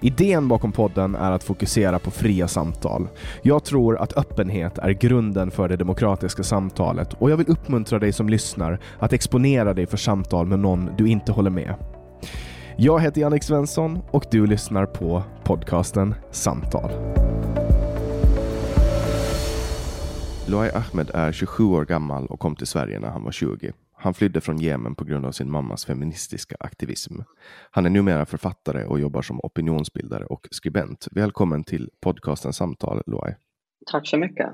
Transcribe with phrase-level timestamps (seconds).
[0.00, 3.08] Idén bakom podden är att fokusera på fria samtal.
[3.42, 8.12] Jag tror att öppenhet är grunden för det demokratiska samtalet och jag vill uppmuntra dig
[8.12, 11.74] som lyssnar att exponera dig för samtal med någon du inte håller med.
[12.76, 16.90] Jag heter Jannik Svensson och du lyssnar på podcasten Samtal.
[20.46, 23.72] Luai Ahmed är 27 år gammal och kom till Sverige när han var 20.
[24.00, 27.14] Han flydde från Jemen på grund av sin mammas feministiska aktivism.
[27.70, 31.08] Han är numera författare och jobbar som opinionsbildare och skribent.
[31.10, 33.34] Välkommen till podcasten Samtal, Loai.
[33.92, 34.46] Tack så mycket.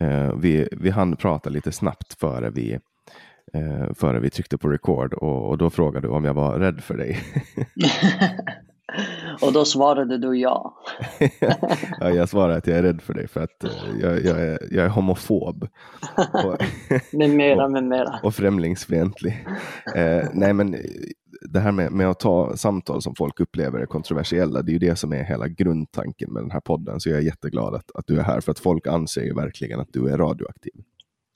[0.00, 2.78] Eh, vi, vi hann prata lite snabbt före vi,
[3.52, 6.80] eh, före vi tryckte på record och, och då frågade du om jag var rädd
[6.80, 7.18] för dig.
[9.42, 10.74] Och då svarade du ja.
[12.00, 14.58] ja, jag svarade att jag är rädd för dig för att eh, jag, jag, är,
[14.70, 15.68] jag är homofob.
[16.44, 16.56] Och,
[17.12, 18.20] med mera, med mera.
[18.22, 19.46] och främlingsfientlig.
[19.94, 20.76] Eh, nej, men
[21.40, 24.78] det här med, med att ta samtal som folk upplever är kontroversiella, det är ju
[24.78, 27.00] det som är hela grundtanken med den här podden.
[27.00, 29.80] Så jag är jätteglad att, att du är här, för att folk anser ju verkligen
[29.80, 30.74] att du är radioaktiv.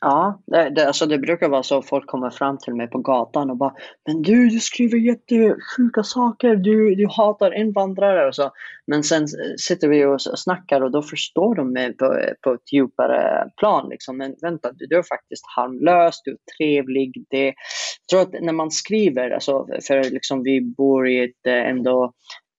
[0.04, 2.98] Ja, det, det, alltså det brukar vara så att folk kommer fram till mig på
[2.98, 3.74] gatan och bara
[4.06, 8.50] Men du, du skriver jättesjuka saker, du, du hatar invandrare och så.
[8.86, 9.28] Men sen
[9.58, 13.88] sitter vi och snackar och då förstår de mig på, på ett djupare plan.
[13.88, 14.16] Liksom.
[14.16, 17.24] Men vänta, du, du är faktiskt harmlös, du är trevlig.
[17.30, 17.54] Det, jag
[18.10, 22.12] tror att när man skriver, alltså, för liksom vi bor i ett eh, ändå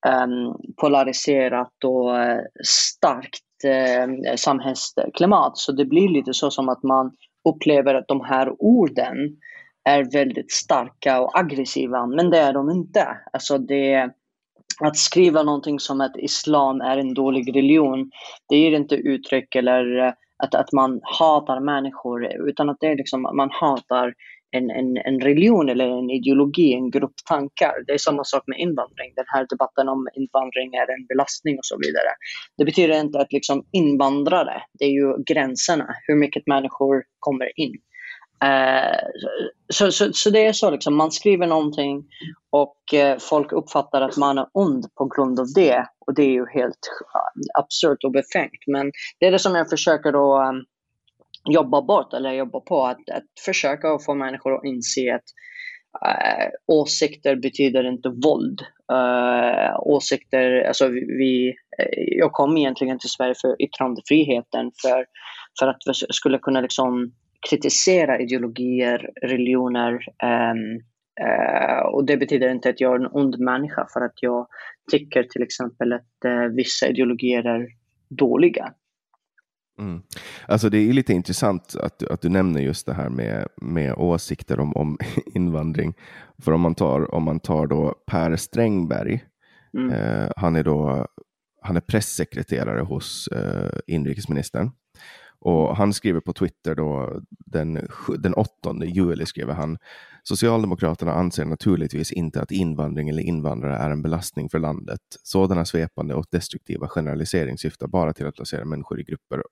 [0.08, 5.58] um, polariserat och uh, starkt eh, samhällsklimat.
[5.58, 7.12] Så det blir lite så som att man
[7.50, 9.16] upplever att de här orden
[9.90, 13.08] är väldigt starka och aggressiva, men det är de inte.
[13.34, 14.10] Alltså det,
[14.80, 18.12] att skriva någonting som att islam är en dålig religion,
[18.50, 20.14] det ger inte uttryck eller
[20.44, 24.14] att, att man hatar människor, utan att det är liksom, man hatar
[24.54, 27.74] en, en, en religion eller en ideologi, en grupp tankar.
[27.88, 29.14] Det är samma sak med invandring.
[29.16, 32.12] Den här debatten om invandring är en belastning och så vidare.
[32.58, 37.74] Det betyder inte att liksom invandrare, det är ju gränserna, hur mycket människor kommer in.
[38.44, 39.00] Uh,
[39.74, 42.04] så, så, så, det är så, liksom, man skriver någonting
[42.50, 45.86] och uh, folk uppfattar att man är ond på grund av det.
[46.06, 48.64] Och det är ju helt uh, absurt och befängt.
[48.68, 50.64] Men det är det som jag försöker att um, eh,
[51.50, 55.24] jobba bort eller jobba på att, att försöka få människor att inse att
[56.06, 58.62] äh, åsikter betyder inte våld.
[58.92, 65.06] Äh, åsikter, alltså vi, eh, jag kom egentligen till Sverige för yttrandefriheten för,
[65.60, 67.12] för att vi skulle kunna liksom
[67.50, 70.82] kritisera ideologier, religioner Ähm,
[71.28, 74.48] äh, och det betyder inte att jag är en ond människa för att jag
[74.92, 77.68] tycker till exempel att vissa ideologier är
[78.10, 78.74] dåliga.
[79.80, 80.02] Mm.
[80.48, 84.60] Alltså det är lite intressant att, att du nämner just det här med, med åsikter
[84.60, 84.98] om, om
[85.34, 85.94] invandring.
[86.42, 89.24] För om man tar, om man tar då Per Strängberg,
[89.78, 89.90] mm.
[89.90, 91.08] eh, han är då
[91.62, 94.72] han är pressekreterare hos eh, inrikesministern.
[95.40, 97.88] Och han skriver på Twitter då den,
[98.20, 98.50] den 8
[98.86, 99.78] juli skriver han
[100.24, 105.00] Socialdemokraterna anser naturligtvis inte att invandring eller invandrare är en belastning för landet.
[105.24, 109.44] Sådana svepande och destruktiva generaliseringar syftar bara till att placera människor i grupper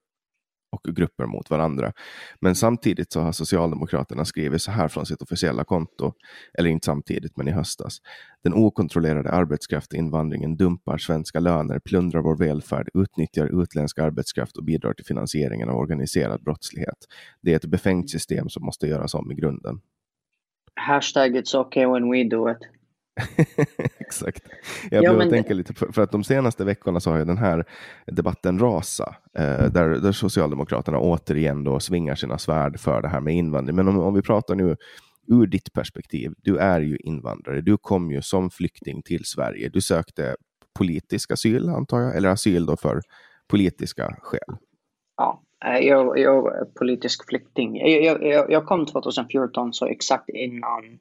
[0.71, 1.93] och grupper mot varandra.
[2.39, 6.13] Men samtidigt så har Socialdemokraterna skrivit så här från sitt officiella konto,
[6.57, 7.97] eller inte samtidigt, men i höstas.
[8.43, 15.05] Den okontrollerade arbetskraftsinvandringen dumpar svenska löner, plundrar vår välfärd, utnyttjar utländsk arbetskraft och bidrar till
[15.05, 16.97] finansieringen av organiserad brottslighet.
[17.41, 19.81] Det är ett befängt system som måste göras om i grunden.
[20.75, 22.80] Hashtag it's okay when we do it.
[23.99, 24.43] Exakt.
[24.91, 25.29] Jag ja, men...
[25.29, 27.65] tänka lite, för, för, att de senaste veckorna så har ju den här
[28.05, 33.35] debatten rasa, eh, där, där Socialdemokraterna återigen då svingar sina svärd för det här med
[33.35, 33.75] invandring.
[33.75, 34.77] Men om, om vi pratar nu
[35.27, 39.69] ur ditt perspektiv, du är ju invandrare, du kom ju som flykting till Sverige.
[39.69, 40.35] Du sökte
[40.79, 43.01] politisk asyl antar jag, eller asyl då för
[43.47, 44.57] politiska skäl?
[45.17, 47.77] Ja, eh, jag, jag är politisk flykting.
[47.77, 50.99] Jag, jag, jag kom 2014, så exakt innan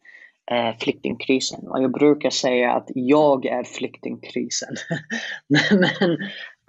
[0.52, 1.68] eh, flyktingkrisen.
[1.68, 4.74] Och jag brukar säga att jag är flyktingkrisen.
[5.48, 6.12] men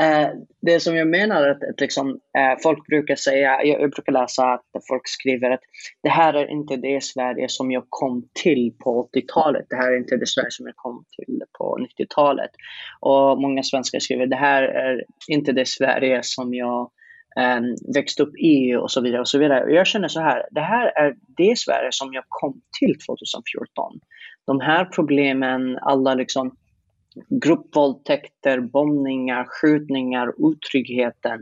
[0.02, 0.30] eh,
[0.62, 4.12] det som jag menar är att, att liksom, eh, folk brukar säga, jag, jag, brukar
[4.12, 5.62] läsa att folk skriver att
[6.04, 9.66] det här är inte det Sverige som jag kom till på 80-talet.
[9.70, 12.52] Det här är inte det Sverige som jag kom till på 90-talet.
[13.00, 16.92] Och många svenskar skriver det här är inte det Sverige som jag
[17.36, 19.22] Ehm, växt upp i och så vidare.
[19.22, 19.64] och så vidare.
[19.64, 24.00] Och jag känner så här, det här är det Sverige som jag kom till 2014.
[24.46, 26.56] De här problemen, alla liksom
[27.30, 31.42] gruppvåldtäkter, bombningar, skjutningar, otryggheten.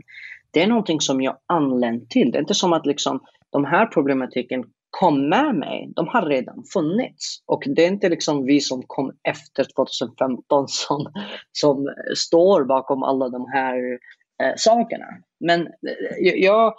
[0.50, 2.30] Det är någonting som jag anlänt till.
[2.30, 3.20] Det är inte som att liksom,
[3.50, 5.92] de här problematiken kom med mig.
[5.96, 7.42] De har redan funnits.
[7.46, 11.12] Och det är inte liksom vi som kom efter 2015 som,
[11.52, 13.98] som står bakom alla de här
[14.40, 15.06] eh, sakerna.
[15.40, 16.74] Men eh, jag,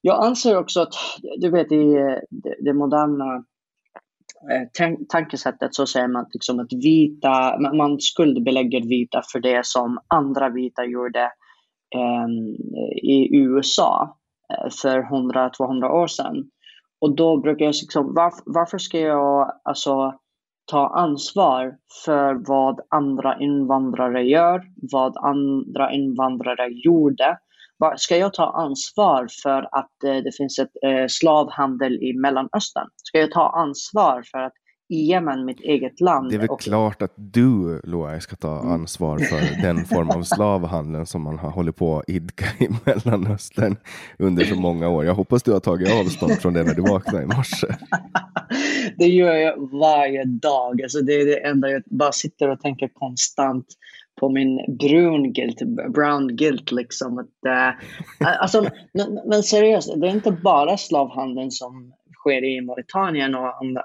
[0.00, 0.94] jag anser också att,
[1.38, 3.44] du vet i eh, det, det moderna
[4.50, 10.48] eh, tankesättet så säger man liksom att vita, man skuldbelägger vita för det som andra
[10.48, 11.22] vita gjorde
[11.94, 12.28] eh,
[13.02, 14.18] i USA
[14.52, 16.50] eh, för 100-200 år sedan.
[17.00, 20.18] Och då brukar jag liksom, varför, varför ska jag alltså
[20.66, 24.62] ta ansvar för vad andra invandrare gör,
[24.92, 27.38] vad andra invandrare gjorde.
[27.96, 32.88] Ska jag ta ansvar för att eh, det finns ett eh, slavhandel i Mellanöstern?
[32.96, 34.52] Ska jag ta ansvar för att
[34.94, 36.30] Jemen, mitt eget land.
[36.30, 36.60] Det är väl och...
[36.60, 38.72] klart att du, Loai, ska ta mm.
[38.72, 43.76] ansvar för den form av slavhandel som man har hållit på att idka i Mellanöstern
[44.18, 45.04] under så många år.
[45.04, 47.66] Jag hoppas du har tagit avstånd från det när du vaknade i morse.
[48.98, 50.82] det gör jag varje dag.
[50.82, 53.66] Alltså det är det enda jag bara sitter och tänker konstant
[54.20, 55.62] på min brun guilt,
[55.94, 57.18] brown guilt liksom.
[57.18, 61.92] Att, uh, alltså, men, men seriöst, det är inte bara slavhandeln som
[62.24, 63.82] sker i Mauritanien och andra,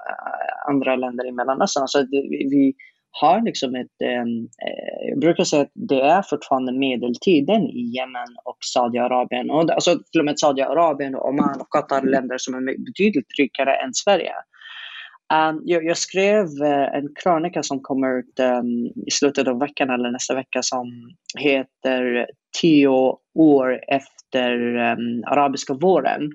[0.68, 1.82] andra länder i Mellanöstern.
[1.82, 2.06] Alltså
[2.50, 2.74] vi
[3.12, 8.36] har liksom ett, ehm, eh, jag brukar säga att det är fortfarande medeltiden i Jemen
[8.44, 9.50] och Saudiarabien.
[9.50, 13.74] Och, alltså till och med Saudiarabien och Oman och Qatar, länder som är betydligt rikare
[13.74, 14.32] än Sverige.
[15.34, 19.90] Um, jag, jag, skrev uh, en krönika som kommer ut um, i slutet av veckan
[19.90, 22.26] eller nästa vecka som heter
[22.60, 26.30] Tio år efter um, arabiska våren.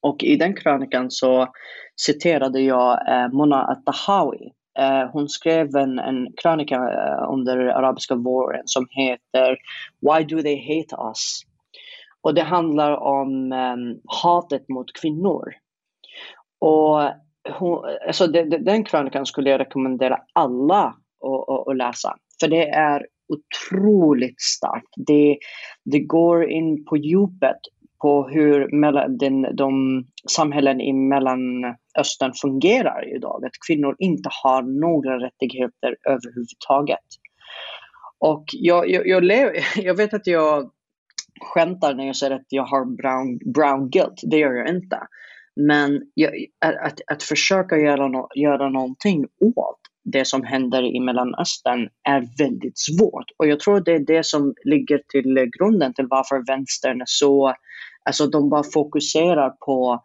[0.00, 1.48] Och i den krönikan så
[1.96, 4.52] citerade jag eh, Mona Atahawi.
[4.78, 9.56] Eh, hon skrev en, en krönika eh, under arabiska våren som heter
[10.00, 11.42] Why do they hate us?
[12.20, 13.76] Och det handlar om eh,
[14.22, 15.54] hatet mot kvinnor.
[16.58, 17.00] Och
[17.58, 20.84] hon, alltså de, de, den krönikan skulle jag rekommendera alla
[21.24, 22.16] att, att läsa.
[22.40, 24.94] För det är otroligt starkt.
[24.96, 25.38] Det,
[25.84, 27.58] det går in på djupet
[28.04, 28.68] på hur
[29.18, 33.44] den, de samhällen i Mellanöstern fungerar idag.
[33.44, 37.06] Att kvinnor inte har några rättigheter överhuvudtaget.
[38.18, 40.70] Och jag, jag, jag, lev, jag vet att jag
[41.40, 44.20] skämtar när jag säger att jag har brown, brown guilt.
[44.22, 44.98] Det gör jag inte.
[45.56, 51.88] Men jag, att, att försöka göra, no, göra någonting åt det som händer i Mellanöstern
[52.08, 53.30] är väldigt svårt.
[53.36, 57.54] Och jag tror det är det som ligger till grunden till varför vänstern är så,
[58.04, 60.02] alltså de bara fokuserar på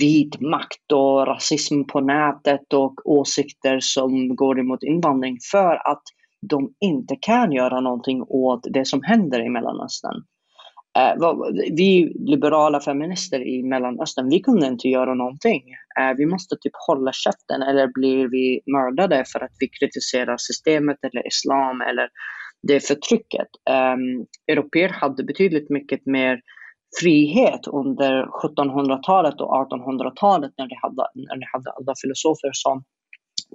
[0.00, 6.02] vit makt och rasism på nätet och åsikter som går emot invandring för att
[6.50, 10.24] de inte kan göra någonting åt det som händer i Mellanöstern.
[10.98, 11.14] Eh,
[11.76, 15.62] vi liberala feminister i Mellanöstern, vi kunde inte göra någonting.
[16.00, 20.98] Eh, vi måste typ hålla käften eller blir vi mördade för att vi kritiserar systemet
[21.02, 22.08] eller islam eller
[22.62, 23.48] det förtrycket.
[23.70, 26.40] Um, Europeer hade betydligt mycket mer
[27.00, 32.84] frihet under 1700-talet och 1800-talet när ni hade, när ni hade alla filosofer som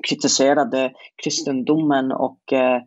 [0.10, 0.92] kritiserade
[1.24, 2.82] kristendomen och eh,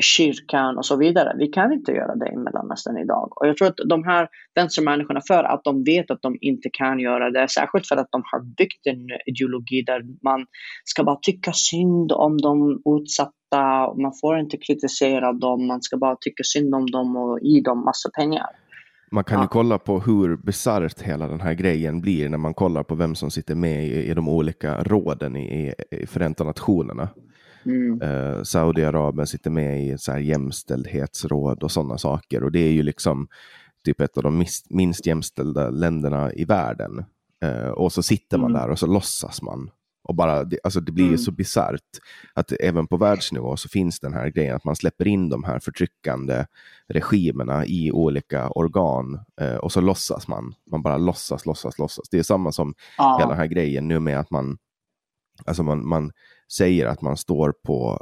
[0.00, 1.34] kyrkan och så vidare.
[1.38, 3.32] Vi kan inte göra det i Mellanöstern idag.
[3.40, 7.00] Och jag tror att de här vänstermänniskorna, för att de vet att de inte kan
[7.00, 10.46] göra det, särskilt för att de har byggt en ideologi där man
[10.84, 16.16] ska bara tycka synd om de utsatta, man får inte kritisera dem, man ska bara
[16.20, 18.50] tycka synd om dem och ge dem massa pengar.
[19.10, 19.44] Man kan ja.
[19.44, 23.14] ju kolla på hur bisarrt hela den här grejen blir när man kollar på vem
[23.14, 27.08] som sitter med i, i de olika råden i, i Förenta Nationerna.
[27.64, 28.02] Mm.
[28.02, 32.42] Uh, Saudiarabien sitter med i så här jämställdhetsråd och sådana saker.
[32.42, 33.28] Och det är ju liksom
[33.84, 37.04] typ ett av de minst, minst jämställda länderna i världen.
[37.44, 38.62] Uh, och så sitter man mm.
[38.62, 39.70] där och så låtsas man
[40.10, 41.18] och bara, det, alltså det blir mm.
[41.18, 41.98] så bisarrt
[42.34, 45.58] att även på världsnivå så finns den här grejen att man släpper in de här
[45.58, 46.46] förtryckande
[46.88, 50.54] regimerna i olika organ eh, och så låtsas man.
[50.70, 52.08] Man bara låtsas, låtsas, låtsas.
[52.10, 53.16] Det är samma som ja.
[53.18, 54.58] hela den här grejen nu med att man,
[55.46, 56.12] alltså man, man
[56.52, 58.00] säger att man står på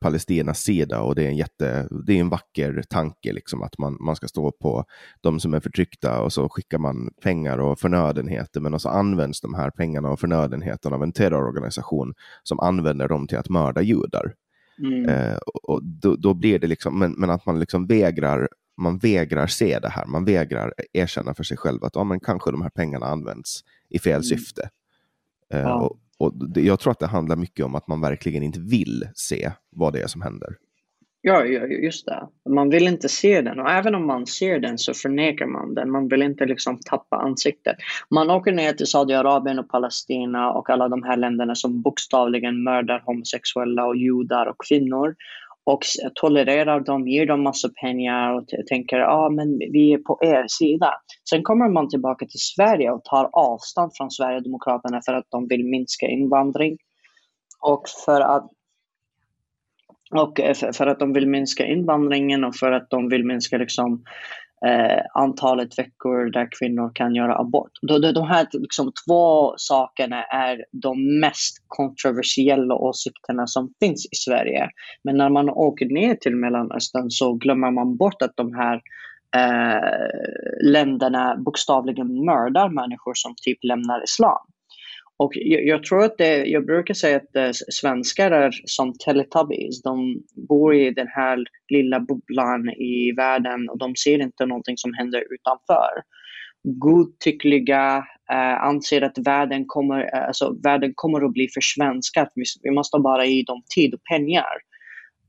[0.00, 3.96] Palestinas sida och det är en jätte, det är en vacker tanke liksom att man,
[4.00, 4.84] man ska stå på
[5.20, 9.54] de som är förtryckta och så skickar man pengar och förnödenheter men så används de
[9.54, 14.34] här pengarna och förnödenheterna av en terrororganisation som använder dem till att mörda judar.
[14.78, 15.08] Mm.
[15.08, 19.46] Eh, och då, då, blir det liksom, men, men att man liksom vägrar man vägrar
[19.46, 22.70] se det här, man vägrar erkänna för sig själv att ja, men kanske de här
[22.70, 24.22] pengarna används i fel mm.
[24.22, 24.70] syfte.
[25.52, 25.80] Eh, ja.
[25.80, 29.08] och, och det, jag tror att det handlar mycket om att man verkligen inte vill
[29.14, 30.56] se vad det är som händer.
[31.22, 32.28] Ja, just det.
[32.48, 35.90] Man vill inte se den och även om man ser den så förnekar man den.
[35.90, 37.76] Man vill inte liksom tappa ansiktet.
[38.10, 43.02] Man åker ner till Saudiarabien och Palestina och alla de här länderna som bokstavligen mördar
[43.06, 45.14] homosexuella och judar och kvinnor
[45.64, 45.80] och
[46.14, 50.44] tolererar dem, ger dem massa pengar och tänker ja ah, men vi är på er
[50.48, 50.92] sida.
[51.30, 55.64] Sen kommer man tillbaka till Sverige och tar avstånd från Sverigedemokraterna för att de vill
[55.64, 56.76] minska invandring
[57.60, 58.50] och för att
[60.10, 64.04] och eh, för att de vill minska invandringen och för att de vill minska liksom,
[64.66, 67.70] eh, antalet veckor där kvinnor kan göra abort.
[67.82, 74.68] De, de här liksom, två sakerna är de mest kontroversiella åsikterna som finns i Sverige.
[75.04, 78.80] Men när man åker ner till Mellanöstern så glömmer man bort att de här
[79.36, 84.46] eh, länderna bokstavligen mördar människor som typ lämnar islam.
[85.22, 89.82] Och jag, jag, tror att det, jag brukar säga att eh, svenskar är som Teletubbies.
[89.82, 94.94] De bor i den här lilla bubblan i världen och de ser inte någonting som
[94.94, 95.90] händer utanför.
[96.62, 102.28] Godtyckliga, eh, anser att världen kommer, eh, alltså, världen kommer att bli försvenskad.
[102.34, 104.54] Vi, vi måste bara ge dem tid och pengar.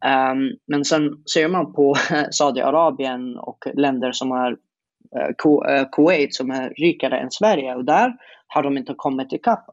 [0.06, 1.96] Um, men sen ser man på
[2.32, 4.52] Saudiarabien och länder som är
[5.18, 8.14] eh, Kuwait som är rikare än Sverige och där
[8.48, 9.66] har de inte kommit ikapp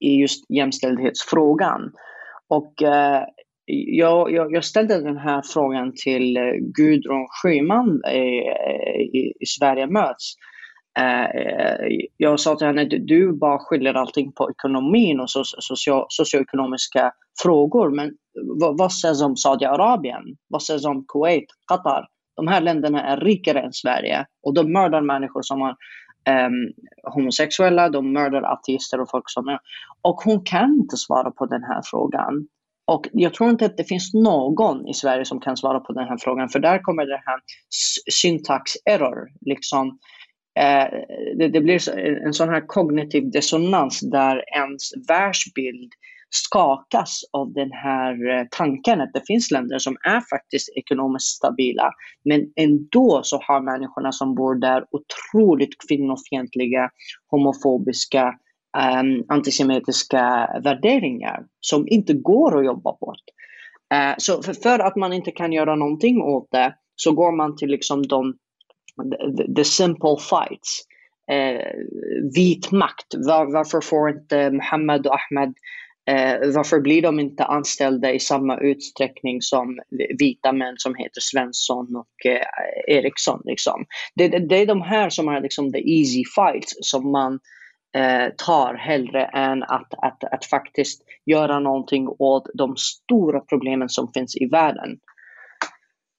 [0.00, 1.92] i just jämställdhetsfrågan.
[2.48, 3.22] Och eh,
[3.66, 8.18] jag, jag, jag, ställde den här frågan till eh, Gudrun Schyman i,
[9.18, 10.34] i, i Sverige möts.
[10.98, 11.26] Eh,
[12.16, 17.12] jag sa till henne, du bara skyller allting på ekonomin och socio, socioekonomiska
[17.42, 17.90] frågor.
[17.90, 18.10] Men
[18.60, 20.22] vad, vad sägs om Saudiarabien?
[20.48, 22.06] Vad sägs om Kuwait, Qatar?
[22.36, 25.76] De här länderna är rikare än Sverige och de mördar människor som har
[26.30, 26.72] um,
[27.12, 29.58] homosexuella, de mördar ateister och folk som är.
[30.02, 32.48] Och hon kan inte svara på den här frågan.
[32.84, 36.08] Och jag tror inte att det finns någon i Sverige som kan svara på den
[36.08, 37.40] här frågan, för där kommer det här
[38.12, 39.28] syntax error.
[39.40, 39.98] Liksom,
[40.58, 40.86] eh,
[41.38, 41.88] det, det, blir
[42.26, 45.92] en sån här kognitiv dissonans där ens världsbild
[46.34, 51.92] skakas av den här eh, tanken att det finns länder som är faktiskt ekonomiskt stabila.
[52.24, 56.90] Men ändå så har människorna som bor där otroligt kvinnofientliga,
[57.30, 58.34] homofobiska,
[59.02, 63.24] um, antisemitiska värderingar som inte går att jobba bort.
[63.94, 67.56] Uh, så för, för, att man inte kan göra någonting åt det så går man
[67.56, 68.34] till liksom de
[69.36, 70.86] the, the simple fights.
[71.30, 71.66] Eh,
[72.34, 73.14] vit makt.
[73.16, 75.54] Var, varför får inte Mohammed och Ahmed
[76.10, 79.78] Eh, varför blir de inte anställda i samma utsträckning som
[80.18, 83.42] vita män som heter Svensson och eh, Eriksson?
[83.44, 83.84] Liksom?
[84.14, 87.40] Det, det, det, är de här som är liksom the easy fights som man
[87.96, 94.12] eh, tar hellre än att, att, att faktiskt göra någonting åt de stora problemen som
[94.12, 94.98] finns i världen.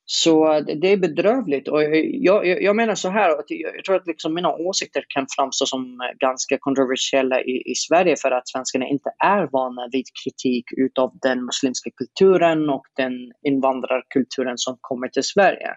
[0.05, 1.67] Så det är bedrövligt.
[1.67, 5.25] Och jag, jag, jag menar så här, att jag, tror att liksom mina åsikter kan
[5.35, 10.05] framstå som eh, ganska kontroversiella i, i Sverige för att svenskarna inte är vana vid
[10.23, 15.69] kritik utav den muslimska kulturen och den invandrarkulturen som kommer till Sverige.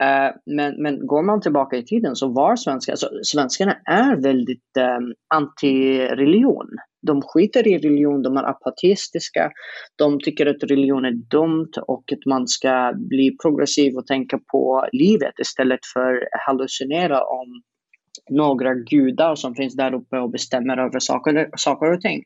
[0.00, 4.76] Eh, men, men går man tillbaka i tiden så var svenskar, alltså, svenskarna är väldigt
[4.78, 6.68] um, anti-religion
[7.02, 9.52] de skiter i religion, de är apatistiska,
[9.96, 14.88] de tycker att religion är dumt och att man ska bli progressiv och tänka på
[14.92, 17.62] livet istället för att hallucinera om
[18.30, 22.22] några gudar som finns där uppe och bestämmer över saker, saker och ting.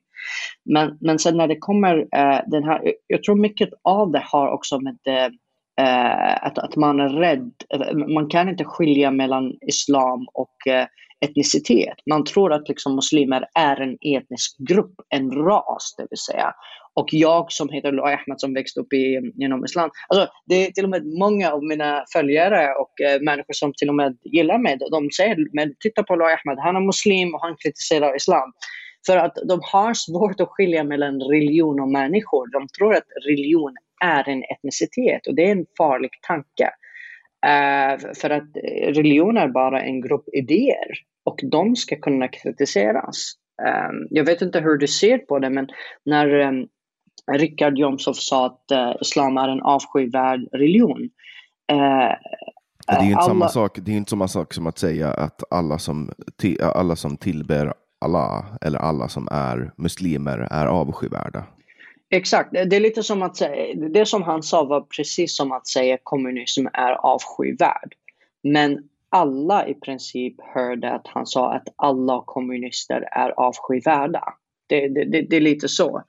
[0.64, 4.48] Men, men sen när det kommer eh, den här, jag tror mycket av det har
[4.48, 5.30] också med det,
[5.80, 7.52] Eh, att, att man är rädd,
[8.14, 10.86] man kan inte skilja mellan islam och eh,
[11.24, 11.94] etnicitet.
[12.10, 16.54] Man tror att liksom muslimer är en etnisk grupp, en ras det vill säga.
[16.94, 19.90] Och jag som heter Loa Ahmed som växte upp i, genom islam.
[20.08, 23.88] Alltså, det är till och med många av mina följare och eh, människor som till
[23.88, 24.78] och med gillar mig.
[24.90, 28.52] De säger, men titta på Loa Ahmed, han är muslim och han kritiserar islam.
[29.06, 32.52] För att de har svårt att skilja mellan religion och människor.
[32.52, 36.70] De tror att religion är en etnicitet och det är en farlig tanke.
[37.46, 40.90] Uh, för att religion är bara en grupp idéer
[41.24, 43.32] och de ska kunna kritiseras.
[43.62, 45.68] Um, jag vet inte hur du ser på det, men
[46.04, 46.68] när um,
[47.32, 51.10] Richard Jomshof sa att islam är en avskyvärd religion.
[52.86, 53.28] Det är ju inte, alla...
[53.28, 56.10] samma sak, det är inte samma sak som att säga att alla som,
[56.60, 57.72] alla som tillber
[58.04, 61.44] Allah eller alla som är muslimer är avskyvärda.
[62.10, 65.68] Exakt, det är lite som att säga, det som han sa var precis som att
[65.68, 67.94] säga kommunism är avskyvärd.
[68.42, 74.24] Men alla i princip hörde att han sa att alla kommunister är avskyvärda.
[74.66, 76.02] Det, det, det, det är lite så.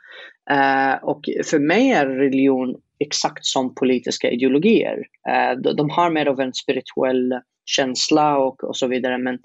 [0.51, 4.97] Uh, och för mig är religion exakt som politiska ideologier.
[5.29, 9.39] Uh, de, de, har mer av en spirituell känsla och, och så vidare men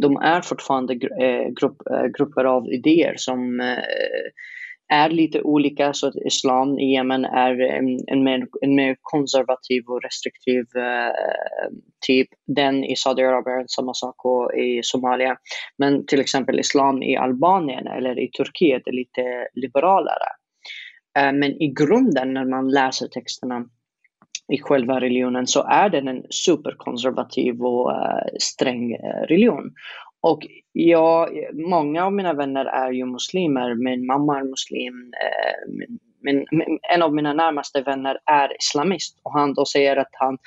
[0.00, 1.76] de är fortfarande uh, grupp,
[2.18, 3.60] grupper av idéer som
[4.88, 5.92] är lite olika.
[5.92, 11.70] Så att islam i Jemen är en, en, mer, en mer konservativ och restriktiv eh,
[12.06, 12.28] typ.
[12.46, 15.36] Den i Saudiarabien är samma sak och i Somalia.
[15.78, 20.28] Men till exempel islam i Albanien eller i Turkiet är lite liberalare.
[21.18, 23.64] Eh, men i grunden när man läser texterna
[24.52, 29.74] i själva religionen så är den en superkonservativ och uh, sträng eh, religion.
[30.30, 33.74] Och jag, många av mina vänner är ju muslimer.
[33.74, 35.12] Min mamma är muslim.
[35.24, 35.86] Eh,
[36.22, 40.38] min, min, en av mina närmaste vänner är islamist och han då säger att han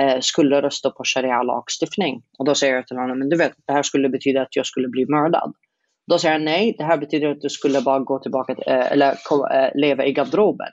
[0.00, 2.22] eh, skulle rösta på sharia-lagstiftning.
[2.38, 4.66] Och då säger jag till honom, men du vet, det här skulle betyda att jag
[4.66, 5.52] skulle bli mördad.
[6.10, 9.10] Då säger han nej, det här betyder att du skulle bara gå tillbaka eh, eller
[9.10, 10.72] eh, leva i garderoben.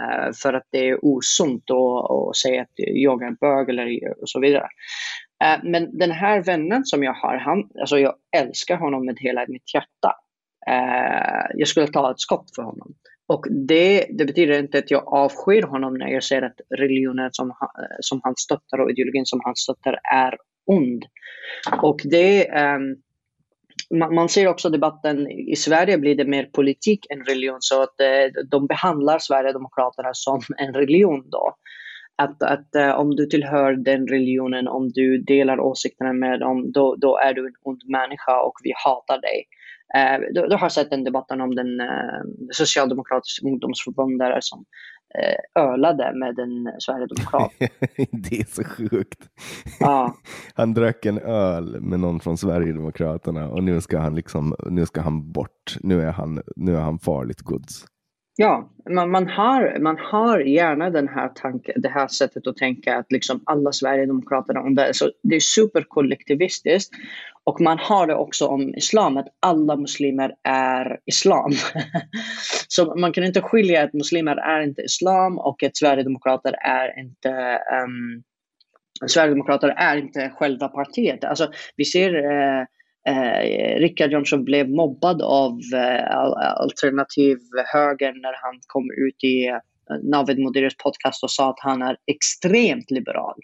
[0.00, 4.40] Eh, för att det är osunt att säga att jag är bög eller och så
[4.40, 4.68] vidare.
[5.44, 9.44] Eh, men den här vännen som jag har, han, alltså jag älskar honom med hela
[9.48, 10.14] mitt hjärta.
[10.70, 12.94] Eh, jag skulle ta ett skott för honom.
[13.26, 17.50] Och det, det, betyder inte att jag avskyr honom när jag ser att religionen som,
[17.50, 17.54] eh,
[18.00, 21.04] som han stöttar och ideologin som han stöttar är ond.
[21.82, 22.96] Och det, ehm,
[24.14, 27.94] man, ser också debatten, i Sverige blir det mer politik än religion så att
[28.50, 31.54] de behandlar Sverigedemokraterna som en religion då.
[32.22, 36.96] Att, att eh, om du tillhör den religionen, om du delar åsikterna med dem, då,
[36.96, 39.44] då är du en ond människa och vi hatar dig.
[39.96, 42.20] Eh, du, du, har sett den debatten om den eh,
[42.52, 44.64] socialdemokratiska ungdomsförbundare som
[45.14, 47.52] Eh, ölade med en sverigedemokrat.
[48.12, 49.28] det är så sjukt.
[49.80, 50.14] Ja.
[50.54, 55.00] Han drack en öl med någon från Sverigedemokraterna och nu ska han liksom, nu ska
[55.00, 55.76] han bort.
[55.80, 57.84] Nu är han, nu är han farligt gods.
[58.40, 62.96] Ja, man, man, har, man har gärna den här tanken, det här sättet att tänka
[62.96, 66.94] att liksom alla Sverigedemokraterna, om det, så det är superkollektivistiskt.
[67.44, 71.52] Och man har det också om islam, att alla muslimer är islam.
[72.68, 77.60] så man kan inte skilja att muslimer är inte islam och att Sverigedemokrater är inte
[77.84, 78.22] um,
[79.06, 81.24] Sverigedemokrater är inte själva partiet.
[81.24, 82.64] Alltså, vi ser uh,
[83.06, 86.16] Eh, Richard Jomshof blev mobbad av eh,
[86.60, 89.56] alternativ höger när han kom ut i eh,
[90.02, 93.40] Navid Modiris podcast och sa att han är extremt liberal.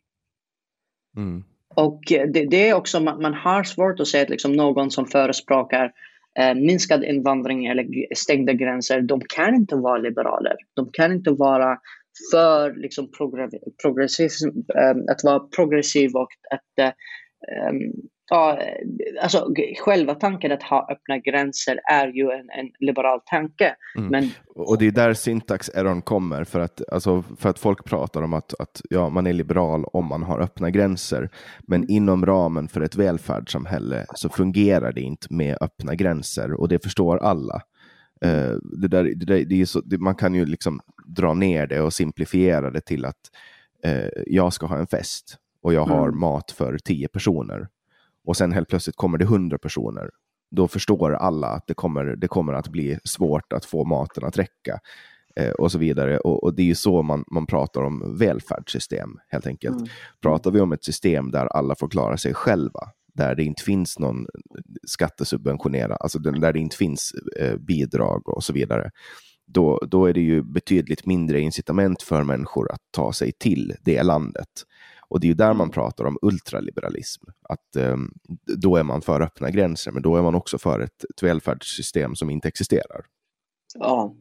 [1.16, 1.44] Mm.
[1.74, 5.06] Och det, det är också, man, man, har svårt att se att liksom någon som
[5.06, 5.92] förespråkar
[6.38, 10.56] eh, minskad invandring eller stängda gränser, de kan inte vara liberaler.
[10.74, 11.78] De kan inte vara
[12.32, 13.10] för liksom,
[13.82, 14.30] progressiv,
[14.78, 16.94] eh, att vara progressiv och att
[18.32, 18.58] eh, ja,
[19.22, 23.76] alltså, själva tanken att ha öppna gränser är ju en, en liberal tanke.
[23.96, 24.08] Mm.
[24.08, 24.30] Men...
[24.54, 28.54] Och det är där syntax-errorn kommer, för att, alltså, för att folk pratar om att,
[28.60, 31.30] att ja, man är liberal om man har öppna gränser.
[31.66, 31.90] Men mm.
[31.90, 37.18] inom ramen för ett välfärdssamhälle så fungerar det inte med öppna gränser och det förstår
[37.18, 37.62] alla.
[38.24, 41.66] Uh, det där, det där, det är så, det, man kan ju liksom dra ner
[41.66, 43.20] det och simplifiera det till att
[43.86, 46.20] uh, jag ska ha en fest och jag har mm.
[46.20, 47.68] mat för tio personer
[48.24, 50.10] och sen helt plötsligt kommer det hundra personer,
[50.50, 54.38] då förstår alla att det kommer, det kommer att bli svårt att få maten att
[54.38, 54.80] räcka.
[55.36, 56.18] Eh, och så vidare.
[56.18, 59.76] Och, och, det är ju så man, man pratar om välfärdssystem, helt enkelt.
[59.76, 59.88] Mm.
[60.22, 63.98] Pratar vi om ett system där alla får klara sig själva, där det inte finns
[63.98, 64.26] någon
[64.86, 68.90] skattesubventionera, alltså där det inte finns eh, bidrag och så vidare,
[69.46, 74.02] då, då är det ju betydligt mindre incitament för människor att ta sig till det
[74.02, 74.48] landet.
[75.08, 77.24] Och det är ju där man pratar om ultraliberalism.
[77.48, 77.96] Att eh,
[78.56, 82.14] då är man för öppna gränser, men då är man också för ett, ett välfärdssystem
[82.14, 83.04] som inte existerar.
[83.78, 84.14] Ja,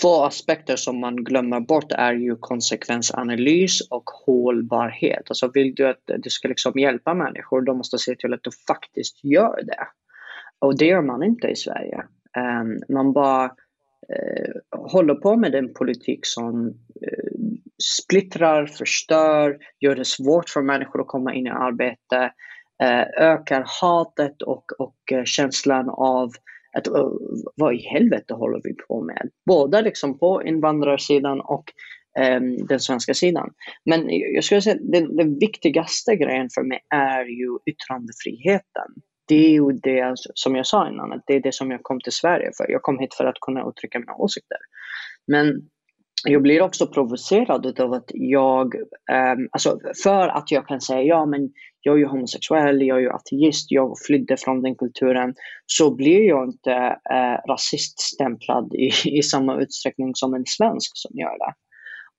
[0.00, 5.22] två aspekter som man glömmer bort är ju konsekvensanalys och hållbarhet.
[5.28, 8.42] Alltså vill du att du ska liksom hjälpa människor, då måste du se till att
[8.42, 9.86] du faktiskt gör det.
[10.58, 12.04] Och det gör man inte i Sverige.
[12.36, 13.50] Um, man bara
[14.08, 16.68] Eh, håller på med en politik som
[17.02, 17.24] eh,
[18.02, 22.32] splittrar, förstör, gör det svårt för människor att komma in i arbete,
[22.82, 26.30] eh, ökar hatet och, och eh, känslan av
[26.76, 26.86] att
[27.56, 29.30] vad i helvete håller vi på med?
[29.46, 31.64] Både liksom på invandrarsidan och
[32.36, 33.50] um, den svenska sidan.
[33.84, 38.88] Men jag skulle säga den, den viktigaste grejen för mig är ju yttrandefriheten.
[39.26, 42.00] Det är ju det som jag sa innan, att det är det som jag kom
[42.00, 42.70] till Sverige för.
[42.70, 44.58] Jag kom hit för att kunna uttrycka mina åsikter.
[45.26, 45.68] Men
[46.24, 51.26] jag blir också provocerad av att jag, um, alltså för att jag kan säga ja
[51.26, 55.34] men jag är ju homosexuell, jag är ju ateist, jag flydde från den kulturen,
[55.66, 56.70] så blir jag inte
[57.12, 61.54] uh, rasiststämplad i, i samma utsträckning som en svensk som gör det.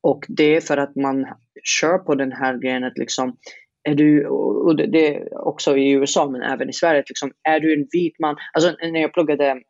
[0.01, 1.25] Och det är för att man
[1.63, 3.37] kör på den här grejen att liksom,
[3.85, 7.73] är du, och det är också i USA men även i Sverige, liksom, är du
[7.73, 9.61] en vit man, alltså när jag pluggade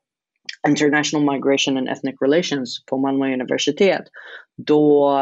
[0.68, 4.04] International Migration and Ethnic Relations på Malmö universitet.
[4.58, 5.20] Då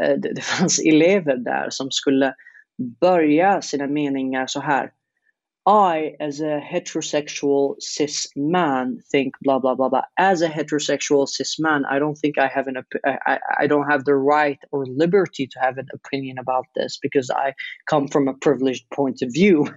[0.00, 2.34] eh, det fanns elever där som skulle
[3.00, 4.90] börja sina meningar så här.
[5.66, 10.04] I, as a heterosexual cis man, think blah blah blah blah.
[10.16, 14.04] As a heterosexual cis man, I don't think I have an I, I don't have
[14.04, 17.54] the right or liberty to have an opinion about this because I
[17.90, 19.66] come from a privileged point of view.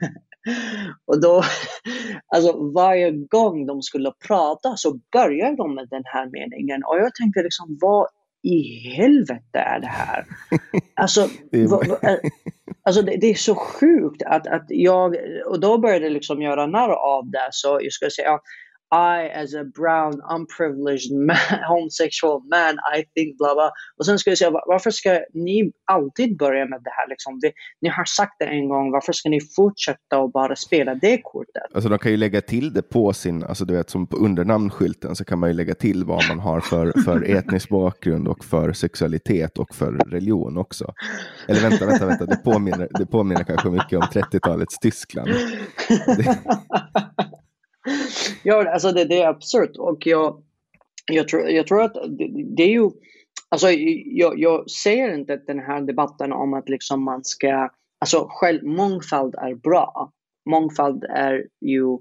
[1.06, 1.44] Och då,
[2.28, 7.16] alltså varje gång de skulle prata så började de med den här meningen och jag
[7.16, 8.08] tänkte liksom vad
[8.44, 10.26] i helvete är det här?
[10.94, 12.20] Alltså, vad, eh,
[12.90, 16.68] alltså det, det, är så sjukt att, att jag, och då började jag liksom göra
[16.68, 17.50] narr av det.
[17.52, 18.40] Så jag skulle säga
[18.92, 23.72] i as a brown unprivileged man, homosexual man, I think bla bla.
[23.98, 27.40] Och sen ska jag säga varför ska ni alltid börja med det här liksom?
[27.40, 31.22] Det, ni har sagt det en gång, varför ska ni fortsätta och bara spela det
[31.24, 31.64] kortet?
[31.74, 34.46] Alltså de kan ju lägga till det på sin, alltså du vet som på under
[34.46, 38.46] namnskylten så kan man ju lägga till vad man har för, för etnisk bakgrund och
[38.46, 40.94] för sexualitet och för religion också.
[41.48, 45.30] Eller vänta, vänta, vänta, det påminner, det påminner kanske mycket om 30-talets Tyskland.
[45.90, 46.40] Det
[48.44, 50.44] ja, alltså det, det är absurt och jag,
[51.12, 52.90] jag, tror, jag tror att det, det är ju
[53.52, 53.72] Alltså,
[54.06, 57.70] jag, jag ser inte den här debatten om att liksom man ska...
[58.00, 60.12] Alltså, själv, mångfald är bra.
[60.50, 61.98] Mångfald är ju...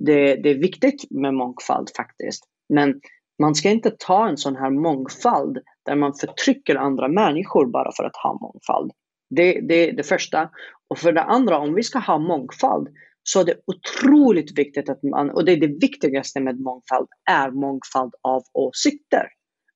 [0.00, 2.44] Det, det är viktigt med mångfald faktiskt.
[2.68, 3.00] Men
[3.42, 8.04] man ska inte ta en sån här mångfald där man förtrycker andra människor bara för
[8.04, 8.92] att ha mångfald.
[9.30, 10.50] Det, det är det första.
[10.88, 12.88] Och för det andra, om vi ska ha mångfald
[13.28, 17.50] så är det otroligt viktigt att man, och det är det viktigaste med mångfald, är
[17.50, 19.26] mångfald av åsikter.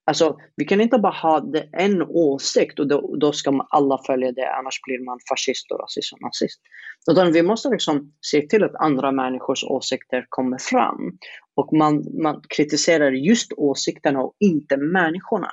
[0.05, 4.55] Alltså, vi kan inte bara ha en åsikt och då, då ska alla följa det,
[4.59, 6.61] annars blir man fascist och rasist och nazist.
[7.11, 11.19] Utan vi måste liksom se till att andra människors åsikter kommer fram.
[11.57, 15.51] Och man, man kritiserar just åsikterna och inte människorna.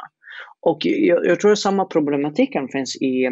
[0.62, 3.30] Och jag, jag tror att samma problematiken finns i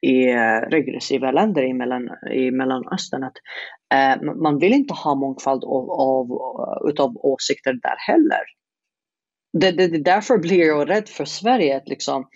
[0.00, 3.24] i eh, regressiva länder i, mellan, i Mellanöstern.
[3.24, 3.36] Att,
[3.94, 8.42] eh, man vill inte ha mångfald av, av, eh, utav åsikter där heller.
[9.58, 11.76] Det, det, det, därför blir jag rädd för Sverige.
[11.76, 12.28] Att liksom,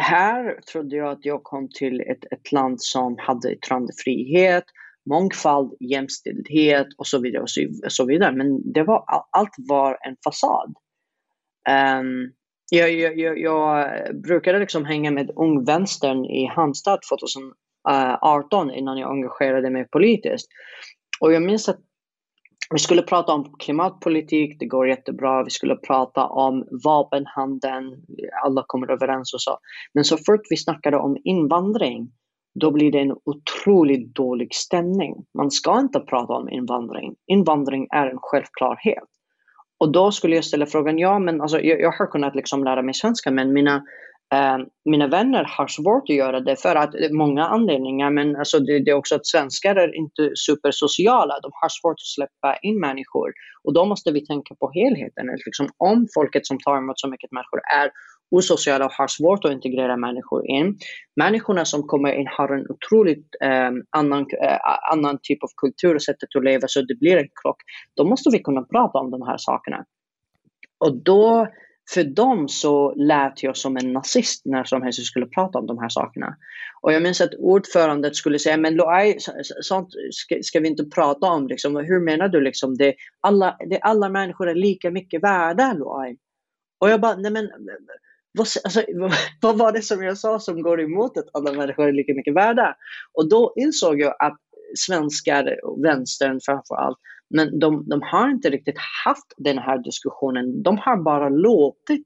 [0.00, 4.64] här trodde jag att jag kom till ett, ett land som hade yttrandefrihet,
[5.10, 7.42] mångfald, jämställdhet och så vidare.
[7.42, 8.32] Och så, så vidare.
[8.32, 10.74] Men det var, allt var en fasad.
[12.00, 12.32] Um,
[12.70, 13.86] jag, jag, jag,
[14.22, 20.48] brukade liksom hänga med Ungvänstern i Halmstad 2018 eh, innan jag engagerade mig politiskt.
[21.20, 21.78] Och jag minns att
[22.70, 25.44] vi skulle prata om klimatpolitik, det går jättebra.
[25.44, 28.04] Vi skulle prata om vapenhandeln,
[28.44, 29.58] alla kommer överens och så.
[29.94, 32.10] Men så fort vi snackade om invandring,
[32.60, 35.14] då blir det en otroligt dålig stämning.
[35.38, 37.14] Man ska inte prata om invandring.
[37.26, 39.13] Invandring är en självklarhet.
[39.78, 42.82] Och då skulle jag ställa frågan, ja men alltså, jag, jag har kunnat liksom lära
[42.82, 43.82] mig svenska men mina
[44.34, 48.84] Eh, mina vänner har svårt att göra det för att många anledningar, men alltså det,
[48.84, 51.40] det, är också att svenskar är inte supersociala.
[51.42, 53.32] De har svårt att släppa in människor
[53.64, 55.26] och då måste vi tänka på helheten.
[55.46, 57.90] Liksom, om folket som tar emot så mycket människor är
[58.30, 60.78] osociala och har svårt att integrera människor in.
[61.16, 64.58] Människorna som kommer in har en otroligt eh, annan, eh,
[64.92, 67.62] annan typ av kultur och sätt att leva så det blir en krock.
[67.96, 69.84] Då måste vi kunna prata om de här sakerna.
[70.78, 71.48] Och då
[71.90, 75.78] för dem så lät jag som en nazist när som helst skulle prata om de
[75.78, 76.36] här sakerna.
[76.80, 79.16] Och jag minns att ordföranden skulle säga, men Loai,
[79.60, 81.48] sånt ska, ska, vi inte prata om.
[81.48, 81.76] Liksom.
[81.76, 82.40] Hur menar du?
[82.40, 82.76] Liksom?
[82.76, 86.16] Det, alla, det, alla människor är lika mycket värda, Loai.
[86.78, 87.50] Och jag bara, nej men
[88.34, 88.82] vad, alltså,
[89.40, 92.34] vad var det som jag sa som går emot att alla människor är lika mycket
[92.34, 92.76] värda?
[93.12, 94.38] Och då insåg jag att
[94.78, 96.98] svenskar, och vänstern framför allt,
[97.30, 100.62] men de, de har inte riktigt haft den här diskussionen.
[100.62, 102.04] De har bara låtit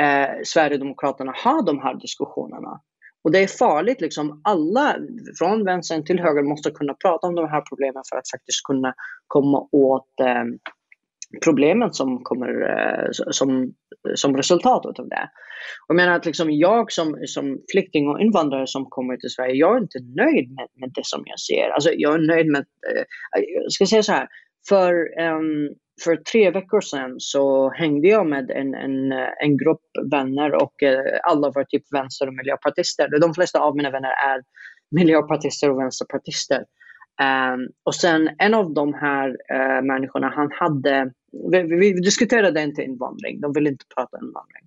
[0.00, 2.80] eh, Sverigedemokraterna ha de här diskussionerna.
[3.24, 4.96] Och det är farligt, liksom alla
[5.38, 8.94] från vänstern till höger måste kunna prata om de här problemen för att faktiskt kunna
[9.26, 10.44] komma åt eh,
[11.44, 13.74] problemen som kommer eh, som,
[14.14, 15.28] som resultat av det.
[15.88, 19.76] Jag menar att liksom jag som, som flykting och invandrare som kommer till Sverige, jag
[19.76, 21.68] är inte nöjd med, med det som jag ser.
[21.68, 23.04] Alltså jag är nöjd med, eh,
[23.62, 24.28] jag ska säga så här,
[24.68, 29.12] för, um, för tre veckor sedan så hängde jag med en, en,
[29.44, 33.20] en grupp vänner och eh, alla var typ vänster och miljöpartister.
[33.20, 34.42] De flesta av mina vänner är
[34.90, 36.64] miljöpartister och vänsterpartister.
[37.22, 41.12] Um, och sen en av de här uh, människorna, han hade,
[41.50, 44.66] vi, vi, diskuterade inte invandring, de ville inte prata invandring.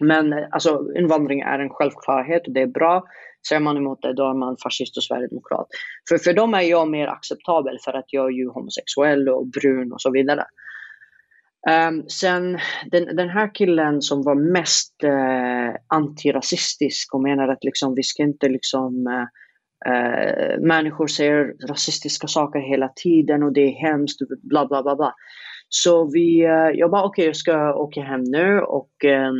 [0.00, 3.04] Men eh, alltså invandring är en självklarhet och det är bra.
[3.48, 5.66] Ser man emot det, då är man fascist och sverigedemokrat.
[6.08, 9.92] För, för dem är jag mer acceptabel för att jag är ju homosexuell och brun
[9.92, 10.44] och så vidare.
[11.88, 12.58] Um, sen
[12.90, 18.22] den, den här killen som var mest uh, antirasistisk och menar att liksom, vi ska
[18.22, 19.26] inte liksom uh,
[19.86, 24.96] Eh, människor säger rasistiska saker hela tiden och det är hemskt, bla bla bla.
[24.96, 25.14] bla.
[25.68, 29.32] Så vi, eh, jag bara okej, okay, jag ska åka hem nu och eh,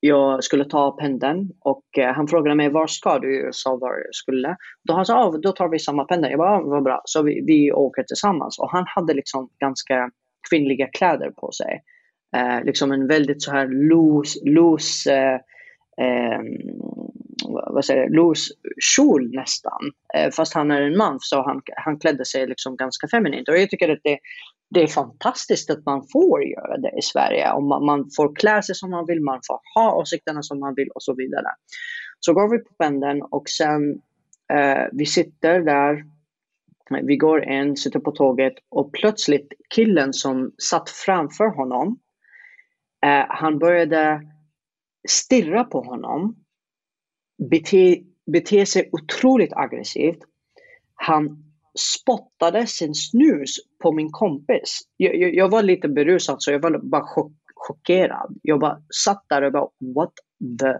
[0.00, 3.40] jag skulle ta pendeln och eh, han frågade mig var ska du?
[3.40, 4.56] Jag sa var jag skulle.
[4.84, 6.30] Då han sa ah, då tar vi samma pendel.
[6.30, 7.02] Jag bara ah, vad bra.
[7.04, 10.10] Så vi, vi åker tillsammans och han hade liksom ganska
[10.50, 11.82] kvinnliga kläder på sig.
[12.36, 15.34] Eh, liksom en väldigt så här loose, loose eh,
[16.06, 16.40] eh,
[17.52, 18.54] vad säger jag, loose
[18.96, 19.80] kjol nästan.
[20.14, 23.48] Eh, fast han är en man så han, han klädde sig liksom ganska feminint.
[23.48, 24.18] Och jag tycker att det,
[24.74, 27.52] det är fantastiskt att man får göra det i Sverige.
[27.52, 30.74] Och man, man, får klä sig som man vill, man får ha åsikterna som man
[30.74, 31.46] vill och så vidare.
[32.20, 33.90] Så går vi på pendeln och sen
[34.52, 36.04] eh, vi sitter där,
[37.02, 41.98] vi går in, sitter på tåget och plötsligt killen som satt framför honom,
[43.06, 44.22] eh, han började
[45.08, 46.36] stirra på honom,
[47.50, 50.18] bete, bete sig otroligt aggressivt.
[50.94, 51.44] Han
[51.78, 54.80] spottade sin snus på min kompis.
[54.96, 58.38] Jag, jag, jag var lite berusad så jag var bara chock, chockerad.
[58.42, 60.12] Jag bara satt där och bara what
[60.60, 60.78] the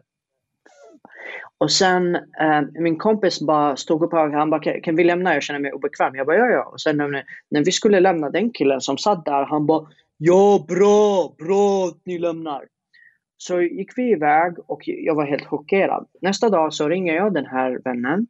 [1.59, 5.35] och sen eh, min kompis bara stod upp och han bara kan vi lämna?
[5.35, 6.15] Jag känner mig obekväm.
[6.15, 6.65] Jag bara ja ja.
[6.65, 10.65] Och sen när, när vi skulle lämna den killen som satt där han bara ja
[10.69, 12.65] bra, bra att ni lämnar.
[13.43, 16.07] Så gick vi iväg och jag var helt chockerad.
[16.23, 18.27] Nästa dag så ringer jag den här vännen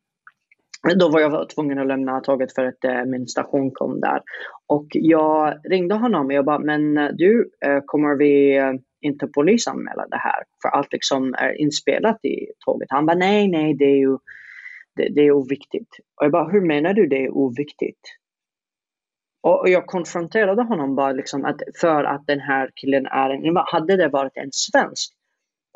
[0.96, 4.22] då var jag tvungen att lämna tåget för att eh, min station kom där.
[4.66, 8.60] Och jag ringde honom och jag bara, men eh, du, eh, kommer vi
[9.00, 10.42] inte polisanmäla det här?
[10.62, 12.88] För allt liksom är inspelat i tåget.
[12.90, 14.18] Han bara, nej, nej, det är ju
[14.96, 15.88] det, det är oviktigt.
[16.20, 18.00] Och jag bara, hur menar du det är oviktigt?
[19.42, 23.96] Och, jag konfronterade honom bara liksom att för att den här killen är en Hade
[23.96, 25.12] det varit en svensk,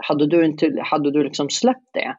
[0.09, 2.17] hade du, inte, hade du liksom släppt det?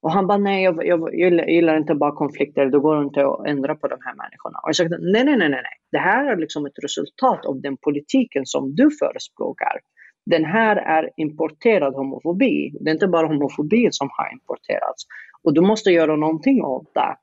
[0.00, 3.26] Och han bara, nej jag, jag, jag gillar inte bara konflikter, då går det inte
[3.26, 4.58] att ändra på de här människorna.
[4.58, 7.76] Och jag sa, nej, nej, nej, nej, det här är liksom ett resultat av den
[7.76, 9.80] politiken som du förespråkar.
[10.26, 12.70] den här är importerad homofobi.
[12.80, 15.04] Det är inte bara homofobi som har importerats.
[15.42, 17.16] Och du måste göra någonting åt det.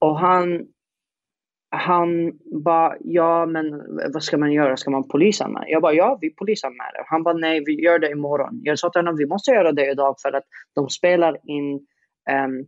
[0.00, 0.66] Och han,
[1.70, 2.32] han
[2.64, 4.76] bara, ja men vad ska man göra?
[4.76, 5.68] Ska man polisanmäla?
[5.68, 7.04] Jag bara, ja vi polisanmäler.
[7.06, 8.60] Han bara, nej vi gör det imorgon.
[8.62, 11.74] Jag sa till honom, vi måste göra det idag för att de spelar in
[12.44, 12.66] um,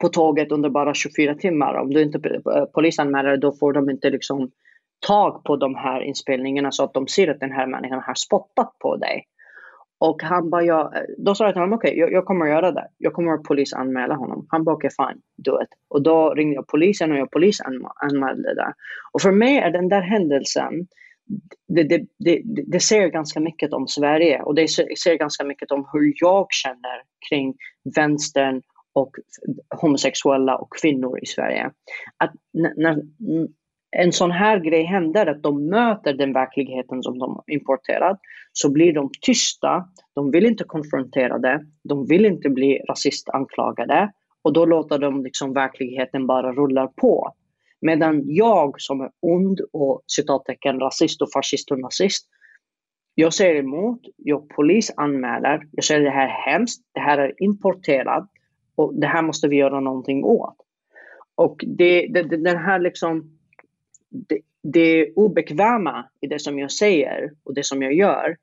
[0.00, 1.74] på tåget under bara 24 timmar.
[1.74, 4.50] Om du inte eh, polisanmäler då får de inte liksom
[5.06, 8.78] tag på de här inspelningarna så att de ser att den här människan har spottat
[8.78, 9.24] på dig.
[10.00, 12.52] Och han bara, ja, då sa jag till honom, okej, okay, jag, jag, kommer att
[12.52, 12.88] göra det.
[12.98, 14.46] Jag kommer att polisanmäla honom.
[14.48, 15.68] Han bara, okej, okay, fine, do it.
[15.88, 18.74] Och då ringde jag polisen och jag polisanmälde det.
[19.12, 20.86] Och för mig är den där händelsen,
[21.68, 25.88] det, det, det, det säger ganska mycket om Sverige och det säger ganska mycket om
[25.92, 27.54] hur jag känner kring
[27.96, 29.16] vänstern och
[29.80, 31.70] homosexuella och kvinnor i Sverige.
[32.16, 33.02] Att när,
[33.90, 38.20] en sån här grej händer, att de möter den verkligheten som de importerat,
[38.52, 44.52] så blir de tysta, de vill inte konfrontera det, de vill inte bli rasistanklagade och
[44.52, 47.32] då låter de liksom verkligheten bara rulla på.
[47.80, 52.28] Medan jag som är ond och citattecken rasist och fascist och nazist,
[53.14, 58.28] jag säger emot, jag polisanmäler, jag säger det här är hemskt, det här är importerat
[58.74, 60.56] och det här måste vi göra någonting åt.
[61.34, 63.37] Och det, det, den här liksom
[64.10, 68.36] det, det obekväma i det som jag säger och det som jag gör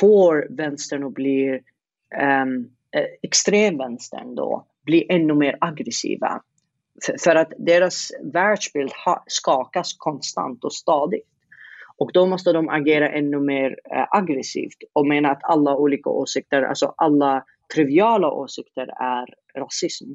[0.00, 1.60] får vänstern att bli
[2.44, 2.70] um,
[3.22, 6.42] extremvänstern då bli ännu mer aggressiva.
[7.06, 11.26] För, för att deras världsbild ha, skakas konstant och stadigt.
[11.96, 16.62] Och då måste de agera ännu mer uh, aggressivt och mena att alla olika åsikter,
[16.62, 17.44] alltså alla
[17.74, 20.10] triviala åsikter är rasism.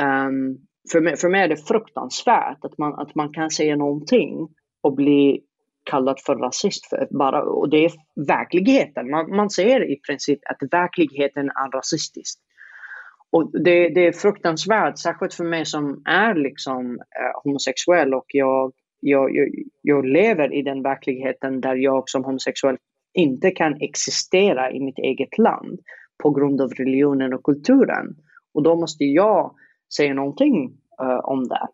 [0.00, 0.58] Um,
[0.92, 4.48] för mig, för mig är det fruktansvärt att man, att man kan säga någonting
[4.80, 5.40] och bli
[5.84, 6.86] kallad för rasist.
[6.86, 7.92] För bara, och det är
[8.26, 9.10] verkligheten.
[9.10, 12.38] Man, man ser i princip att verkligheten är rasistisk.
[13.30, 18.72] Och det, det är fruktansvärt, särskilt för mig som är liksom eh, homosexuell och jag,
[19.00, 19.48] jag, jag,
[19.82, 22.76] jag lever i den verkligheten där jag som homosexuell
[23.14, 25.80] inte kan existera i mitt eget land
[26.22, 28.16] på grund av religionen och kulturen.
[28.54, 29.54] Och då måste jag
[29.96, 31.68] säger någonting uh, om det.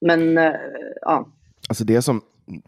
[0.00, 0.54] Men uh,
[1.00, 1.28] ja.
[1.68, 2.20] Alltså det som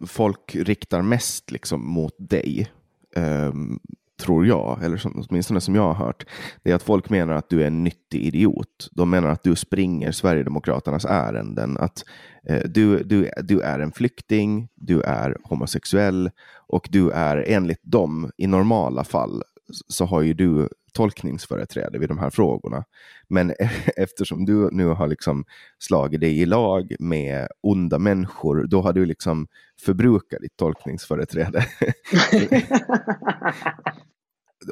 [0.07, 2.71] folk riktar mest liksom mot dig,
[3.15, 3.79] um,
[4.19, 6.25] tror jag, eller som, åtminstone som jag har hört,
[6.63, 8.89] det är att folk menar att du är en nyttig idiot.
[8.91, 12.03] De menar att du springer Sverigedemokraternas ärenden, att
[12.49, 16.29] eh, du, du, du är en flykting, du är homosexuell
[16.67, 19.43] och du är enligt dem i normala fall
[19.87, 22.83] så har ju du tolkningsföreträde vid de här frågorna.
[23.27, 23.53] Men
[23.97, 25.45] eftersom du nu har liksom
[25.79, 29.47] slagit dig i lag med onda människor, då har du liksom
[29.81, 31.65] förbrukat ditt tolkningsföreträde.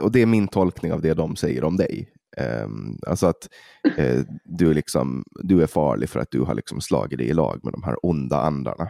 [0.01, 2.13] och det är min tolkning av det de säger om dig.
[2.37, 3.49] Um, alltså att
[3.99, 7.59] uh, du, liksom, du är farlig för att du har liksom slagit dig i lag
[7.63, 8.89] med de här onda andarna.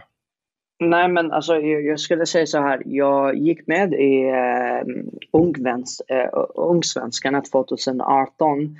[0.80, 2.82] Nej, men alltså, jag, jag, skulle säga så här.
[2.86, 8.76] Jag gick med i eh, Ungväns, eh, Ungsvenskarna 2018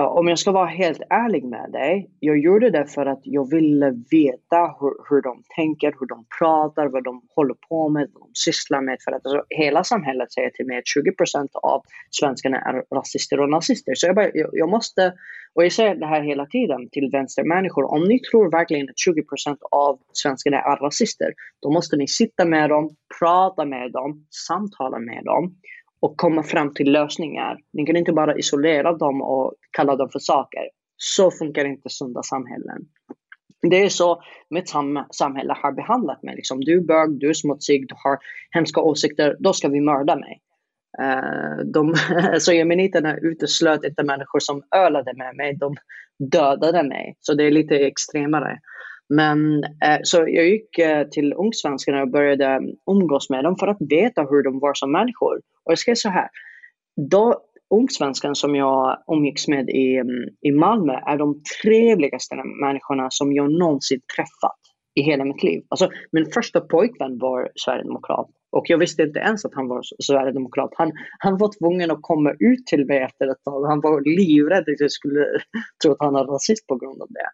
[0.00, 3.90] om jag ska vara helt ärlig med dig, jag gjorde det för att jag ville
[4.10, 8.30] veta hur, hur de tänker, hur de pratar, vad de håller på med, vad de
[8.34, 8.96] sysslar med.
[9.04, 13.50] För att alltså, hela samhället säger till mig att 20% av svenskarna är rasister och
[13.50, 13.94] nazister.
[13.94, 15.12] Så jag, bara, jag, jag, måste,
[15.54, 19.56] och jag säger det här hela tiden till vänstermänniskor, om ni tror verkligen att 20%
[19.70, 25.24] av svenskarna är rasister, då måste ni sitta med dem, prata med dem, samtala med
[25.24, 25.54] dem
[26.02, 27.58] och komma fram till lösningar.
[27.72, 30.62] Ni kan inte bara isolera dem och kalla dem för saker.
[30.96, 32.82] Så funkar inte sunda samhällen.
[33.70, 36.36] Det är så mitt sam samhälle har behandlat mig.
[36.36, 38.18] Liksom, du är bög, du är smutsig, du har
[38.50, 40.40] hemska åsikter, då ska vi mörda mig.
[41.02, 41.94] Uh, de,
[42.40, 45.76] så jemeniterna uteslöt inte människor som ölade med mig, de
[46.32, 47.16] dödade mig.
[47.20, 48.58] Så det är lite extremare.
[49.16, 52.60] Men eh, så jag gick eh, till Ungsvenskarna och började
[52.90, 55.36] umgås med dem för att veta hur de var som människor.
[55.36, 56.28] Och jag ska säga så här,
[57.10, 57.40] då,
[57.74, 60.02] Ungsvenskan som jag umgicks med i,
[60.40, 62.34] i Malmö är de trevligaste
[62.64, 64.58] människorna som jag någonsin träffat
[64.94, 65.62] i hela mitt liv.
[65.68, 70.70] Alltså, min första pojkvän var sverigedemokrat och jag visste inte ens att han var sverigedemokrat.
[70.76, 73.66] Han, han var tvungen att komma ut till mig efter ett tag.
[73.66, 75.26] Han var livrädd att jag skulle
[75.82, 77.28] tro att han var rasist på grund av det.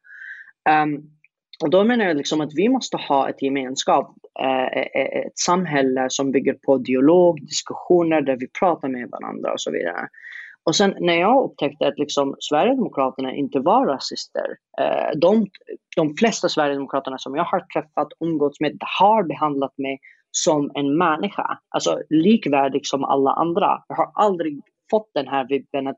[0.83, 1.18] Um,
[1.63, 5.39] och då menar jag liksom att vi måste ha ett gemenskap, eh, eh, eh, ett
[5.39, 10.09] samhälle som bygger på dialog, diskussioner där vi pratar med varandra och så vidare.
[10.65, 14.57] Och sen när jag upptäckte att liksom Sverigedemokraterna inte var rasister,
[15.17, 15.47] de,
[15.97, 19.99] de flesta Sverigedemokraterna som jag har träffat, umgåtts med, har behandlat mig
[20.31, 23.83] som en människa, alltså likvärdig som alla andra.
[23.89, 25.97] Jag har aldrig fått den här vibben att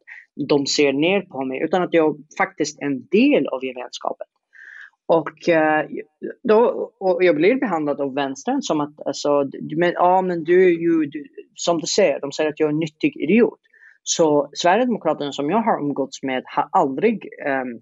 [0.49, 4.27] de ser ner på mig, utan att jag faktiskt är en del av gemenskapen.
[5.11, 5.87] Och, eh,
[6.43, 10.71] då, och jag blir behandlad av vänstern som att, alltså, men, ja men du är
[10.71, 13.59] ju, du, som du säger, de säger att jag är en nyttig idiot.
[14.03, 17.81] Så Sverigedemokraterna som jag har umgåtts med har aldrig um,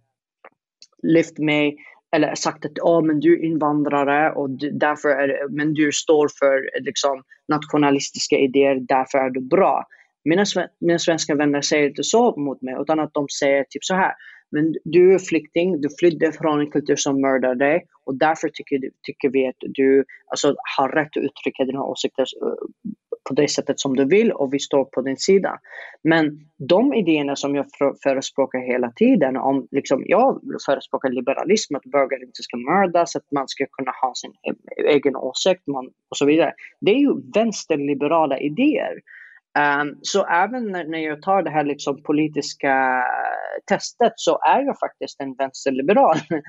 [1.02, 1.76] lyft mig
[2.16, 6.28] eller sagt att oh, men du är invandrare och du, därför är, men du står
[6.38, 9.84] för liksom, nationalistiska idéer, därför är du bra.
[10.24, 10.44] Mina,
[10.80, 14.12] mina svenska vänner säger inte så mot mig, utan att de säger typ så här.
[14.50, 18.80] Men du är flykting, du flydde från en kultur som mördar dig och därför tycker,
[19.02, 22.54] tycker vi att du alltså, har rätt att uttrycka dina åsikter eh,
[23.28, 25.58] på det sättet som du vill och vi står på din sida.
[26.02, 27.66] Men de idéerna som jag
[28.02, 33.48] förespråkar hela tiden, om liksom, jag förespråkar liberalism, att bögar inte ska mördas, att man
[33.48, 36.52] ska kunna ha sin e-, egen åsikt man, och så vidare.
[36.80, 39.00] Det är ju vänsterliberala idéer.
[39.58, 43.04] Um, så även när, när jag tar det här liksom politiska
[43.66, 46.16] testet så är jag faktiskt en vänsterliberal.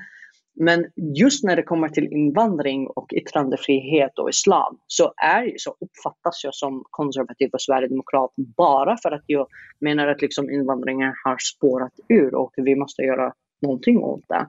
[0.60, 0.86] Men
[1.16, 6.54] just när det kommer till invandring och yttrandefrihet och islam så, är, så uppfattas jag
[6.54, 9.46] som konservativ och sverigedemokrat bara för att jag
[9.80, 13.32] menar att liksom invandringen har spårat ur och vi måste göra
[13.62, 14.46] någonting åt det.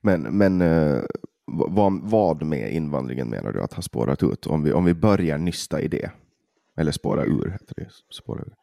[0.00, 1.02] Men, men uh,
[1.46, 4.46] vad, vad med invandringen menar du att har spårat ut?
[4.46, 6.10] Om vi, om vi börjar nysta i det.
[6.76, 7.88] Eller spåra ur heter det.
[8.14, 8.54] Spåra ur.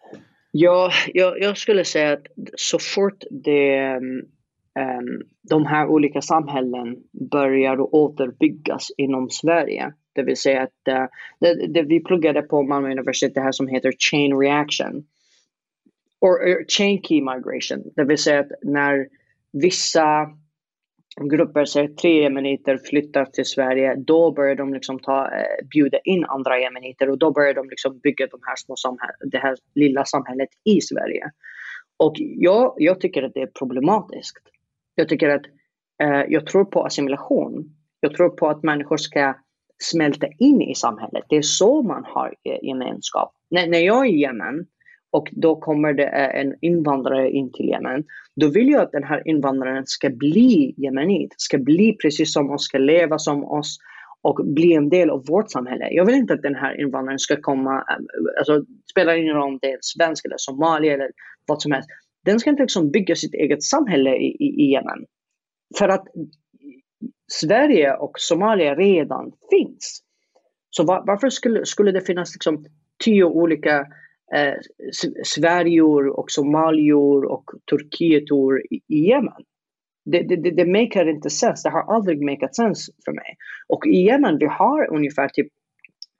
[0.51, 6.97] Ja, jag, jag skulle säga att så fort det um, de här olika samhällen
[7.32, 9.93] börjar återbyggas inom Sverige.
[10.14, 11.05] Det vill säga att uh,
[11.39, 15.03] det, det, vi pluggade på Malmö universitet det här som heter chain reaction.
[16.22, 17.91] Or, chain key migration.
[17.95, 19.07] Det vill säga att när
[19.51, 20.30] vissa
[21.28, 26.26] grupper, ser tre jemeniter flytta till Sverige, då börjar de liksom ta, eh, bjuda in
[26.26, 28.97] andra jemeniter och då börjar de liksom bygga de här små
[29.32, 31.32] det här lilla samhället i Sverige.
[31.97, 34.43] Och jag, jag tycker att det är problematiskt.
[34.95, 35.45] Jag tycker att
[36.03, 37.76] eh, jag tror på assimilation.
[37.99, 39.34] Jag tror på att människor ska
[39.78, 41.24] smälta in i samhället.
[41.30, 43.34] Det är så man har eh, gemenskap.
[43.49, 44.65] När, när jag är i Yemen
[45.12, 48.03] och då kommer det eh, en invandrare in till Yemen,
[48.36, 52.66] då vill jag att den här invandraren ska bli jemenit, ska bli precis som oss,
[52.66, 53.78] ska leva som oss
[54.22, 55.88] och bli en del av vårt samhälle.
[55.91, 59.60] Jag vill inte att den här invandraren ska komma, eh, alltså spelar ingen roll om
[59.62, 61.12] det är svensk eller somalier eller
[61.47, 61.89] vad som helst
[62.26, 65.05] den ska inte liksom bygga sitt eget samhälle i, i, i Yemen.
[65.78, 66.05] För att
[67.32, 70.03] Sverige och Somalia redan finns.
[70.70, 72.66] Så var, varför skulle, skulle det finnas liksom
[73.03, 73.86] tio olika
[74.36, 74.53] eh,
[75.23, 79.43] Sverior och Somalior och Turkietor i, i Yemen?
[80.05, 81.63] Det, det, det maker inte sens.
[81.63, 83.38] Det har aldrig makat sens för mig.
[83.67, 85.47] Och i Yemen vi har ungefär typ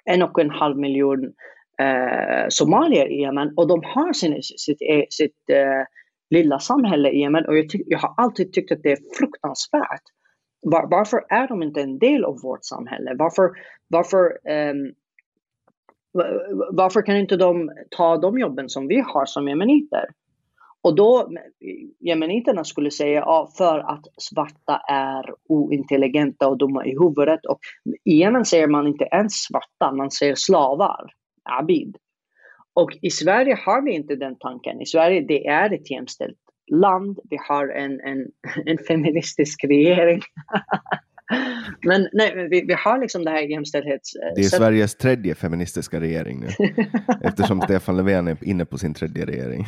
[0.05, 1.34] en och en halv miljon
[1.82, 5.84] eh, somalier i Yemen och de har sin, sitt, e-, sitt eh,
[6.30, 10.03] lilla samhälle i Yemen och jag, jag, har alltid tyckt att det är fruktansvärt.
[10.62, 13.16] Var, varför är de inte en del av vårt samhälle?
[13.16, 13.49] Varför,
[13.88, 14.93] varför, um,
[16.72, 20.05] varför kan inte de ta de jobben som vi har som jemeniter?
[20.82, 21.30] Och då,
[21.99, 27.45] jemeniterna skulle säga ja, för att svarta är ointelligenta och dumma i huvudet.
[27.45, 27.60] Och
[28.05, 31.97] I Yemen säger man inte ens svarta, man säger slavar, abid.
[32.74, 34.82] Och i Sverige har vi inte den tanken.
[34.82, 36.38] I Sverige det är ett jämställt
[36.72, 37.20] land.
[37.30, 38.28] Vi har en, en,
[38.66, 40.22] en feministisk regering.
[41.82, 44.13] Men nej, vi, vi har liksom det här jämställdhets...
[44.36, 46.47] Det är Sveriges tredje feministiska regering nu.
[47.21, 49.65] eftersom Stefan Löfven är inne på sin tredje regering.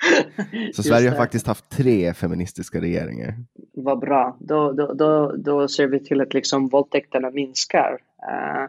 [0.74, 3.34] Så Sverige har faktiskt haft tre feministiska regeringar.
[3.74, 4.36] Vad bra.
[4.40, 7.92] Då, då, då, då ser vi till att liksom våldtäkterna minskar.
[7.92, 8.68] Uh,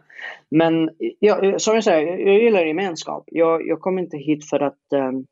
[0.50, 3.24] men ja, som jag säger, jag gillar gemenskap.
[3.26, 5.26] Jag, jag kom inte hit för att um,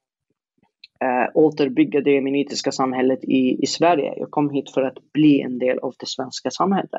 [1.05, 4.15] eh, återbygga det jemenitiska samhället i, i Sverige.
[4.17, 6.91] Jag kom hit för att bli en del av det svenska samhället.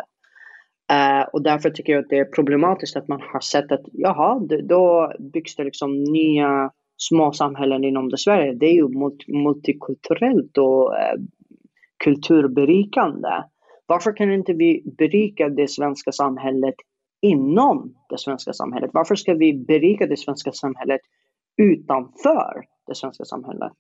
[0.92, 4.40] Eh, och därför tycker jag att det är problematiskt att man har sett att jaha,
[4.64, 8.88] då byggs det liksom nya små samhällen inom det Sverige, det är ju
[9.28, 11.16] multikulturellt och eh,
[12.04, 13.44] kulturberikande.
[13.86, 16.76] Varför kan inte vi berika det svenska samhället
[17.22, 18.92] inom det svenska samhället?
[18.94, 21.02] Varför ska vi berika det svenska samhället
[21.58, 23.72] utanför det svenska samhället?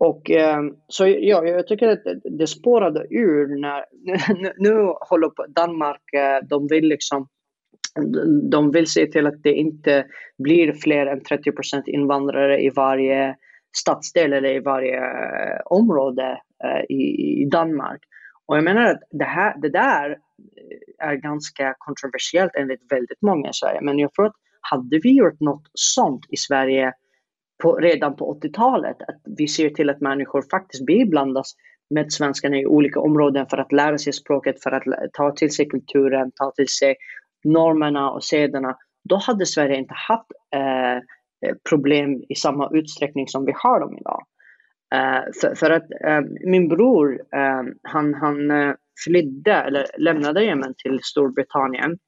[0.00, 2.02] Och ehm, så ja, jag tycker att
[2.38, 7.28] det spårade ur när nu, nu håller på Danmark, eh, de vill liksom
[8.50, 10.06] de vill se till att det inte
[10.38, 13.36] blir fler än 30% invandrare i varje
[13.76, 18.00] stadsdel eller i varje eh, område eh, i, Danmark.
[18.46, 20.18] Och jag menar att det, här, det där
[20.98, 23.80] är ganska kontroversiellt enligt väldigt många i Sverige.
[23.80, 26.92] Men jag tror att hade vi gjort något sånt i Sverige
[27.60, 31.54] på, redan på 80-talet, att vi ser till att människor faktiskt biblandas
[31.94, 35.68] med svenskarna i olika områden för att lära sig språket, för att ta till sig
[35.68, 36.96] kulturen, ta till sig
[37.44, 38.76] normerna och sederna,
[39.08, 43.98] då hade Sverige inte haft eh, eh, problem i samma utsträckning som vi har dem
[43.98, 44.22] idag.
[44.94, 50.74] Eh, för, för, att eh, min bror, eh, han, han eh, flydde eller lämnade Jemen
[50.76, 51.98] till Storbritannien.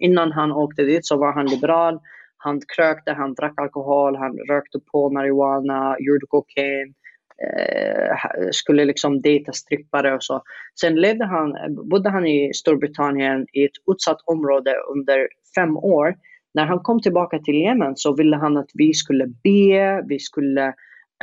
[0.00, 2.00] Innan han åkte dit så var han liberal.
[2.44, 6.94] Han krökte, han drack alkohol, han rökte på marijuana, gjorde kokain.
[7.42, 8.16] Eh,
[8.50, 10.42] skulle liksom dejta strippare och så.
[10.80, 11.56] Sen levde han,
[11.90, 16.14] bodde han i Storbritannien i ett utsatt område under fem år.
[16.54, 20.66] När han kom tillbaka till Jemen så ville han att vi skulle be, vi skulle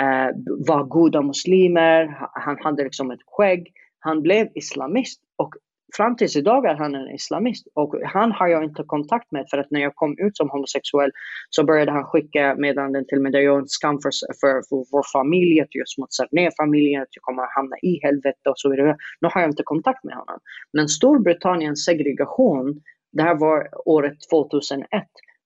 [0.02, 0.30] eh,
[0.68, 2.18] vara goda muslimer.
[2.34, 3.72] Han hade liksom ett skägg.
[4.00, 5.56] Han blev islamist och
[5.96, 9.58] fram tills idag är han en islamist och han har jag inte kontakt med för
[9.58, 11.12] att när jag kom ut som homosexuell
[11.50, 14.12] så började han skicka meddelanden till mig där jag är en skam för,
[14.42, 18.00] för, för vår familj, att jag smutsar ner familjen, att jag kommer att hamna i
[18.04, 18.96] helvete och så vidare.
[19.22, 20.40] Nu har jag inte kontakt med honom.
[20.74, 22.82] Men Storbritanniens segregation,
[23.12, 24.88] det här var året 2001,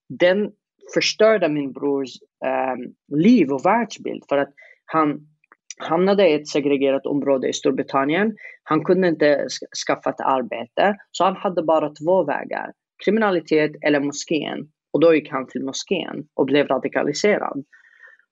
[0.10, 0.52] den
[0.93, 2.10] förstörde min brors
[2.46, 4.54] eh, liv och världsbild för att
[4.86, 5.28] han
[5.78, 8.36] hamnade i ett segregerat område i Storbritannien.
[8.63, 9.47] Han kunde inte
[9.88, 12.71] skaffa ett arbete, så han hade bara två vägar.
[13.05, 14.67] Kriminalitet eller moskén.
[14.93, 17.63] Och då gick han till moskén och blev radikaliserad.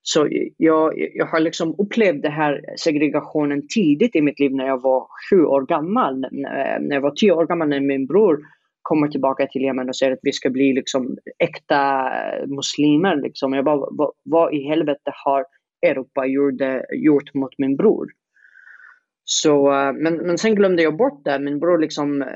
[0.02, 0.28] Så
[0.58, 5.08] jag, jag har liksom upplevt den här segregationen tidigt i mitt liv när jag var
[5.30, 6.26] sju år gammal.
[6.32, 8.40] När jag var tio år gammal när min bror
[8.82, 12.12] kommer tillbaka till Jemen och säger att vi ska bli liksom äkta
[12.48, 13.16] muslimer.
[13.16, 13.54] Liksom.
[13.54, 15.46] Jag bara, vad, vad i helvete har
[15.84, 18.08] Europa gjorde, gjort mot min bror.
[19.26, 21.40] Så, eh, men, men sen glömde jag bort det.
[21.40, 22.28] Min bror liksom eh,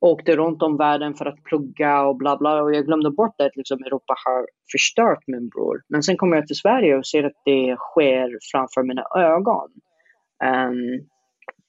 [0.00, 2.62] åkte runt om världen för att plugga och bla bla.
[2.62, 5.82] Och jag glömde bort det att liksom Europa har förstört min bror.
[5.88, 9.70] Men sen kommer jag till Sverige och ser att det sker framför mina ögon.
[10.44, 11.06] Um,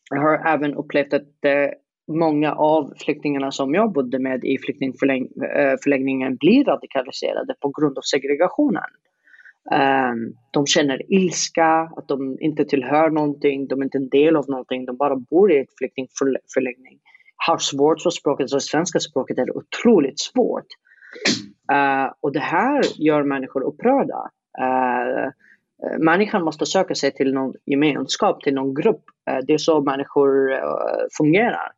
[0.09, 1.69] jag har även upplevt att uh,
[2.07, 8.89] många av flyktingarna som jag bodde med i flyktingförläggningen blir radikaliserade på grund av segregationen.
[9.71, 14.49] Ehm, de känner ilska, att de inte tillhör någonting, de är inte en del av
[14.49, 16.99] någonting, de bara bor i ett flyktingförläggning.
[17.47, 20.67] Har svårt för språket, så svenska språket är otroligt svårt.
[21.71, 24.29] Uh, och det här gör människor upprörda.
[24.61, 25.31] Uh,
[25.99, 29.03] människan måste söka sig till någon gemenskap, till någon grupp.
[29.31, 30.59] Uh, det är så människor eh,
[31.17, 31.71] fungerar.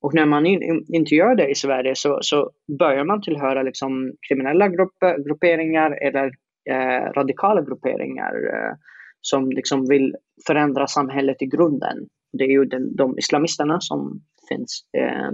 [0.00, 4.12] Och när man in, inte gör det i Sverige så, så börjar man tillhöra liksom
[4.28, 6.30] kriminella grupper, grupperingar eller
[6.68, 8.76] eh, radikala grupperingar eh,
[9.20, 10.16] som liksom vill
[10.46, 12.08] förändra samhället i grunden.
[12.32, 14.84] Det är ju den, de islamisterna som finns.
[14.98, 15.30] Eh.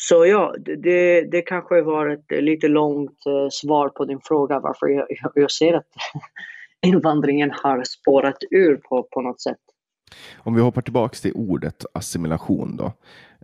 [0.00, 4.86] Så ja, det, det kanske var ett lite långt eh, svar på din fråga varför
[4.86, 5.88] jag, jag ser att
[6.86, 9.58] invandringen har spårat ur på, på något sätt.
[10.36, 12.84] Om vi hoppar tillbaka till ordet assimilation då.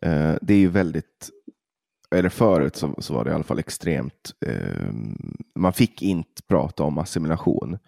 [0.02, 1.30] Eh, det är ju väldigt
[2.14, 4.32] eller förut så, så, var det i alla fall extremt.
[4.46, 4.92] Eh,
[5.54, 7.78] man fick inte prata om assimilation.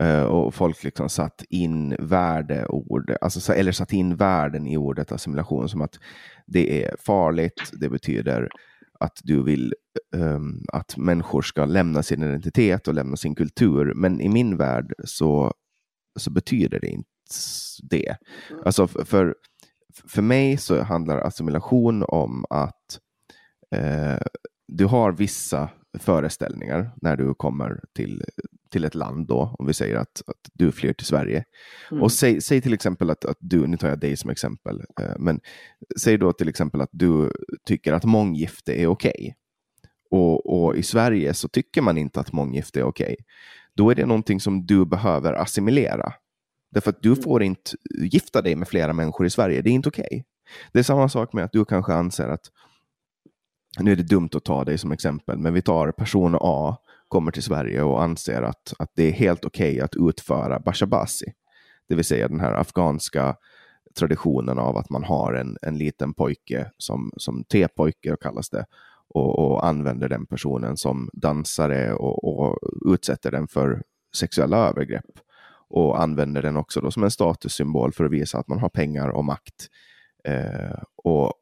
[0.00, 5.68] Eh, och folk liksom satt in värdeord, alltså, eller satt in värden i ordet assimilation
[5.68, 5.98] som att
[6.46, 8.48] det är farligt, det betyder
[9.00, 9.74] att du vill
[10.16, 13.92] um, att människor ska lämna sin identitet och lämna sin kultur.
[13.94, 15.52] Men i min värld så,
[16.18, 17.08] så betyder det inte
[17.82, 18.16] det.
[18.64, 19.34] Alltså för,
[20.08, 22.98] för mig så handlar assimilation om att
[23.72, 24.18] eh,
[24.68, 28.24] du har vissa föreställningar när du kommer till,
[28.70, 31.44] till ett land då, om vi säger att, att du flyr till Sverige.
[31.90, 32.02] Mm.
[32.02, 35.18] Och säg, säg till exempel att, att du, nu tar jag dig som exempel, eh,
[35.18, 35.40] men
[36.00, 37.32] säg då till exempel att du
[37.66, 39.12] tycker att månggifte är okej.
[39.18, 39.32] Okay.
[40.10, 43.04] Och, och, i Sverige så tycker man inte att månggifte är okej.
[43.12, 43.16] Okay.
[43.74, 46.12] Då är det någonting som du behöver assimilera.
[46.70, 47.22] Därför att du mm.
[47.22, 50.06] får inte gifta dig med flera människor i Sverige, det är inte okej.
[50.10, 50.22] Okay.
[50.72, 52.50] Det är samma sak med att du kanske anser att
[53.78, 56.76] nu är det dumt att ta dig som exempel, men vi tar person A
[57.08, 61.32] kommer till Sverige och anser att, att det är helt okej okay att utföra bashabasi.
[61.88, 63.36] Det vill säga den här afghanska
[63.98, 68.64] traditionen av att man har en, en liten pojke som, som T-pojke kallas det
[69.08, 72.58] och, och, använder den personen som dansare och, och,
[72.92, 73.82] utsätter den för
[74.16, 75.18] sexuella övergrepp
[75.68, 79.08] och använder den också då som en statussymbol för att visa att man har pengar
[79.08, 79.68] och makt.
[80.24, 81.32] Eh, och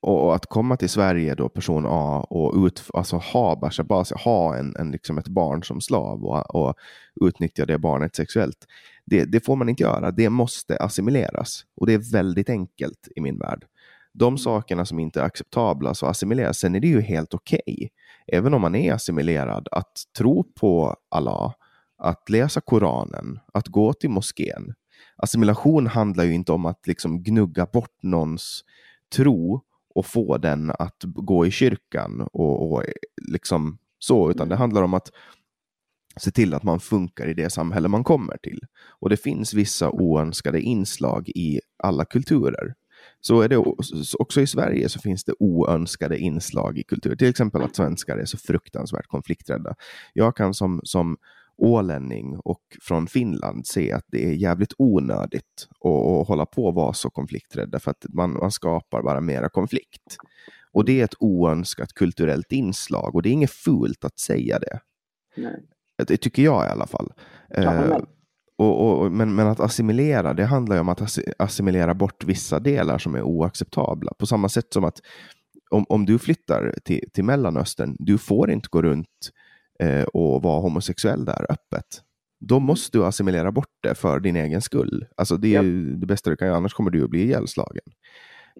[0.00, 4.76] och att komma till Sverige då, person A, och ut, alltså ha Bashabasi, ha en,
[4.76, 6.74] en, liksom ett barn som slav och, och
[7.20, 8.66] utnyttja det barnet sexuellt.
[9.06, 10.10] Det, det, får man inte göra.
[10.10, 11.64] Det måste assimileras.
[11.76, 13.64] Och det är väldigt enkelt i min värld.
[14.12, 14.38] De mm.
[14.38, 16.58] sakerna som inte är acceptabla så assimileras.
[16.58, 17.88] Sen är det ju helt okej, okay,
[18.32, 21.54] även om man är assimilerad, att tro på Allah,
[21.98, 24.74] att läsa Koranen, att gå till moskén.
[25.16, 28.64] Assimilation handlar ju inte om att liksom gnugga bort någons
[29.16, 29.62] tro
[29.98, 32.84] och få den att gå i kyrkan och, och
[33.30, 34.60] liksom så, utan det mm.
[34.60, 35.10] handlar om att
[36.16, 38.60] se till att man funkar i det samhälle man kommer till.
[39.00, 42.74] Och det finns vissa oönskade inslag i alla kulturer.
[43.20, 43.56] Så är det
[44.18, 47.16] också i Sverige så finns det oönskade inslag i kultur.
[47.16, 49.74] Till exempel att svenskar är så fruktansvärt konflikträdda.
[50.12, 51.16] Jag kan som, som
[51.58, 56.92] ålänning och från Finland se att det är jävligt onödigt att, hålla på och vara
[56.92, 60.16] så konflikträdda för att man, man skapar bara mera konflikt.
[60.72, 64.80] Och det är ett oönskat kulturellt inslag och det är inget fult att säga det.
[65.36, 65.64] Nej.
[66.08, 67.12] Det tycker jag i alla fall.
[67.54, 67.98] Eh,
[68.58, 72.98] och, och, men, men att assimilera, det handlar ju om att assimilera bort vissa delar
[72.98, 74.12] som är oacceptabla.
[74.18, 75.00] På samma sätt som att
[75.70, 79.30] om, om du flyttar till, till Mellanöstern, du får inte gå runt
[79.82, 82.02] eh, och vara homosexuell där öppet.
[82.40, 85.06] Då måste du assimilera bort det för din egen skull.
[85.16, 87.84] Alltså det är ju det bästa du kan göra, annars kommer du att bli ihjälslagen.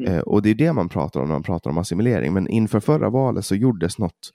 [0.01, 0.13] Mm.
[0.13, 2.33] Eh, och det är det man pratar om när man pratar om assimilering.
[2.33, 4.33] Men inför förra valet så gjordes något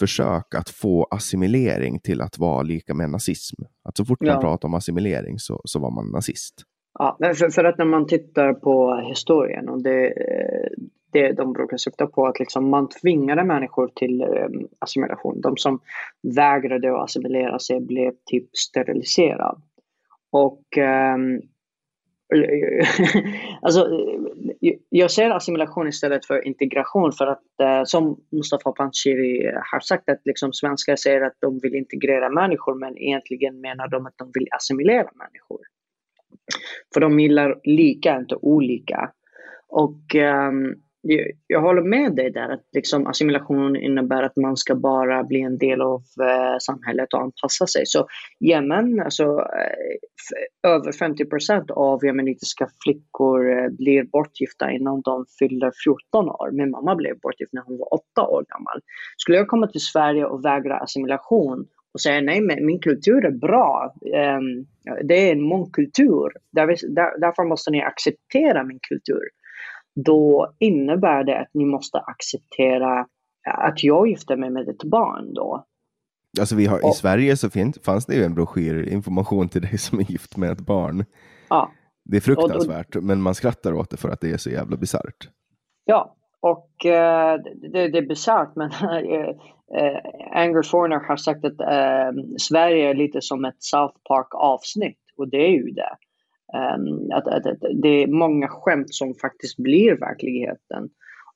[0.00, 3.62] försök att få assimilering till att vara lika med nazism.
[3.84, 6.54] Att så fort man pratar om assimilering så, så var man nazist.
[6.98, 10.12] Ja, för, för att när man tittar på historien och det,
[11.12, 15.40] det de brukar syfta på att liksom man tvingade människor till ehm, assimilation.
[15.40, 15.80] De som
[16.22, 19.60] vägrade att assimilera sig blev typ steriliserade.
[20.30, 20.62] Och
[21.16, 21.40] um,
[23.62, 23.88] alltså,
[24.88, 30.20] jag ser assimilation istället för integration för att eh, som Mustafa Panshiri har sagt att
[30.24, 34.48] liksom svenskar säger att de vill integrera människor men egentligen menar de att de vill
[34.50, 35.60] assimilera människor.
[36.94, 39.12] För de gillar lika, inte olika.
[39.68, 40.82] Och um,
[41.46, 45.58] jag håller med dig där att liksom assimilation innebär att man ska bara bli en
[45.58, 47.86] del av eh, samhället och anpassa sig.
[47.86, 48.06] Så
[48.40, 55.72] Jemen, alltså eh, över 50 procent av jemenitiska flickor eh, blir bortgifta innan de fyller
[55.84, 56.50] 14 år.
[56.52, 58.80] Min mamma blev bortgift när hon var 8 år gammal.
[59.16, 63.30] Skulle jag komma till Sverige och vägra assimilation och säga nej, men min kultur är
[63.30, 63.94] bra.
[64.14, 64.66] Ehm,
[65.02, 66.28] det är en mångkultur.
[66.52, 69.22] Där, där, därför måste ni acceptera min kultur
[69.94, 73.06] då innebär det att ni måste acceptera
[73.50, 75.64] att jag gifter mig med ett barn då.
[76.40, 79.62] Alltså vi har, och, I Sverige så finns, fanns det ju en broschyr, information till
[79.62, 81.04] dig som är gift med ett barn.
[81.48, 81.70] Ja.
[82.04, 84.76] Det är fruktansvärt, och, men man skrattar åt det för att det är så jävla
[84.76, 85.28] bisarrt.
[85.84, 89.36] Ja, och uh, det, det, är bisarrt, men uh,
[90.32, 95.28] Anger Forner har sagt att uh, Sverige är lite som ett South Park avsnitt, och
[95.28, 95.96] det är ju det.
[96.54, 100.90] Um, att, att, att, det är många skämt som faktiskt blir verkligheten.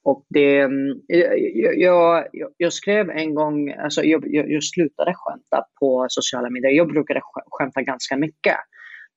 [0.07, 2.25] Och det, ehm, jag, jag,
[2.57, 6.73] jag, skrev en gång, alltså jag, jag, slutade skämta på sociala medier.
[6.73, 8.57] Jag brukade skämta ganska mycket.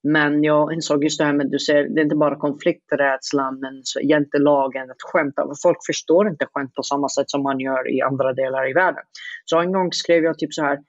[0.04, 3.84] Men jag insåg just det här med, du ser, det är inte bara konflikträdslan, men
[4.04, 5.48] jantelagen, att skämta.
[5.64, 9.04] Folk förstår inte skämt på samma sätt som man gör i andra delar i världen.
[9.46, 10.80] Så en gång skrev jag typ så här,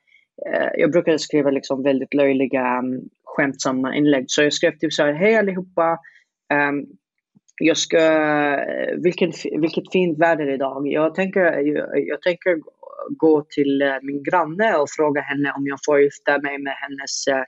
[0.46, 3.00] eh, jag brukade skriva liksom väldigt löjliga ehm,
[3.37, 4.24] skämtsamma inlägg.
[4.28, 5.99] Så jag skrev typ så här, hej allihopa.
[6.55, 6.87] Um,
[7.62, 7.99] jag ska,
[9.03, 10.89] vilken, vilket fint väder idag.
[10.89, 12.59] Jag tänker, jag, jag tänker
[13.09, 17.45] gå till eh, min granne och fråga henne om jag får gifta mig med hennes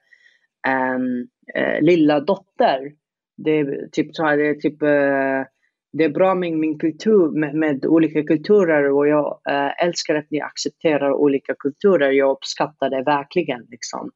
[0.69, 1.29] um,
[1.59, 2.93] uh, lilla dotter.
[3.37, 5.53] Det är typ så här, det är typ eh,
[5.99, 9.41] det är bra med min kultur, med, med olika kulturer och jag
[9.83, 12.11] älskar att ni accepterar olika kulturer.
[12.11, 13.67] Jag uppskattar det verkligen.
[13.71, 14.11] Liksom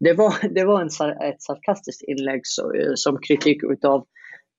[0.00, 4.06] det var, det var en, ett sarkastiskt inlägg så, eh, som kritik utav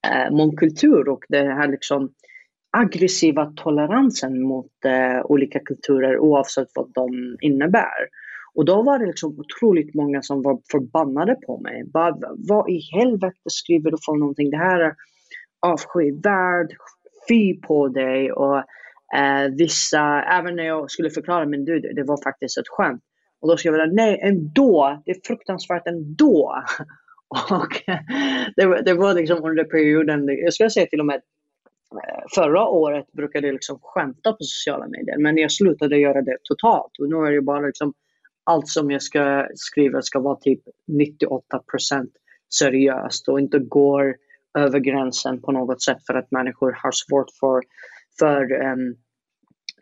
[0.07, 2.13] eh, mångkultur och den här liksom
[2.77, 8.07] aggressiva toleransen mot eh, olika kulturer oavsett vad de innebär.
[8.53, 11.83] Och då var det liksom otroligt många som var förbannade på mig.
[11.93, 12.15] Bara,
[12.49, 14.49] vad i helvete skriver du för någonting?
[14.49, 14.95] Det här är
[15.59, 16.67] avskyvärd,
[17.29, 18.31] fy på dig.
[18.31, 18.57] Och
[19.17, 23.03] eh, vissa, även när jag skulle förklara, men du, det var faktiskt ett skämt.
[23.41, 26.63] Och då skrev jag nej ändå, det är fruktansvärt ändå.
[27.51, 27.83] Och
[28.55, 31.21] det, det var liksom under perioden, jag skulle säga till och med
[31.95, 36.37] eh, förra året brukade jag liksom skämta på sociala medier men jag slutade göra det
[36.43, 37.93] totalt och nu är det bara liksom
[38.43, 40.61] allt som jag ska skriva ska vara typ
[40.91, 42.07] 98%
[42.59, 44.15] seriöst och inte går
[44.57, 47.61] över gränsen på något sätt för att människor har svårt för
[48.19, 48.95] för um,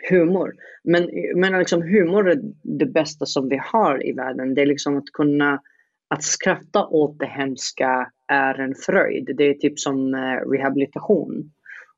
[0.10, 0.54] humor.
[0.84, 4.54] Men, men liksom humor är det bästa som vi har i världen.
[4.54, 5.62] Det är liksom att kunna
[6.10, 9.34] att skratta åt det hemska är en fröjd.
[9.38, 11.52] Det är typ som uh, rehabilitation.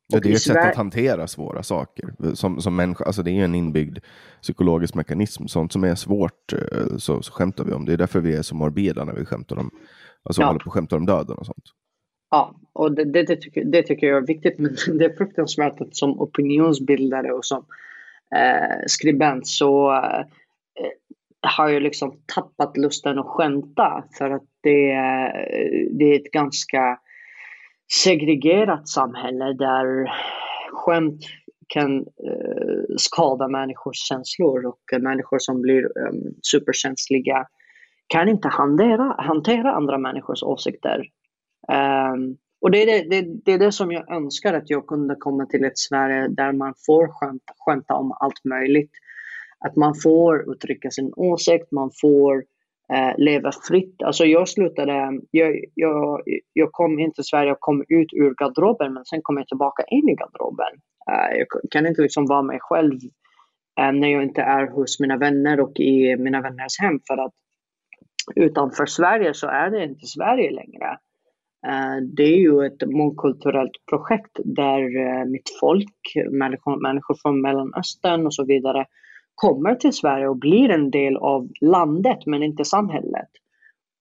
[0.08, 2.36] Ja, det är ett sätt att hantera svåra saker.
[2.36, 4.00] Som, som människa, alltså det är en inbyggd
[4.42, 5.48] psykologisk mekanism.
[5.48, 7.86] Sånt som är svårt eh, så, så skämtar vi om.
[7.86, 9.72] Det är därför vi är så morbida när vi skämtar om,
[10.24, 10.48] alltså ja.
[10.48, 11.64] håller på skämtar om döden och sånt.
[12.32, 14.60] Ja, och det, det, det, tycker, det tycker jag är viktigt.
[14.60, 17.64] Men det är fruktansvärt att som opinionsbildare och som eh,
[18.36, 20.26] Eh, skribent så eh,
[21.42, 24.04] har jag liksom tappat lusten att skämta.
[24.18, 27.00] För att det, eh, det är ett ganska
[28.04, 30.12] segregerat samhälle där
[30.72, 31.22] skämt
[31.68, 37.46] kan eh, skada människors känslor och människor som blir ehm, superkänsliga
[38.08, 41.06] kan inte hantera, hantera andra människors åsikter.
[42.14, 45.16] Um, och det är det, det, det, är det som jag önskar att jag kunde
[45.16, 48.92] komma till ett Sverige där man får skämta, skämta om allt möjligt.
[49.60, 52.44] Att man får uttrycka sin åsikt, man får
[52.94, 54.04] eh, leva fritt.
[54.04, 56.22] Alltså jag slutade, jag, jag,
[56.54, 59.84] jag kom inte till Sverige och kom ut ur garderoben men sen kom jag tillbaka
[59.84, 60.74] in i garderoben.
[61.12, 63.00] Eh, jag kan inte liksom vara mig själv
[63.80, 67.34] eh, när jag inte är hos mina vänner och i mina vänners hem för att
[68.36, 70.98] utanför Sverige så är det inte Sverige längre.
[71.68, 78.26] Eh, det är ju ett mångkulturellt projekt där eh, mitt folk, människor, människor från Mellanöstern
[78.26, 78.86] och så vidare
[79.36, 83.30] kommer till Sverige och blir en del av landet men inte samhället.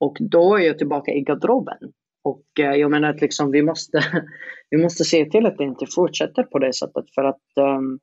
[0.00, 1.92] Och då är jag tillbaka i garderoben.
[2.22, 4.00] Och eh, jag menar att liksom vi, måste,
[4.70, 7.98] vi måste se till att det inte fortsätter på det sättet för att um,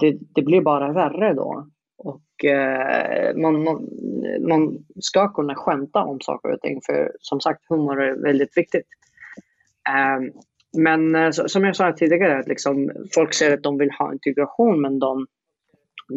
[0.00, 1.68] det, det, blir bara värre då.
[2.04, 3.88] Och eh, man, man,
[4.48, 8.86] man, ska kunna skämta om saker och ting för som sagt humor är väldigt viktigt.
[9.88, 10.30] Ehm, eh,
[10.76, 14.80] men uh, som jag sa tidigare, att liksom, folk säger att de vill ha integration
[14.80, 15.26] men de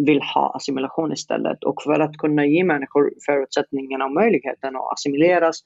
[0.05, 1.63] vill ha assimilation istället.
[1.63, 5.63] Och för att kunna ge människor förutsättningarna och möjligheten att assimileras,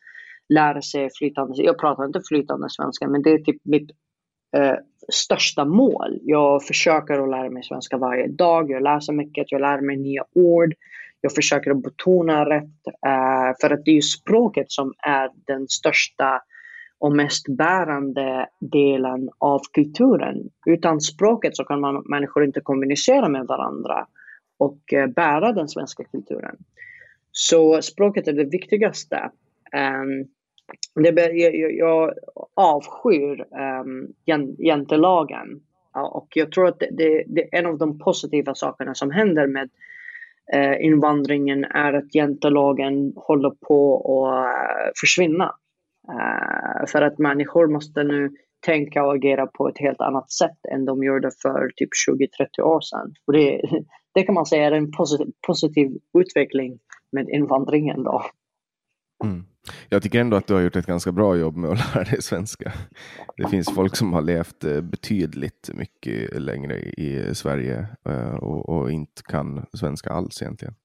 [0.49, 3.91] lära sig flytande, jag pratar inte flytande svenska, men det är typ mitt
[4.57, 4.75] eh,
[5.13, 6.19] största mål.
[6.21, 10.23] Jag försöker att lära mig svenska varje dag, jag läser mycket, jag lär mig nya
[10.33, 10.73] ord.
[11.21, 16.41] Jag försöker att betona rätt, eh, för att det är språket som är den största
[16.99, 20.49] och mest bärande delen av kulturen.
[20.65, 24.07] Utan språket så kan man, människor inte kommunicera med varandra
[24.57, 26.55] och eh, bära den svenska kulturen.
[27.31, 29.31] Så språket är det viktigaste.
[29.73, 30.27] Um,
[30.95, 32.13] det, jag, jag
[32.55, 35.61] avskyr ehm, um, jantelagen.
[35.93, 39.47] Och jag tror att det, det, det, är en av de positiva sakerna som händer
[39.47, 39.69] med
[40.55, 45.55] uh, invandringen är att jantelagen håller på att uh, försvinna.
[46.09, 48.29] Uh, för att människor måste nu
[48.65, 51.89] tänka och agera på ett helt annat sätt än de gjorde för typ
[52.59, 53.13] 20-30 år sedan.
[53.27, 53.61] Och det,
[54.13, 56.79] det kan man säga är en positiv, positiv utveckling
[57.11, 58.03] med invandringen.
[58.03, 58.21] Då.
[59.23, 59.45] Mm.
[59.89, 62.21] Jag tycker ändå att du har gjort ett ganska bra jobb med att lära dig
[62.21, 62.71] svenska.
[63.37, 68.91] Det finns folk som har levt eh, betydligt mycket längre i Sverige eh, och, och
[68.91, 70.75] inte kan svenska alls egentligen.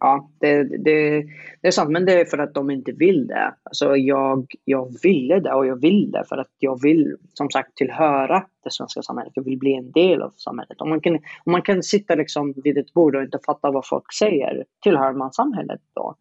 [0.00, 1.24] Ja, det, det,
[1.60, 3.54] det är sant, men det är för att de inte vill det.
[3.62, 7.76] Alltså jag, jag ville det och jag vill det för att jag vill som sagt
[7.76, 9.32] tillhöra det svenska samhället.
[9.34, 10.80] Jag vill bli en del av samhället.
[10.80, 13.86] Om man kan, om man kan sitta liksom vid ett bord och inte fatta vad
[13.86, 16.16] folk säger, tillhör man samhället då?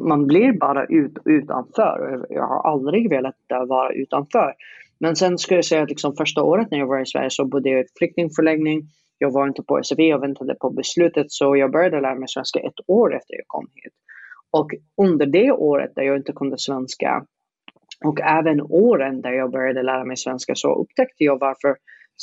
[0.00, 2.26] Man blir bara ut, utanför.
[2.30, 3.36] Jag har aldrig velat
[3.68, 4.54] vara utanför.
[4.98, 7.44] Men sen skulle jag säga att liksom första året när jag var i Sverige så
[7.44, 8.82] bodde jag i ett flyktingförläggning
[9.22, 12.60] jag var inte på SFI och väntade på beslutet så jag började lära mig svenska
[12.60, 13.92] ett år efter jag kom hit.
[14.50, 17.26] Och under det året där jag inte kunde svenska
[18.04, 21.76] och även åren där jag började lära mig svenska så upptäckte jag varför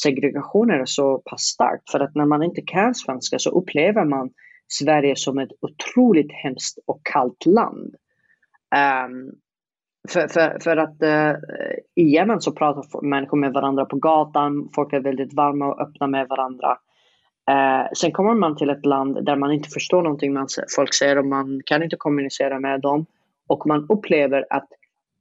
[0.03, 1.81] segregationen är så pass stark.
[1.91, 4.29] För att när man inte kan svenska så upplever man
[4.69, 7.95] Sverige som ett otroligt hemskt och kallt land.
[9.05, 9.31] Um,
[10.09, 11.39] för, för, för att uh,
[11.95, 16.07] i Yemen så pratar människor med varandra på gatan, folk är väldigt varma och öppna
[16.07, 16.77] med varandra.
[17.51, 21.17] Uh, sen kommer man till ett land där man inte förstår någonting man, folk säger
[21.17, 23.05] och man kan inte kommunicera med dem.
[23.47, 24.67] Och man upplever att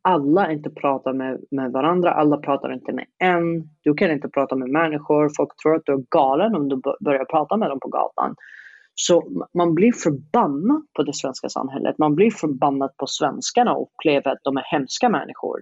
[0.03, 3.69] alla inte pratar med, med varandra, alla pratar inte med en.
[3.83, 7.25] Du kan inte prata med människor, folk tror att du är galen om du börjar
[7.25, 8.37] prata med dem på gatan.
[9.01, 11.99] Så man blir förbannad på det svenska samhället.
[11.99, 15.61] Man blir förbannad på svenskarna och upplever att de är hemska människor.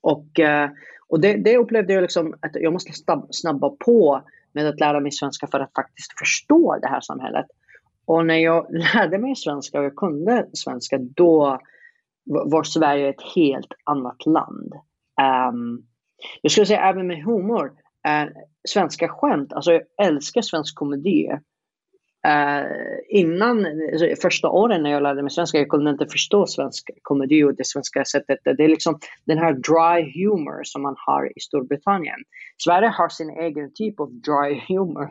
[0.00, 0.70] Och, eh,
[1.08, 2.92] och det, det upplevde jag liksom att jag måste
[3.30, 4.22] snabba på
[4.52, 7.46] med att lära mig svenska för att faktiskt förstå det här samhället.
[8.04, 11.58] Och när jag lärde mig svenska och jag kunde svenska, då
[12.24, 14.72] var Sverige ett helt annat land.
[15.52, 15.86] Um,
[16.42, 17.66] jag skulle säga även med humor,
[18.08, 18.32] uh,
[18.68, 19.52] svenska skämt.
[19.52, 21.38] Alltså jag älskar svensk komedi.
[22.26, 22.66] Uh,
[23.08, 27.44] innan, alltså, första åren när jag lärde mig svenska, jag kunde inte förstå svensk komedi
[27.44, 28.38] och det svenska sättet.
[28.44, 32.18] Det är liksom den här dry humor som man har i Storbritannien.
[32.64, 35.10] Sverige har sin egen typ av dry humor.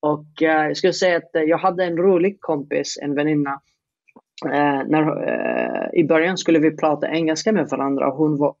[0.00, 3.60] Och uh, jag skulle säga att jag hade en rolig kompis, en väninna.
[4.44, 8.54] Eh, när, I början skulle vi prata engelska med varandra och hon var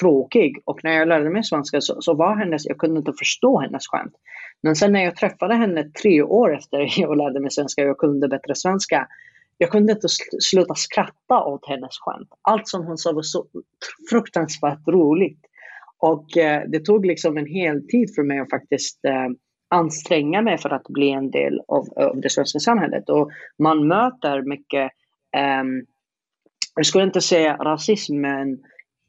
[0.00, 0.62] tråkig.
[0.64, 3.86] Och när jag lärde mig svenska så, så var hennes, jag kunde inte förstå hennes
[3.86, 4.12] skämt.
[4.62, 7.98] Men sen när jag träffade henne tre år efter jag lärde mig svenska och jag
[7.98, 9.08] kunde bättre svenska,
[9.58, 10.08] jag kunde inte
[10.40, 12.28] sluta skratta åt hennes skämt.
[12.42, 13.46] Allt som hon sa var så
[14.10, 15.40] fruktansvärt roligt.
[15.98, 19.28] Och eh, det tog liksom en hel tid för mig att faktiskt eh,
[19.68, 23.08] anstränga mig för att bli en del av, av det svenska samhället.
[23.08, 24.90] Och man möter mycket,
[25.36, 25.64] eh,
[26.74, 28.58] jag skulle inte säga rasism, men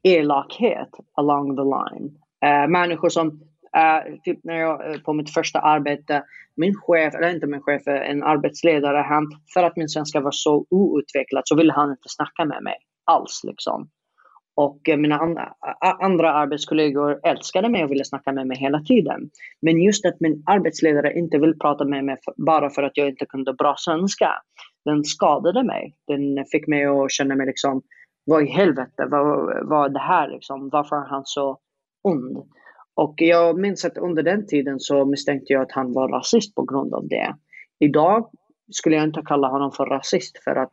[0.02, 2.18] elakhet along the line.
[2.44, 3.40] Eh, människor som
[3.76, 6.24] Uh, typ när jag uh, på mitt första arbete,
[6.56, 10.30] min chef, eller inte min chef, eh, en arbetsledare, han, för att min svenska var
[10.30, 13.40] så outvecklad så ville han inte snacka med mig alls.
[13.44, 13.88] Liksom.
[14.56, 15.54] Och uh, mina andra,
[16.00, 19.30] andra arbetskollegor älskade mig och ville snacka med mig hela tiden.
[19.62, 23.08] Men just att min arbetsledare inte vill prata med mig för, bara för att jag
[23.08, 24.32] inte kunde bra svenska,
[24.84, 25.94] den skadade mig.
[26.06, 27.82] Den fick mig att känna mig liksom,
[28.24, 30.68] vad i helvete, vad, vad är det här liksom?
[30.72, 31.58] Varför är han så
[32.02, 32.38] ond?
[32.94, 36.62] Och jag minns att under den tiden så misstänkte jag att han var rasist på
[36.62, 37.36] grund av det.
[37.78, 38.30] Idag
[38.72, 40.72] skulle jag inte kalla honom för rasist för att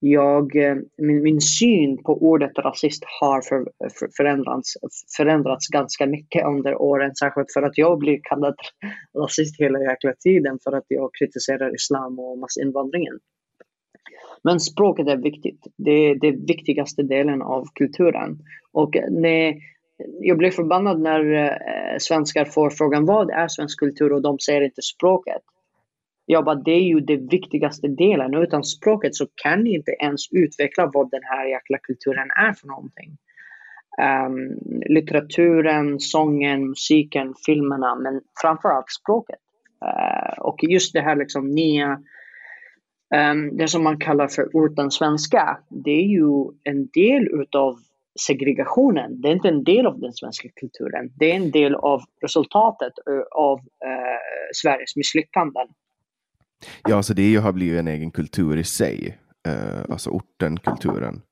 [0.00, 3.64] jag, eh, min, min syn på ordet rasist har för,
[3.98, 4.74] för, förändrats,
[5.16, 7.14] förändrats ganska mycket under åren.
[7.14, 8.54] Särskilt för att jag blir kallad
[9.18, 13.18] rasist hela jäkla tiden för att jag kritiserar islam och massinvandringen.
[14.42, 15.66] Men språket är viktigt.
[15.76, 18.38] Det är den viktigaste delen av kulturen.
[18.72, 19.54] Och eh, när,
[20.20, 24.60] jag blir förbannad när eh, svenskar får frågan vad är svensk kultur och de säger
[24.60, 25.42] inte språket.
[26.26, 28.34] Jag bara, det är ju den viktigaste delen.
[28.34, 32.66] Utan språket så kan ni inte ens utveckla vad den här jäkla kulturen är för
[32.66, 33.16] någonting.
[34.26, 34.58] Um,
[34.94, 39.40] litteraturen, sången, musiken, filmerna, men framförallt språket.
[39.84, 42.00] Uh, och just det här liksom nya,
[43.14, 47.78] um, det som man kallar för orten svenska, det är ju en del utav
[48.20, 51.12] segregationen, det är inte en del av den svenska kulturen.
[51.14, 52.92] Det är en del av resultatet
[53.30, 54.20] av eh,
[54.54, 55.68] Sveriges misslyckanden.
[56.88, 59.18] Ja, alltså det har blivit en egen kultur i sig.
[59.46, 61.22] Eh, alltså orten, kulturen.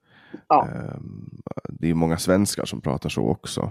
[0.49, 0.68] Ja.
[0.68, 1.01] Eh,
[1.68, 3.70] det är många svenskar som pratar så också.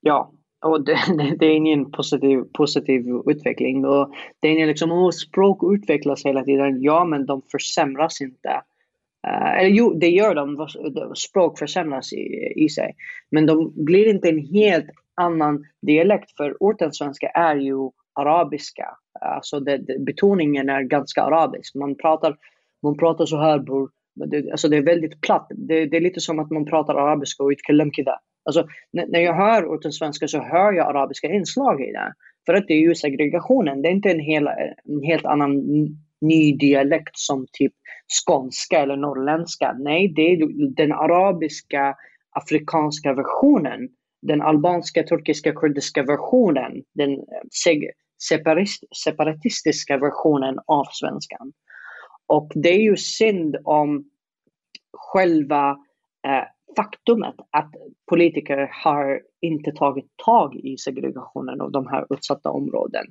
[0.00, 0.32] Ja,
[0.64, 0.98] och det,
[1.38, 3.84] det, är ingen positiv, positiv utveckling.
[3.84, 6.82] Och det är liksom, oh, språk utvecklas hela tiden.
[6.82, 8.62] Ja, men de försämras inte.
[9.26, 10.68] Uh, eller jo, det gör de.
[11.14, 12.94] Språk försämras i, i sig.
[13.30, 16.36] Men de blir inte en helt annan dialekt.
[16.36, 18.86] För ortensvenska är ju arabiska.
[19.20, 21.74] Alltså det, det, betoningen är ganska arabisk.
[21.74, 22.36] Man pratar,
[22.82, 23.90] man pratar så här bror.
[24.14, 25.46] Det, alltså det är väldigt platt.
[25.50, 28.20] Det, det, är lite som att man pratar arabiska och ytkallam kida.
[28.44, 32.12] Alltså när jag hör ortensvenska så hör jag arabiska inslag i det.
[32.46, 33.82] För att det är ju segregationen.
[33.82, 34.48] Det är inte en, hel,
[34.84, 35.62] en helt annan
[36.26, 37.72] ny dialekt som typ
[38.26, 39.76] skånska eller norrländska.
[39.78, 40.36] Nej, det är
[40.74, 41.96] den arabiska
[42.30, 43.88] afrikanska versionen.
[44.22, 46.82] Den albanska, turkiska, kurdiska versionen.
[46.94, 48.64] Den eh,
[49.04, 51.52] separatistiska versionen av svenskan.
[52.26, 54.04] Och det är ju synd om
[54.92, 55.70] själva
[56.26, 56.44] eh,
[56.76, 57.70] faktumet att
[58.08, 63.10] politiker har inte tagit tag i segregationen och de här utsatta områdena.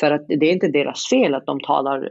[0.00, 2.10] För att det är inte deras fel att de talar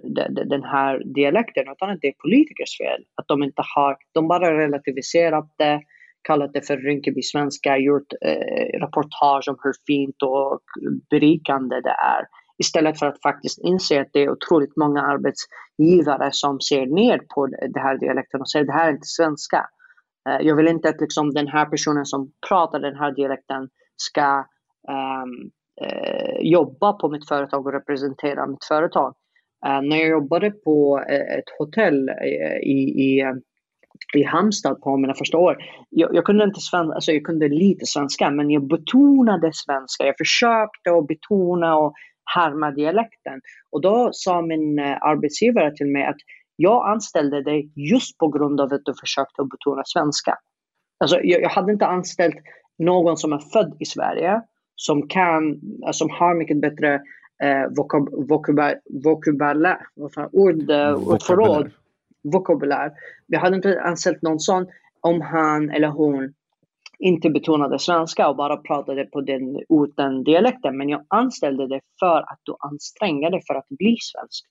[0.50, 3.04] den här dialekten, utan att det är politikers fel.
[3.16, 5.82] Att de inte har, de bara relativiserat det,
[6.22, 10.62] kallat det för Rinkeby-svenska, gjort eh, reportage om hur fint och
[11.10, 12.26] berikande det är.
[12.58, 17.48] Istället för att faktiskt inse att det är otroligt många arbetsgivare som ser ner på
[17.48, 19.70] den här dialekten och säger det här är inte svenska.
[20.30, 24.38] Eh, jag vill inte att liksom den här personen som pratar den här dialekten ska
[24.38, 24.46] um,
[24.90, 25.50] eh,
[25.82, 29.14] Eh, jobba på mitt företag och representera mitt företag.
[29.66, 33.24] Eh, när jag jobbade på eh, ett hotell eh, i, i,
[34.18, 35.58] i Halmstad på mina första år,
[35.90, 40.06] jag, jag, kunde inte svenska, alltså jag kunde lite svenska, men jag betonade svenska.
[40.06, 41.94] Jag försökte att betona och
[42.36, 43.42] härma dialekten.
[43.72, 46.20] Och då sa min eh, arbetsgivare till mig att
[46.56, 50.38] jag anställde dig just på grund av att du försökte att betona svenska.
[51.00, 52.36] Alltså, jag, jag hade inte anställt
[52.78, 54.42] någon som är född i Sverige
[54.80, 55.52] som kan,
[55.86, 56.94] eh, som har mycket bättre
[57.44, 59.78] eh, vokab, vokabulär, vokabulär,
[60.32, 61.72] ord, eh, ordförråd,
[62.24, 62.92] vokabulär.
[63.28, 64.68] Vi hade inte anställt någon sån
[65.02, 66.34] om han eller hon
[67.00, 70.78] inte betonade svenska och bara pratade på den orten dialekten.
[70.78, 74.46] Men jag anställde dig för att du anstränger dig för att bli svensk.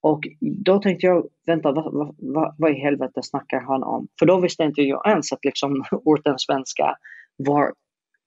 [0.00, 4.08] Och då tänkte jag, vänta, vad, vad, vad, vad i helvete snackar han om?
[4.18, 6.96] För då visste inte jag ens att liksom orten svenska
[7.36, 7.72] var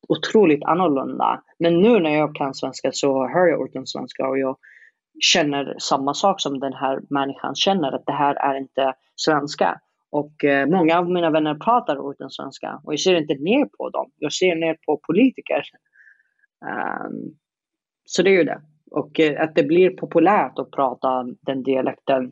[0.08, 1.44] otroligt annorlunda.
[1.60, 4.58] Men nu när jag kan svenska så hör jag orten svenska och jag
[5.20, 9.80] känner samma sak som den här människan känner, att det här är inte svenska.
[10.10, 13.90] Och eh, många av mina vänner pratar orten svenska och jag ser inte ner på
[13.90, 14.12] dem.
[14.18, 15.64] Jag ser ner på politiker.
[16.66, 17.38] Um,
[18.06, 18.62] så det är ju det.
[18.92, 22.32] Och eh, att det blir populärt att prata den dialekten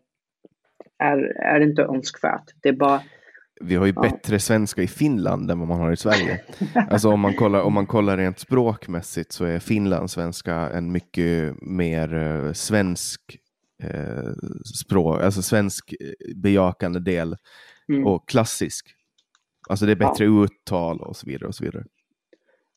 [0.97, 2.45] är, är inte önskvärt.
[2.61, 3.01] Det är bara
[3.61, 4.01] vi har ju Ja.
[4.01, 6.41] bättre svenska i Finland än vad man har i Sverige.
[6.89, 12.13] Alltså om man kollar, om man kollar rent språkmässigt så är finlandssvenska en mycket mer
[12.13, 13.21] eh, svensk
[13.83, 14.31] eh,
[14.75, 17.35] språk, alltså svensk eh, bejakande del
[17.89, 18.07] Mm.
[18.07, 18.87] och klassisk.
[19.69, 21.83] Alltså det är bättre uttal och så vidare och så vidare.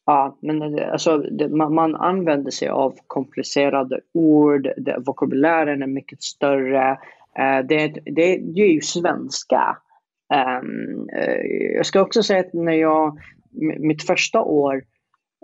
[0.06, 5.86] Ja, men det, alltså, det, man, man använder sig av komplicerade ord, det, vokabulären är
[5.86, 6.90] mycket större.
[7.38, 9.78] Eh, det, det, det är ju svenska.
[10.34, 13.18] Ehm, eh, jag ska också säga att när jag,
[13.78, 14.82] mitt första år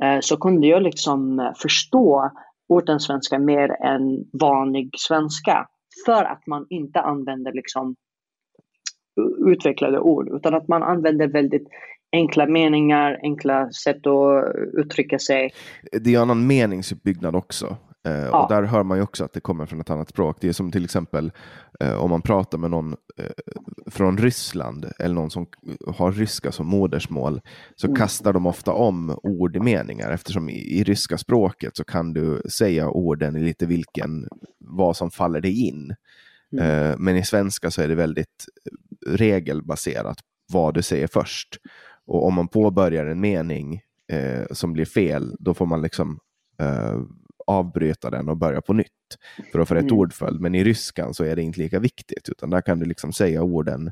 [0.02, 2.30] eh, så kunde jag liksom eh, förstå
[2.68, 5.66] orten svenska mer än vanlig svenska.
[6.06, 7.96] För att man inte använder liksom
[9.46, 11.68] utvecklade ord utan att man använder väldigt
[12.12, 15.52] enkla meningar, enkla sätt att uttrycka sig.
[15.92, 17.76] Det är ju annan meningsuppbyggnad också.
[18.06, 18.42] Eh, Ja.
[18.42, 20.36] Och där hör man ju också att det kommer från ett annat språk.
[20.40, 21.32] Det är som till exempel
[21.80, 23.30] eh, om man pratar med någon eh,
[23.86, 25.46] från Ryssland eller någon som
[25.86, 27.40] har ryska som modersmål
[27.76, 27.96] så Mm.
[27.96, 32.42] kastar de ofta om ord i meningar eftersom i, i ryska språket så kan du
[32.58, 34.28] säga orden i lite vilken,
[34.58, 35.94] vad som faller dig in.
[36.52, 36.64] Mm.
[36.90, 38.44] Eh, men i svenska så är det väldigt
[39.06, 40.16] regelbaserat
[40.52, 41.56] vad du säger först.
[42.06, 43.80] Och om man påbörjar en mening
[44.12, 46.18] eh, som blir fel, då får man liksom
[46.60, 47.00] eh,
[47.46, 48.90] avbryta den och börja på nytt
[49.52, 49.98] för att få rätt Mm.
[49.98, 50.40] ordföljd.
[50.40, 53.42] Men i ryskan så är det inte lika viktigt, utan där kan du liksom säga
[53.42, 53.90] orden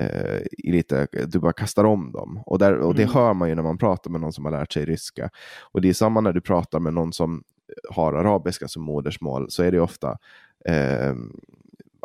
[0.00, 2.42] eh, i lite, du bara kastar om dem.
[2.46, 3.14] Och, där, och det Mm.
[3.14, 5.30] hör man ju när man pratar med någon som har lärt sig ryska.
[5.72, 7.42] Och det är samma när du pratar med någon som
[7.90, 10.18] har arabiska som modersmål, så är det ofta
[10.64, 11.14] eh,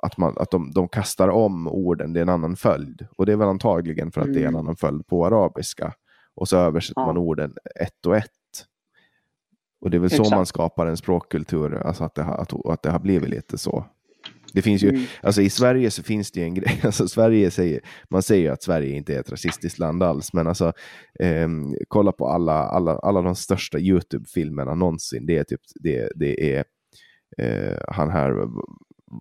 [0.01, 3.07] att, man, att de, de kastar om orden, det är en annan följd.
[3.17, 4.59] Och det är väl antagligen för att det är en Mm.
[4.59, 5.93] annan följd på arabiska.
[6.35, 7.05] Och så översätter Ja.
[7.05, 8.31] man orden ett och ett.
[9.83, 10.35] Och det är väl så Exakt.
[10.35, 13.85] man skapar en språkkultur, alltså att det, har, att, att det har blivit lite så.
[14.53, 15.01] Det finns ju, Mm.
[15.21, 18.49] alltså i Sverige så finns det ju en grej, alltså Sverige säger, man säger ju
[18.49, 20.73] att Sverige inte är ett rasistiskt land alls, men alltså
[21.19, 26.55] ehm, kolla på alla, alla, alla de största YouTube-filmerna någonsin, det är typ, det, det
[26.55, 26.63] är
[27.37, 28.33] eh, han här,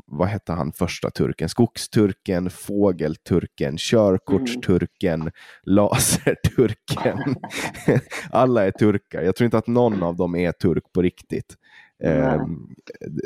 [0.07, 1.49] vad hette han första turken?
[1.49, 5.31] Skogsturken, fågelturken, körkortsturken,
[5.63, 7.19] laserturken.
[8.31, 9.23] Alla är turkar.
[9.23, 11.57] Jag tror inte att någon av dem är turk på riktigt.
[12.05, 12.43] Eh,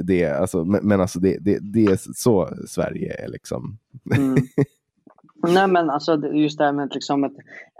[0.05, 3.79] det, är, alltså, men, alltså det, det, det är så Sverige är liksom.
[4.17, 4.37] Mm.
[5.49, 7.33] Nej men alltså just det här med liksom att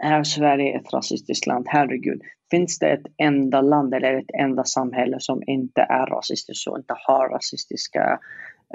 [0.03, 1.65] är Sverige ett rasistiskt land?
[1.69, 2.21] Herregud.
[2.51, 6.93] Finns det ett enda land eller ett enda samhälle som inte är rasistiskt och inte
[6.97, 8.19] har rasistiska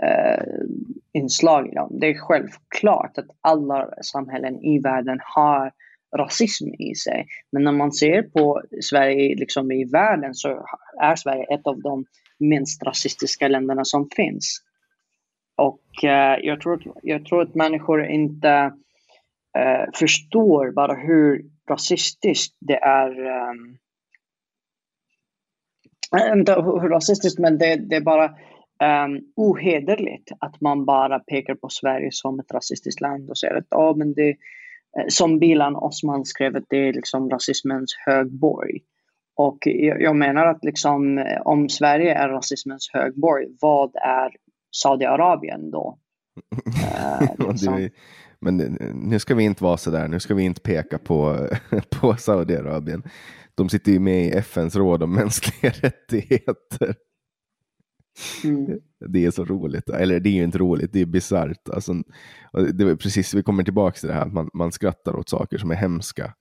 [0.02, 0.44] eh,
[1.12, 1.98] inslag i dem?
[2.00, 5.72] Det är självklart att alla samhällen i världen har
[6.16, 7.26] rasism i sig.
[7.52, 10.66] Men när man ser på Sverige liksom i världen så
[11.00, 12.04] är Sverige ett av de
[12.38, 14.62] minst rasistiska länderna som finns.
[15.56, 18.72] Och eh, jag, tror, jag tror att människor inte
[19.58, 23.26] eh, förstår bara hur rasistiskt det är.
[23.26, 23.52] eh,
[26.20, 28.34] eh inte hur rasistiskt, men det, det är bara
[28.82, 33.66] um, ohederligt att man bara pekar på Sverige som ett rasistiskt land och säger att
[33.70, 38.80] ja, men det, eh, som Bilan Osman skrev att det är liksom rasismens högborg.
[39.36, 44.30] Och jag, jag menar att liksom, eh, om Sverige är rasismens högborg, vad är
[44.76, 45.98] Saudiarabien då?
[46.94, 47.88] Eh, liksom.
[48.40, 48.56] Men
[48.94, 51.48] nu ska vi inte vara så där, nu ska vi inte peka på,
[52.00, 53.02] på Saudiarabien.
[53.54, 56.94] De sitter ju med i FNs råd om mänskliga rättigheter.
[58.44, 58.80] Mm.
[59.08, 59.88] Det är så roligt.
[59.88, 61.68] Eller det är ju inte roligt, det är bisarrt.
[61.68, 61.94] Alltså,
[62.52, 65.58] det är precis, vi kommer tillbaka till det här att man, man skrattar åt saker
[65.58, 66.34] som är hemska.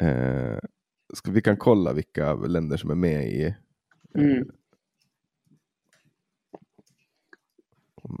[0.00, 0.58] Eh,
[1.14, 3.44] ska, vi kan kolla vilka länder som är med i...
[3.44, 3.52] eh,
[4.18, 4.48] Mm.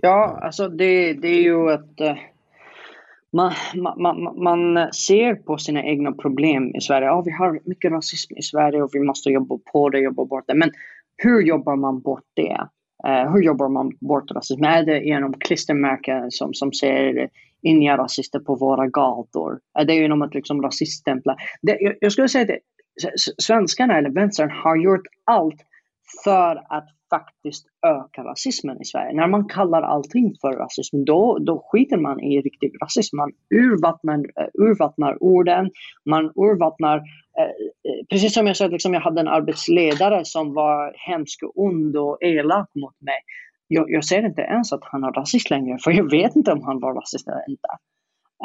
[0.02, 2.16] Ja, alltså det, det är ju att eh,
[3.32, 3.52] man,
[3.96, 7.06] man, man, ser på sina egna problem i Sverige.
[7.06, 10.44] Ja, vi har mycket rasism i Sverige och vi måste jobba på det, jobba bort
[10.46, 10.54] det.
[10.54, 10.72] Men
[11.18, 12.68] hur jobbar man bort det?
[13.08, 14.64] Uh, hur jobbar man bort rasism?
[14.64, 17.28] Är det genom klistermärken som, som säger
[17.62, 19.60] inga rasister på våra gator?
[19.78, 21.36] Är det genom att liksom rasiststämpla?
[21.62, 22.60] Det, jag, jag skulle säga att
[23.42, 25.60] svenskarna eller vänstern har gjort allt
[26.24, 29.12] för att faktiskt öka rasismen i Sverige.
[29.12, 33.16] När man kallar allting för rasism, då, då skiter man i riktig rasism.
[33.16, 35.70] Man urvattnar, eh, urvattnar orden,
[36.04, 36.96] man urvattnar
[37.38, 41.52] eh, eh, precis som jag sa, liksom jag hade en arbetsledare som var hemsk och
[41.54, 43.20] ond och elak mot mig.
[43.68, 46.62] Jag, jag ser inte ens att han är rasist längre, för jag vet inte om
[46.62, 47.68] han var rasist eller inte.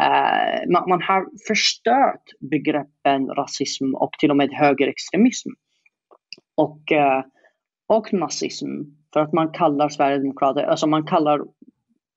[0.01, 5.49] Eh, man, man, har förstört begreppen rasism och till och med högerextremism.
[6.55, 7.23] Och eh,
[7.93, 8.67] och nazism.
[9.13, 11.41] För att man kallar Sverigedemokrater, alltså man kallar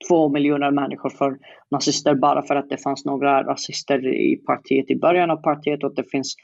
[0.08, 1.38] två miljoner människor för
[1.70, 5.94] nazister bara för att det fanns några rasister i partiet i början av partiet och
[5.94, 6.34] det finns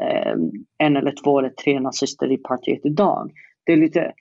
[0.00, 0.34] eh,
[0.78, 3.30] en eller två eller tre nazister i partiet idag.
[3.66, 4.12] Det är lite,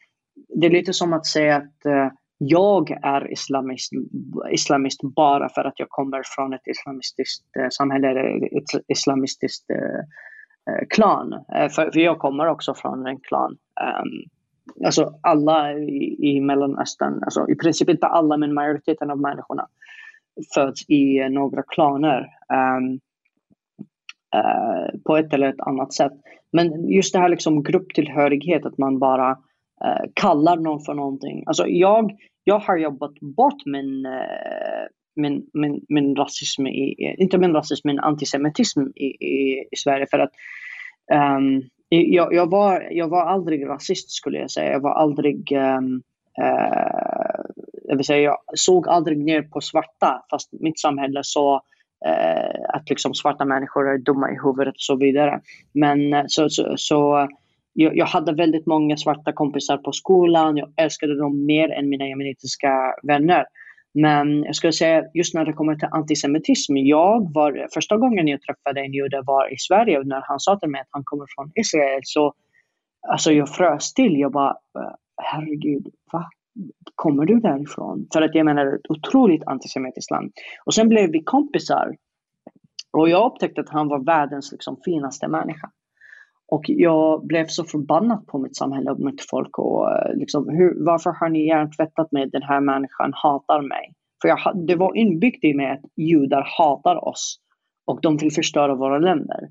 [0.56, 2.08] det är lite som att säga att eh,
[2.38, 3.92] jag är islamist,
[4.52, 10.00] islamist bara för att jag kommer från ett islamistiskt eh, samhälle eller ett islamistiskt eh,
[10.74, 11.34] eh klan.
[11.34, 13.52] Eh, för, för, jag kommer också från en klan.
[13.52, 14.41] Um,
[14.86, 19.68] alltså alla i, i Mellanöstern, alltså i princip inte alla men majoriteten av människorna
[20.54, 22.28] föds i eh, några klaner
[22.78, 23.00] um,
[24.36, 26.14] uh, på ett eller ett annat sätt.
[26.52, 31.44] Men just det här liksom grupptillhörighet, att man bara uh, kallar någon för någonting.
[31.46, 32.12] Alltså jag,
[32.44, 38.00] jag har jobbat bort min, uh, min, min, min rasism, i, inte min rasism, min
[38.00, 40.32] antisemitism i, i, i Sverige för att
[41.14, 41.64] um,
[41.96, 44.72] jag, jag, var, jag var aldrig rasist skulle jag säga.
[44.72, 45.52] Jag var aldrig...
[45.52, 46.04] Um,
[46.42, 47.44] uh,
[47.84, 51.62] jag, vill säga, jag såg aldrig ner på svarta fast mitt samhälle sa
[52.08, 55.42] uh, att liksom svarta människor är dumma i huvudet och så vidare.
[55.74, 57.28] Men uh, så, så, så
[57.74, 60.58] jag, jag, hade väldigt många svarta kompisar på skolan.
[60.58, 63.46] Jag älskade dem mer än mina jemenitiska vänner.
[63.94, 66.78] Men jag skulle säga just när det kommer till antisemitism.
[66.78, 70.60] Jag var, första gången jag träffade en jude var i Sverige och när han sa
[70.60, 72.34] till mig att han kommer från Israel så
[73.08, 74.20] alltså jag frös till.
[74.20, 74.56] Jag bara,
[75.24, 76.30] herregud, va?
[76.96, 78.08] Kommer du därifrån?
[78.14, 80.32] För att jag menar ett otroligt antisemitiskt land.
[80.66, 81.96] Och sen blev vi kompisar.
[82.94, 85.72] Och jag upptäckte att han var världens liksom, finaste människa.
[86.52, 89.58] Och jag blev så förbannad på mitt samhälle och mitt folk.
[89.58, 92.30] Och eh, liksom, hur, varför har ni hjärntvättat mig?
[92.30, 93.94] Den här människan hatar mig.
[94.22, 97.38] För jag, det var inbyggt i mig att judar hatar oss
[97.86, 99.50] och de vill förstöra våra länder.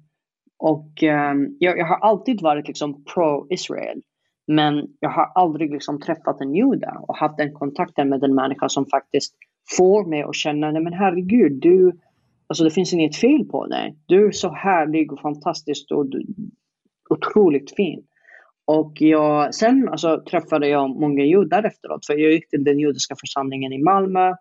[0.58, 4.00] Och um, jag, jag, har alltid varit liksom pro-Israel.
[4.46, 8.68] Men jag har aldrig liksom träffat en jude och haft den kontakten med en människa
[8.68, 9.34] som faktiskt
[9.76, 11.92] får mig att känna, nej men herregud, du,
[12.46, 13.96] alltså det finns inget fel på dig.
[14.06, 16.26] Du är så härlig och fantastisk och du,
[17.10, 18.02] otroligt fin.
[18.64, 23.14] Och jag, sen alltså, träffade jag många judar efteråt, för jag gick till den judiska
[23.20, 24.34] församlingen i Malmö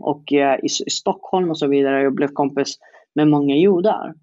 [0.00, 2.02] och eh, i, i, Stockholm och så vidare.
[2.02, 2.78] Jag blev kompis
[3.14, 4.14] med många judar.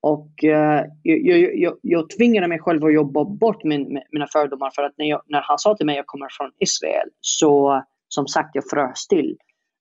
[0.00, 4.82] Och eh, jag, jag, jag, tvingade mig själv att jobba bort min, mina fördomar för
[4.82, 8.26] att när, jag, när han sa till mig att jag kommer från Israel så som
[8.26, 9.36] sagt jag frös till.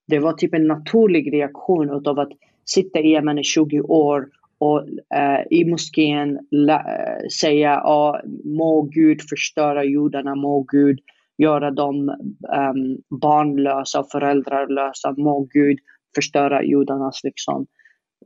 [0.08, 2.32] Det var typ en naturlig reaktion utav att
[2.66, 4.30] sitta i Yemen i 20 år
[4.60, 4.82] och
[5.16, 6.40] uh, i moskén
[6.70, 8.16] uh, säga oh,
[8.58, 11.00] må Gud förstöra judarna, må Gud
[11.38, 15.80] göra dem um, barnlösa och föräldralösa, må Gud
[16.16, 17.66] förstöra judarnas liksom,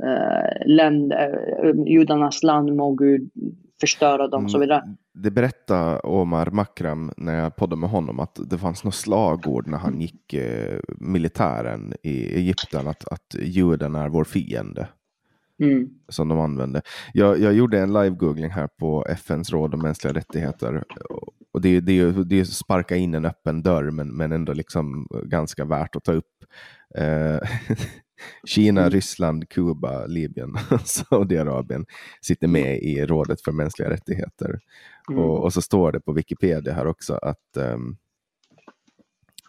[0.04, 1.14] uh, land,
[1.88, 3.30] judarnas land, må Gud
[3.82, 4.68] förstöra dem och så mm.
[4.68, 4.96] vidare.
[5.14, 9.78] Det berättade Omar Makram när jag poddade med honom att det fanns något slagord när
[9.78, 14.88] han gick eh, militären i Egypten att, att juden är vår fiende.
[15.60, 15.90] Mm.
[16.10, 16.82] Som de använde.
[17.14, 20.84] Jag, jag gjorde en live-googling här på FNs råd om mänskliga rättigheter.
[21.52, 25.66] Och det, det, det är sparka in en öppen dörr men, men ändå liksom ganska
[25.66, 26.44] värt att ta upp.
[26.96, 27.40] Eh,
[28.48, 28.92] Kina, mm.
[28.92, 31.86] Ryssland, Kuba, Libyen och Saudiarabien
[32.22, 34.60] sitter med i rådet för mänskliga rättigheter.
[35.10, 35.24] Mm.
[35.24, 37.98] Och, och, så står det på Wikipedia här också att um,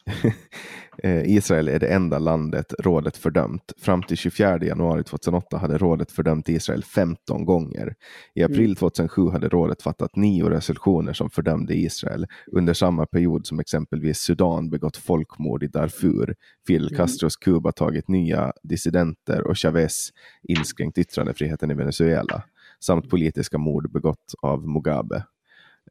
[1.25, 3.73] Israel är det enda landet rådet fördömt.
[3.79, 7.95] Fram till 24 januari 2008 hade rådet fördömt Israel 15 gånger.
[8.35, 8.75] I april mm.
[8.75, 12.27] 2007 hade rådet fattat nio resolutioner som fördömde Israel.
[12.53, 16.35] Under samma period som exempelvis Sudan begått folkmord i Darfur,
[16.67, 16.97] Fidel mm.
[16.97, 20.11] Castros Kuba tagit nya dissidenter och Chavez
[20.43, 22.43] inskränkt yttrandefriheten i Venezuela
[22.81, 25.25] samt politiska mord begått av Mugabe.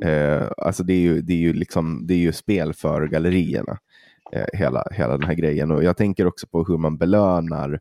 [0.04, 3.78] Eh, alltså det är, ju, det, är ju liksom, det är ju spel för gallerierna.
[4.32, 5.72] Eh, hela, hela den här grejen.
[5.72, 7.80] Och jag tänker också på hur man belönar,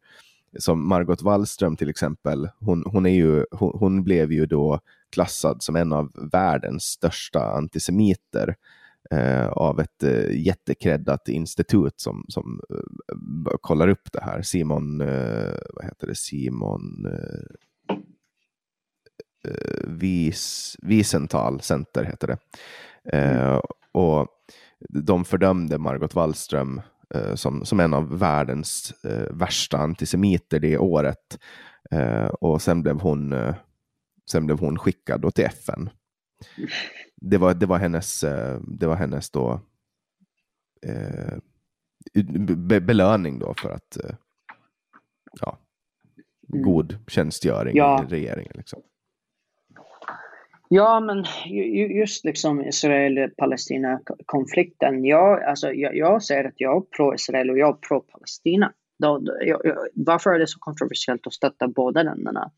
[0.59, 4.81] som Margot Wallström till exempel, hon, hon, är ju, hon, hon blev ju då
[5.11, 8.57] klassad som en av världens största antisemiter
[9.11, 14.43] eh, av ett eh, jättekreddat institut som, som eh, kollar upp det här.
[14.43, 17.97] Simon, eh, vad heter det, Simon eh,
[19.51, 22.39] eh Vis, Wiesenthal Center heter det.
[23.13, 23.61] Mm.
[23.93, 24.29] och
[24.89, 26.81] de fördömde Margot Wallström
[27.15, 31.39] eh, som, som en av världens eh, värsta antisemiter det året.
[31.91, 33.55] Eh, och sen blev hon, eh,
[34.31, 35.91] sen blev hon skickad då till FN.
[37.17, 39.61] Det var, det var hennes, eh, det var hennes då,
[40.87, 41.39] eh,
[42.57, 43.99] be, belöning då för att
[45.41, 45.59] ja,
[46.53, 46.63] mm.
[46.63, 48.05] god tjänstgöring ja.
[48.05, 48.53] i regeringen.
[48.55, 48.83] Liksom.
[50.71, 51.25] Ja, men
[51.99, 55.05] just liksom Israel-Palestina-konflikten.
[55.05, 58.73] Jag, alltså, jag, jag säger att jag är pro-Israel och jag är pro-Palestina.
[59.95, 62.51] varför är det så kontroversiellt att stötta båda länderna?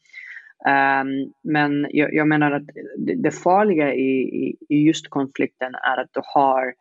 [0.66, 2.66] Um, men jag, jag, menar att
[2.98, 6.74] det, det farliga i, i, i, just konflikten är att du har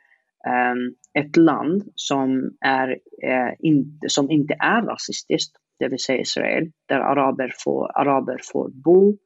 [0.47, 2.89] um, ett land som, är,
[3.27, 8.69] uh, in, som inte är rasistiskt, det vill säga Israel, där araber får, araber får
[8.69, 9.17] bo,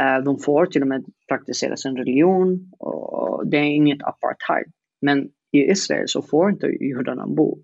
[0.00, 4.72] Eh, de får till och med praktisera sin religion och det är inget apartheid.
[5.00, 7.58] Men i Israel så får inte judarna bo.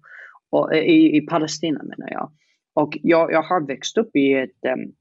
[0.51, 2.33] Och, eh, i, I Palestina menar jag.
[2.75, 4.93] Och jag, jag har växt upp i ett um,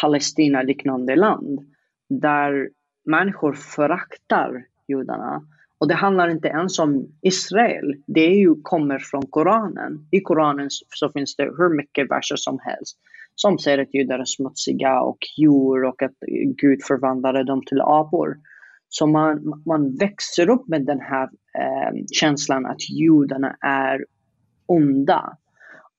[0.00, 1.60] Palestina-liknande land
[2.08, 2.70] där
[3.04, 5.42] människor föraktar judarna.
[5.80, 7.94] Och det handlar inte ens om Israel.
[8.06, 10.08] Det är ju, kommer från Koranen.
[10.10, 12.98] I Koranen så finns det hur mycket verser som helst
[13.34, 16.16] som säger att judar är smutsiga och djur och att
[16.56, 18.38] Gud förvandlade dem till apor.
[18.88, 21.28] Så man, man växer upp med den här
[21.58, 24.04] eh, känslan att judarna är
[24.66, 25.36] onda.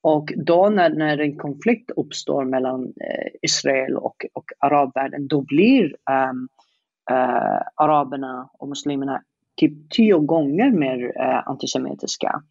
[0.00, 5.96] Och då när, när en konflikt uppstår mellan eh, Israel och, och arabvärlden, då blir
[6.10, 6.48] ehm,
[7.10, 9.22] eh, araberna och muslimerna
[9.56, 12.42] typ tio gånger mer eh, antisemitiska.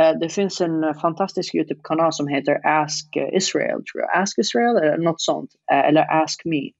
[0.00, 4.22] Eh, det finns en fantastisk YouTube-kanal som heter Ask Israel, tror jag.
[4.22, 5.50] Ask Israel eller något sånt.
[5.72, 6.70] Eh, eller Ask Me.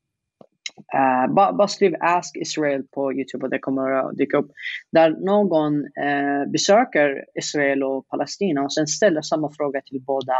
[0.94, 4.50] Uh, bara, bara skriv Ask Israel på Youtube och det kommer att dyka upp.
[4.92, 10.36] Där någon uh, besöker Israel och Palestina och sen ställer samma fråga till båda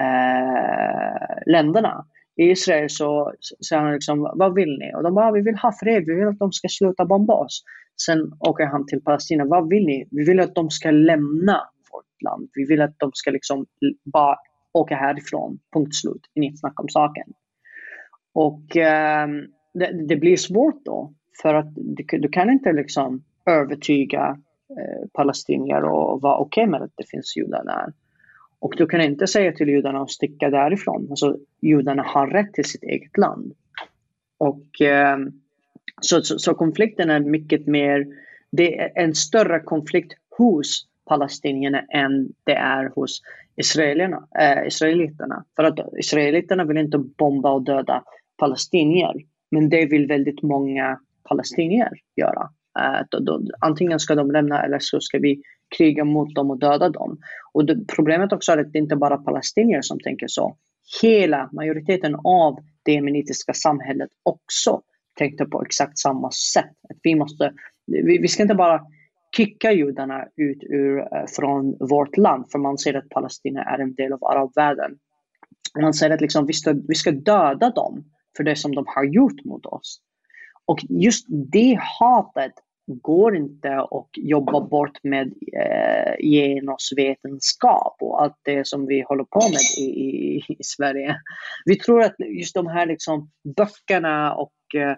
[0.00, 2.04] uh, länderna.
[2.36, 3.32] I Israel så
[3.68, 4.94] säger han liksom, vad vill ni?
[4.94, 7.64] Och de bara, vi vill ha fred, vi vill att de ska sluta bomba oss.
[8.06, 10.08] Sen åker han till Palestina, vad vill ni?
[10.10, 11.60] Vi vill att de ska lämna
[11.92, 12.48] vårt land.
[12.54, 13.66] Vi vill att de ska liksom
[14.04, 14.36] bara
[14.72, 17.32] åka härifrån, punkt slut, inget snack om saken.
[18.34, 19.28] Och eh,
[19.74, 24.38] det, det, blir svårt då, för att du, du kan inte liksom övertyga
[24.70, 27.92] eh, palestinier och vara okej okay med att det finns judar där.
[28.58, 31.06] Och du kan inte säga till judarna att sticka därifrån.
[31.10, 33.52] Alltså, judarna har rätt till sitt eget land.
[34.38, 35.18] Och eh,
[36.00, 38.06] så, så, så, konflikten är mycket mer,
[38.52, 43.22] det är en större konflikt hos palestinierna än det är hos
[43.56, 45.44] israelerna, äh, israeliterna.
[45.56, 48.04] För att israeliterna vill inte bomba och döda
[48.38, 49.14] palestinier.
[49.50, 52.50] Men det vill väldigt många palestinier göra.
[52.78, 55.42] Äh, då, då, antingen ska de lämna eller så ska vi
[55.78, 57.18] kriga mot dem och döda dem.
[57.52, 60.56] Och det, problemet också är att det inte bara är palestinier som tänker så.
[61.02, 64.82] Hela majoriteten av det jemenitiska samhället också
[65.22, 66.76] tänkte på exakt samma sätt.
[66.90, 67.52] Att vi, måste,
[67.86, 68.80] vi, vi ska inte bara
[69.36, 73.94] kicka judarna ut ur, eh, från vårt land för man ser att Palestina är en
[73.94, 74.98] del av arabvärlden.
[75.80, 78.04] Man säger att liksom, vi, ska, vi ska döda dem
[78.36, 80.00] för det som de har gjort mot oss.
[80.66, 82.52] Och just det hatet
[82.86, 89.40] går inte att jobba bort med eh, genusvetenskap och allt det som vi håller på
[89.40, 91.16] med i, i, i Sverige.
[91.64, 94.96] Vi tror att just de här liksom, böckerna och eh,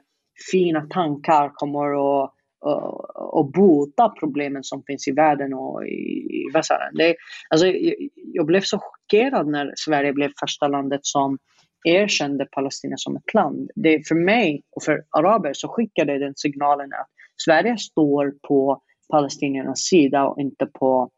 [0.52, 2.34] fina tankar kommer att
[2.64, 5.90] och, och bota problemen som finns i världen och i,
[6.30, 7.14] i västvärlden.
[7.50, 11.38] alltså, jag, jag blev så chockerad när Sverige blev första landet som
[11.84, 13.70] erkände Palestina som ett land.
[13.74, 17.08] Det, för mig och för araber så skickade den signalen att
[17.44, 21.10] Sverige står på palestiniernas sida och inte på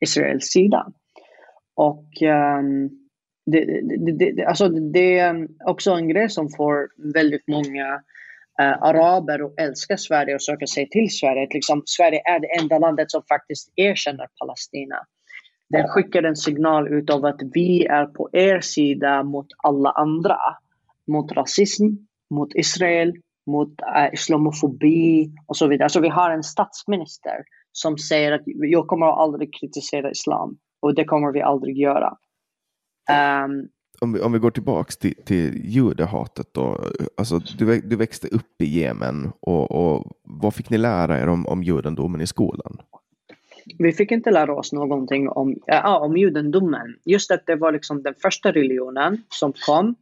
[0.00, 0.86] Israels sida.
[1.74, 2.06] Och
[2.58, 2.99] um,
[3.46, 7.94] det, det, det, alltså det är också en grej som får väldigt många
[8.60, 11.48] uh, araber att älska Sverige och söka sig till Sverige.
[11.50, 14.96] Liksom, Sverige är det enda landet som faktiskt erkänner Palestina.
[15.70, 20.38] Den skickar en signal ut av att vi är på er sida mot alla andra.
[21.06, 21.84] Mot rasism,
[22.30, 23.12] mot Israel,
[23.46, 25.84] mot äh, islamofobi och så vidare.
[25.84, 31.04] Alltså vi har en statsminister som säger att jag kommer aldrig kritisera islam och det
[31.04, 32.16] kommer vi aldrig göra.
[33.08, 33.68] Um,
[34.00, 36.84] om, vi, om vi går tillbaka till, till judehatet då.
[37.16, 41.46] Alltså, du, du växte upp i Jemen och, och vad fick ni lära er om,
[41.46, 42.78] om judendomen i skolan?
[43.78, 46.96] Vi fick inte lära oss någonting om, äh, om judendomen.
[47.04, 49.94] Just att det var liksom den första religionen som kom.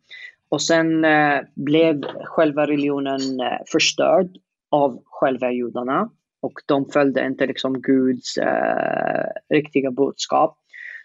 [0.48, 4.28] Och sen äh, blev själva religionen äh, förstörd
[4.70, 6.10] av själva judarna.
[6.40, 10.58] Och de följde inte liksom Guds äh, riktiga budskap.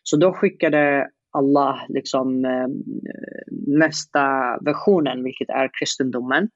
[0.03, 2.68] Så då skickade Allah liksom eh,
[3.68, 6.49] nästa versionen, vilket är kristendomen.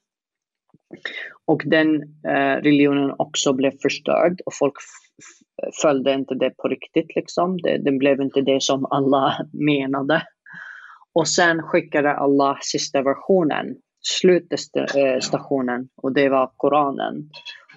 [1.45, 4.73] Och den eh, religionen också blev förstörd och folk
[5.81, 7.15] följde inte det på riktigt.
[7.15, 7.57] Liksom.
[7.57, 10.23] Det, den blev inte det som Allah menade.
[11.13, 17.29] Och sen skickade Allah sista versionen, slutstationen, och det var Koranen.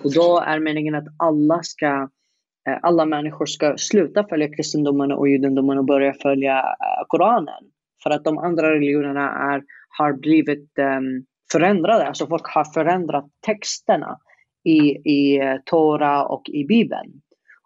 [0.04, 2.08] Och då är meningen att alla ska
[2.70, 7.64] Eh, alla människor ska sluta följa kristendomen och judendomen och börja följa eh, Koranen.
[8.02, 12.06] För att de andra religionerna är, har blivit um, förändrade.
[12.06, 14.18] Alltså folk har förändrat texterna
[14.64, 14.78] i,
[15.10, 17.12] i eh, Tora och i Bibeln.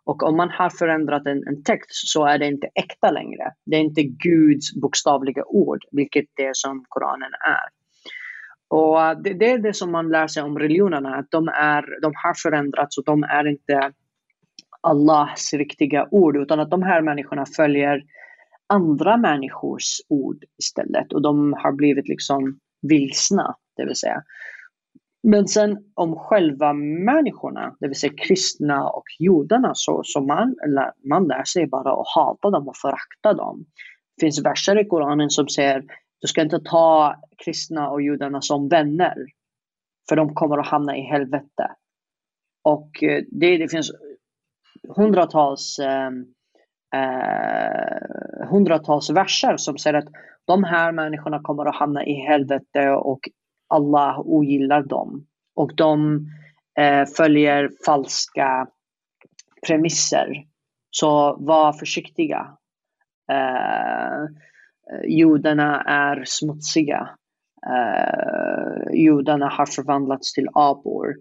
[0.05, 3.53] Och om man har förändrat en, en, text så är det inte äkta längre.
[3.67, 7.69] Det är inte Guds bokstavliga ord, vilket det som Koranen är.
[8.69, 12.13] Och det, det, är det som man lär sig om religionerna, att de, är, de
[12.15, 13.93] har förändrats och de är inte
[14.85, 18.02] Allahs riktiga ord, utan att de här människorna följer
[18.66, 21.12] andra människors ord istället.
[21.12, 24.23] Och de har blivit liksom vilsna, det vill säga.
[25.23, 30.56] Men sen om själva människorna, det vill säga kristna och judarna, så, så man,
[31.09, 33.65] man lär sig bara att hata dem och förakta dem.
[34.16, 35.85] Det finns verser i Koranen som säger
[36.24, 39.15] du ska inte ta kristna och judarna som vänner.
[40.09, 41.70] För de kommer att hamna i helvete.
[42.62, 43.93] Och eh, det, det finns
[44.89, 46.11] hundratals, eh,
[46.94, 50.09] eh, hundratals verser som säger att
[50.44, 53.20] de här människorna kommer att hamna i helvete och
[53.69, 55.27] Allah ogillar dem.
[55.55, 56.20] Och de
[56.78, 58.66] eh, följer falska
[59.66, 60.44] premisser.
[60.90, 62.56] Så var försiktiga.
[63.32, 64.24] Eh,
[65.09, 67.09] judarna är smutsiga.
[67.66, 71.15] Eh, judarna har förvandlats till apor.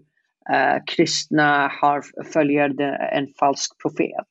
[0.52, 2.02] Eh, kristna har,
[2.32, 2.80] följer
[3.12, 4.28] en falsk profet.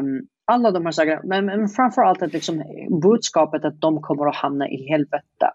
[0.00, 2.62] Um, alla de här sakerna, men, men framförallt att liksom,
[3.02, 5.50] budskapet att de kommer att hamna i helvete.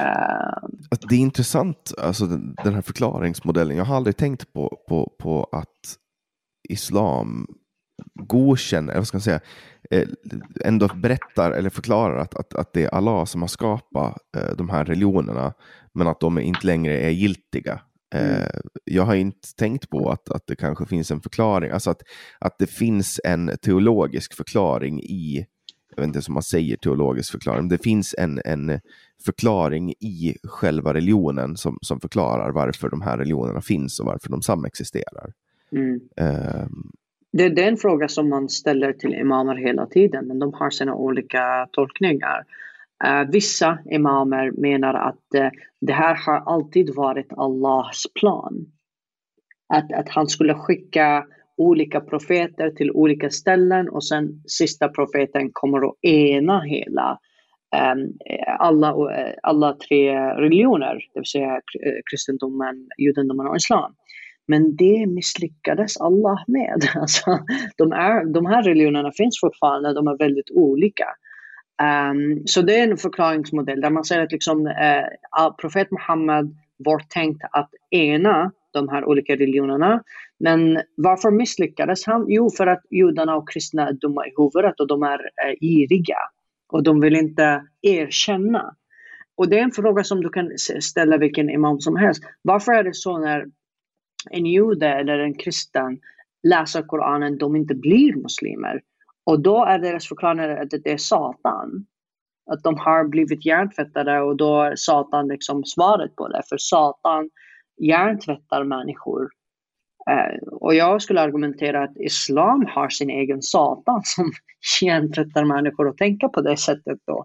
[0.00, 0.68] Uh...
[1.08, 3.76] Det är intressant, alltså den, den, här förklaringsmodellen.
[3.76, 5.96] Jag har aldrig tänkt på, på, på att
[6.68, 7.46] islam
[8.14, 9.40] godkänner, vad ska man säga,
[9.90, 10.08] eh,
[10.64, 14.68] ändå berättar eller förklarar att, att, att det är Allah som har skapat eh, de
[14.68, 15.52] här religionerna,
[15.94, 17.80] men att de inte längre är giltiga.
[18.14, 18.40] Mm.
[18.42, 22.02] Eh, jag har inte tänkt på att, att det kanske finns en förklaring, alltså att,
[22.38, 25.46] att det finns en teologisk förklaring i,
[25.96, 28.80] jag vet inte som man säger teologisk förklaring, det finns en, en
[29.24, 34.42] förklaring i själva religionen som, som förklarar varför de här religionerna finns och varför de
[34.42, 35.32] samexisterar.
[35.72, 36.00] Mm.
[36.16, 36.92] Um,
[37.32, 40.70] det, det, är en fråga som man ställer till imamer hela tiden, men de har
[40.70, 42.44] sina olika tolkningar.
[43.04, 45.48] Uh, vissa imamer menar att uh,
[45.80, 48.66] det här har alltid varit Allahs plan.
[49.68, 55.88] Att, att han skulle skicka olika profeter till olika ställen och sen sista profeten kommer
[55.88, 57.18] att ena hela
[57.92, 58.12] um,
[58.58, 61.60] alla, eh, alla tre religioner, det vill säga
[62.10, 63.94] kristendomen, judendomen och islam.
[64.48, 66.82] Men det misslyckades Allah med.
[66.94, 67.38] Alltså,
[67.76, 71.06] de, är, de här religionerna finns fortfarande, de är väldigt olika.
[71.82, 76.98] Um, så det är en förklaringsmodell där man säger att liksom, uh, profet Muhammed var
[76.98, 80.02] tänkt att ena de här olika religionerna.
[80.38, 82.26] Men varför misslyckades han?
[82.28, 86.18] Jo, för att judarna och kristna är dumma i huvudet och de är uh, giriga.
[86.68, 88.74] Och de vill inte erkänna.
[89.36, 90.50] Och det är en fråga som du kan
[90.80, 92.22] ställa vilken imam som helst.
[92.42, 93.46] Varför är det så när
[94.30, 95.98] en jude eller en kristen
[96.42, 98.80] läser Koranen, de inte blir muslimer.
[99.26, 101.86] Och då är deras förklaring att det är Satan.
[102.50, 106.42] Att de har blivit hjärntvättade och då är Satan liksom svaret på det.
[106.48, 107.30] För Satan
[107.80, 109.28] hjärntvättar människor.
[110.10, 114.32] Eh, och jag skulle argumentera att Islam har sin egen Satan som
[114.82, 117.24] hjärntvättar människor och tänka på det sättet då.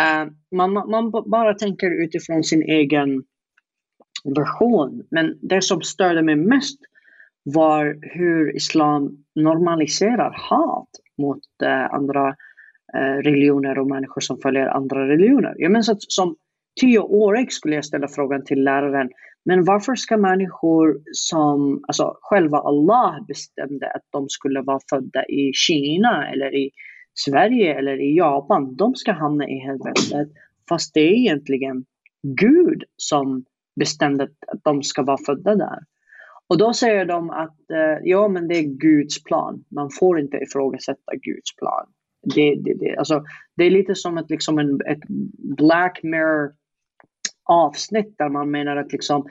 [0.00, 0.26] Eh,
[0.56, 3.24] man, man bara tänker utifrån sin egen
[4.24, 5.06] version.
[5.10, 6.78] Men det som störde mig mest
[7.54, 10.88] var hur islam normaliserar hat
[11.18, 12.28] mot eh, andra
[12.94, 15.54] eh, religioner och människor som följer andra religioner.
[15.58, 16.36] Jag minns att som
[16.80, 19.10] tioårig skulle jag ställa frågan till läraren,
[19.44, 25.52] men varför ska människor som, alltså själva Allah bestämde att de skulle vara födda i
[25.54, 26.70] Kina eller i
[27.14, 30.28] Sverige eller i Japan, de ska hamna i helvetet.
[30.68, 31.84] Fast det är egentligen
[32.22, 33.44] Gud som
[33.80, 35.78] bestämde att de ska vara födda där.
[36.48, 39.64] Och då säger de att eh, ja, men det är Guds plan.
[39.68, 41.86] Man får inte ifrågasätta Guds plan.
[42.34, 43.24] Det, det, det, alltså,
[43.56, 45.08] det är lite som ett, liksom en, ett
[45.56, 46.52] Black Mirror
[47.44, 49.28] avsnitt där man menar att liksom,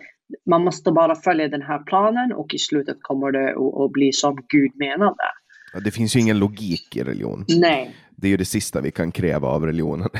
[0.49, 4.14] man måste bara följa den här planen och i slutet kommer det att, att bli
[4.14, 5.23] som Gud menade.
[5.73, 7.45] Ja, det finns ju ingen logik i religion.
[7.48, 7.95] Nej.
[8.15, 10.10] Det är ju det sista vi kan kräva av religionen.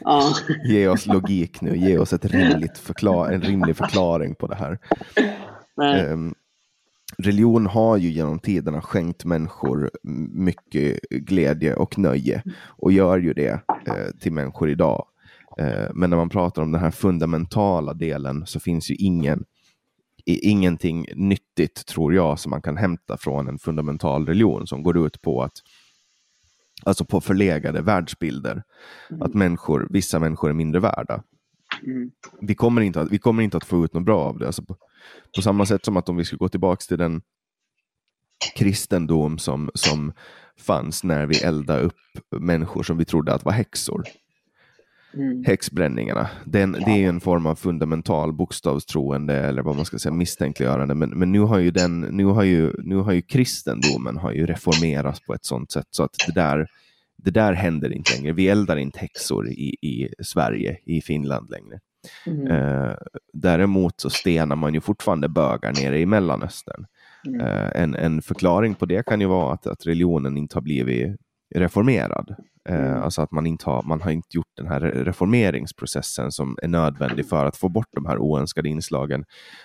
[0.00, 0.34] Ja.
[0.64, 4.78] ge oss logik nu, ge oss ett rimligt förklar en rimlig förklaring på det här.
[5.82, 6.34] Um,
[7.18, 9.90] religion har ju genom tiderna skänkt människor
[10.32, 15.06] mycket glädje och nöje och gör ju det eh, till människor idag.
[15.58, 19.44] Eh, men när man pratar om den här fundamentala delen så finns ju ingen,
[20.24, 25.22] ingenting nyttigt, tror jag, som man kan hämta från en fundamental religion som går ut
[25.22, 25.62] på att
[26.84, 28.62] Alltså på förlegade världsbilder.
[29.20, 31.22] Att människor, vissa människor är mindre värda.
[31.86, 32.10] Mm.
[32.40, 34.46] Vi, kommer inte att, vi kommer inte att få ut något bra av det.
[34.46, 34.76] Alltså på,
[35.36, 37.22] på samma sätt som att om vi skulle gå tillbaka till den
[38.56, 40.12] kristendom som, som
[40.58, 41.94] fanns när vi eldade upp
[42.30, 44.04] människor som vi trodde att var häxor.
[45.14, 45.44] Mm.
[45.44, 50.94] Häxbränningarna, den, det är en form av fundamental bokstavstroende eller vad man ska säga misstänkliggörande.
[50.94, 54.46] Men, men nu har ju den, nu har ju, nu har ju kristendomen har ju
[54.46, 56.66] reformerats på ett sånt sätt så att det där,
[57.18, 58.32] det där händer inte längre.
[58.32, 61.80] Vi eldar inte häxor i, i Sverige, i Finland längre.
[62.26, 62.46] Mm.
[62.46, 62.94] Eh,
[63.32, 66.86] däremot så stenar man ju fortfarande bögar nere i Mellanöstern.
[67.26, 67.40] Mm.
[67.40, 71.16] Eh, en, en förklaring på det kan ju vara att, att religionen inte har blivit
[71.54, 72.36] reformerad.
[72.68, 73.02] Eh, Mm.
[73.02, 77.28] Alltså att man inte har, man har inte gjort den här reformeringsprocessen som är nödvändig
[77.28, 79.24] för att få bort de här oönskade inslagen.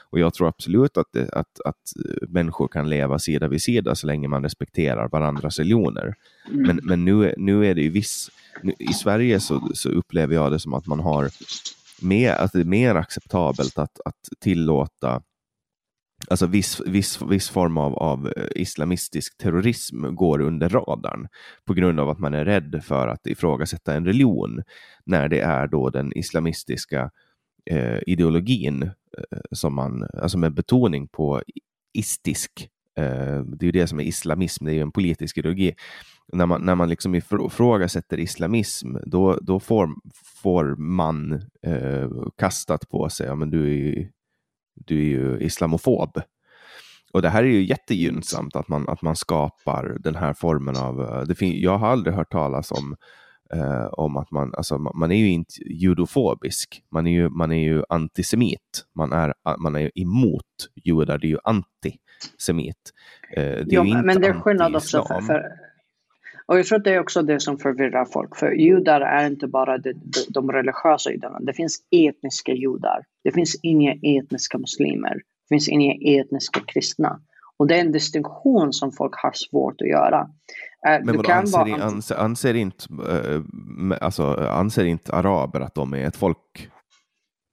[0.10, 1.76] Och jag tror absolut att, det, att, att
[2.06, 6.16] eh, människor kan leva sida vid sida så länge man respekterar varandras religioner.
[6.52, 6.68] Mm.
[6.68, 8.30] Men, men nu, nu är det ju viss...
[8.62, 11.30] Nu, I Sverige så, så upplever jag det som att man har
[12.02, 15.22] mer, att det är mer acceptabelt att, att tillåta
[16.30, 21.28] Alltså viss, viss, viss form av, av eh, islamistisk terrorism går under radarn
[21.66, 24.64] på grund av att man är rädd för att ifrågasätta en religion
[25.06, 27.12] när det är då den islamistiska
[27.66, 31.42] eh, ideologin eh, som man, alltså med betoning på
[31.94, 35.76] istisk, eh, det är ju det som är islamism, det är ju en politisk ideologi.
[36.34, 39.90] När man, när man liksom ifrågasätter islamism, då, då får,
[40.42, 44.10] får man eh, kastat på sig, ja men du är ju
[44.76, 46.22] du är ju islamofob.
[47.14, 51.02] Och det här är ju jättegynnsamt att man, att man skapar den här formen av...
[51.02, 52.96] eh, Det fin- jag har aldrig hört talas om,
[53.54, 54.54] eh, om att man...
[54.58, 56.84] Alltså, man man är ju inte judofobisk.
[56.92, 58.86] Man är ju, man är ju antisemit.
[58.96, 60.46] Man är, man är ju emot
[60.84, 61.18] judar.
[61.18, 62.92] Det är ju antisemit.
[63.36, 65.06] Eh, det är Jo, ju inte men det är skillnad också.
[65.06, 65.42] För, för,
[66.46, 68.36] och jag tror att det är också det som förvirrar folk.
[68.36, 71.40] För judar är inte bara de, de, de religiösa judarna.
[71.40, 73.04] Det finns etniska judar.
[73.24, 75.14] Det finns inga etniska muslimer.
[75.14, 77.20] Det finns inga etniska kristna.
[77.58, 80.20] Och det är en distinktion som folk har svårt att göra.
[80.88, 83.42] Eh, Men du vadå, kan anser, vara anser, anser, inte, eh,
[84.02, 86.70] alltså, anser inte araber att de är ett folk?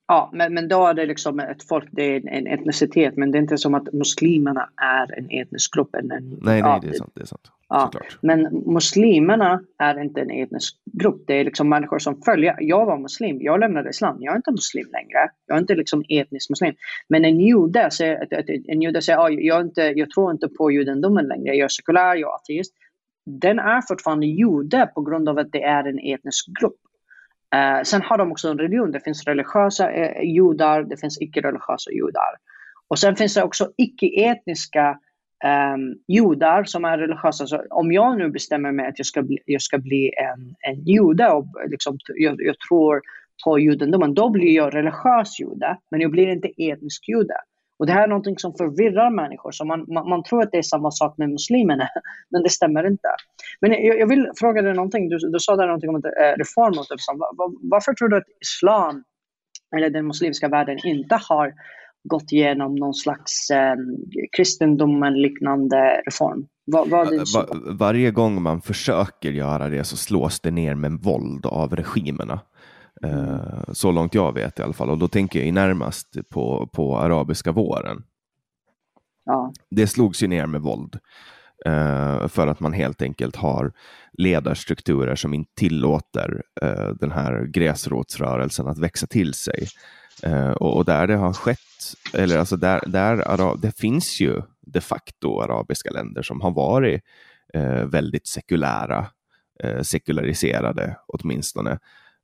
[0.08, 3.16] Ja, men, men då är det liksom ett folk, det är en, en etnicitet.
[3.16, 5.94] Men det är inte som att muslimerna är en etnisk grupp.
[5.94, 7.12] En, Nej, nej, ja, det är sant.
[7.14, 7.50] Det är sant.
[7.72, 8.18] Ja, Såklart.
[8.22, 11.24] Men muslimerna är inte en etnisk grupp.
[11.26, 12.56] Det är liksom människor som följer.
[12.60, 14.16] Jag var muslim, jag lämnade islam.
[14.20, 15.30] Jag är inte muslim längre.
[15.46, 16.74] Jag är inte liksom etnisk muslim.
[17.08, 18.26] Men en jude säger,
[18.70, 21.54] en jude säger "Ah, jag, inte, jag tror inte på judendomen längre.
[21.54, 22.74] Jag är sekulär, jag är ateist.
[23.26, 26.80] Den är fortfarande jude på grund av att det är en etnisk grupp.
[27.54, 28.92] Eh, sen har de också en religion.
[28.92, 32.36] Det finns religiösa eh, judar, det finns icke-religiösa judar.
[32.88, 34.98] Och sen finns det också icke-etniska
[35.44, 37.46] um, judar som är religiösa.
[37.46, 40.84] Så om jag nu bestämmer mig att jag ska bli, jag ska bli en, en
[40.84, 43.00] jude och liksom, jag, jag tror
[43.44, 47.34] på judendomen, då blir jag religiös jude, men jag blir inte etnisk jude.
[47.78, 49.52] Och det här är någonting som förvirrar människor.
[49.52, 51.88] Så man, man, man tror att det är samma sak med muslimerna,
[52.30, 53.08] men det stämmer inte.
[53.60, 55.08] Men jag, jag vill fråga dig någonting.
[55.08, 57.18] Du, du sa där någonting om att, eh, reform mot typ islam.
[57.62, 59.04] Varför tror du att islam,
[59.76, 61.52] eller den muslimska världen, inte har
[62.04, 63.74] gått igenom någon slags eh,
[64.36, 66.46] kristendomen liknande reform?
[67.34, 72.40] Va- varje gång man försöker göra det så slås det ner med våld av regimerna.
[73.04, 74.90] Eh, så långt jag vet i alla fall.
[74.90, 78.02] Och då tänker jag närmast på, på arabiska våren.
[79.24, 79.52] Ja.
[79.70, 80.98] Det slogs ju ner med våld.
[81.66, 83.72] eh, för att man helt enkelt har
[84.12, 89.66] ledarstrukturer som inte tillåter eh, den här gräsrotsrörelsen att växa till sig.
[90.22, 91.58] Eh, och, och där det har skett,
[92.14, 97.02] eller alltså där, där Arab, det finns ju de facto arabiska länder som har varit
[97.54, 99.06] eh, väldigt sekulära,
[99.62, 101.78] eh, sekulariserade åtminstone,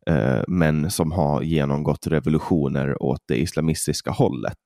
[0.06, 4.58] eh, men som har genomgått revolutioner åt det islamistiska hållet.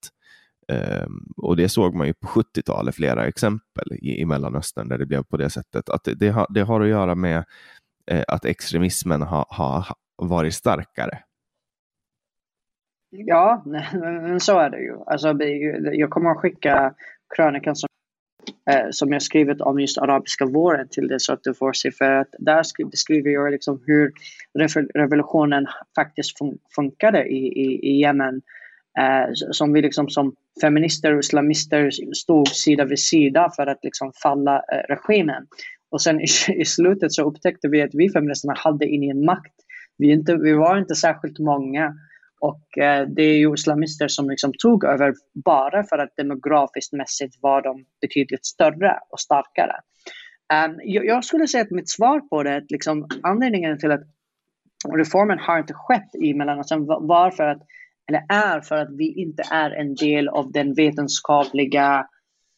[0.70, 5.06] Ehm, och det såg man ju på 70-talet, flera exempel i, i Mellanöstern där det
[5.06, 5.88] blev på det sättet.
[5.88, 7.44] Att det, det, har, det har att göra med
[8.06, 9.86] eh, att extremismen har ha
[10.16, 11.18] varit starkare.
[13.10, 13.62] Ja,
[14.02, 14.96] men så är det ju.
[15.06, 15.42] Alltså,
[15.92, 16.94] jag kommer att skicka
[17.36, 17.88] krönikan som,
[18.70, 21.90] eh, som jag skrivit om just arabiska våren till dig så att du får se.
[21.90, 24.12] För att där beskriver jag liksom hur
[24.94, 28.42] revolutionen faktiskt fun funkade i, i, i Jemen.
[28.98, 34.12] Eh, som vi liksom som feminister och islamister stod sida vid sida för att liksom
[34.22, 35.46] falla eh, regimen.
[35.90, 36.26] Och sen i,
[36.56, 39.54] i, slutet så upptäckte vi att vi feministerna hade ingen makt.
[39.98, 41.94] Vi, inte, vi var inte särskilt många.
[42.40, 45.14] Och eh, det är ju islamister som liksom tog över
[45.44, 49.76] bara för att demografiskt mässigt var de betydligt större och starkare.
[50.66, 54.02] Um, jag, jag, skulle säga att mitt svar på det, liksom, anledningen till att
[54.94, 57.62] reformen har inte skett i Mellanöstern var för att,
[58.08, 62.06] eller är för att vi inte är en del av den vetenskapliga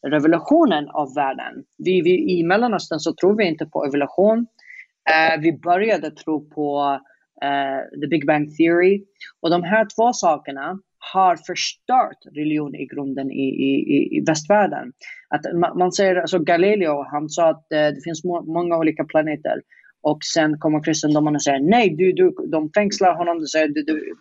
[0.07, 1.63] revolutionen av världen.
[1.77, 4.39] Vi, vi, I Mellanöstern så tror vi inte på evolution.
[4.39, 6.99] Uh, vi började tro på
[7.43, 9.03] uh, the Big Bang Theory.
[9.41, 10.79] Och de här två sakerna
[11.13, 14.93] har förstört religion i grunden i, i, i västvärlden.
[15.29, 19.03] Att man, man säger, alltså Galileo, han sa att eh, det finns må många olika
[19.03, 19.61] planeter.
[20.01, 23.39] Och sen kommer kristendomen och säger nej, du, du, de fängslar honom.
[23.39, 24.15] De säger du, du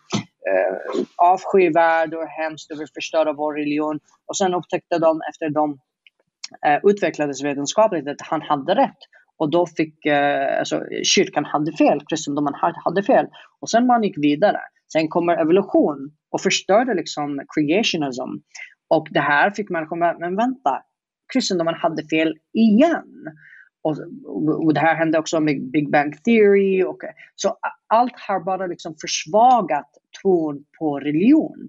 [0.51, 4.01] eh, uh, avskyvärd och hemskt, du vill förstöra vår religion.
[4.27, 5.70] Och sen upptäckte de efter de
[6.66, 8.99] uh, utvecklades vetenskapligt att han hade rätt.
[9.36, 12.54] Och då fick eh, alltså, kyrkan hade fel, kristendomen
[12.84, 13.26] hade fel.
[13.60, 14.60] Och sen man gick vidare.
[14.92, 18.30] Sen kommer evolution och förstörde liksom creationism.
[18.88, 20.82] Och det här fick människor, men vänta,
[21.32, 23.26] kristendomen hade fel igen.
[23.82, 23.96] Och,
[24.64, 26.84] och, det här hände också med Big Bang Theory.
[26.84, 26.98] Och,
[27.34, 27.56] så
[27.86, 29.88] allt har bara liksom försvagat
[30.22, 31.68] tron på religion.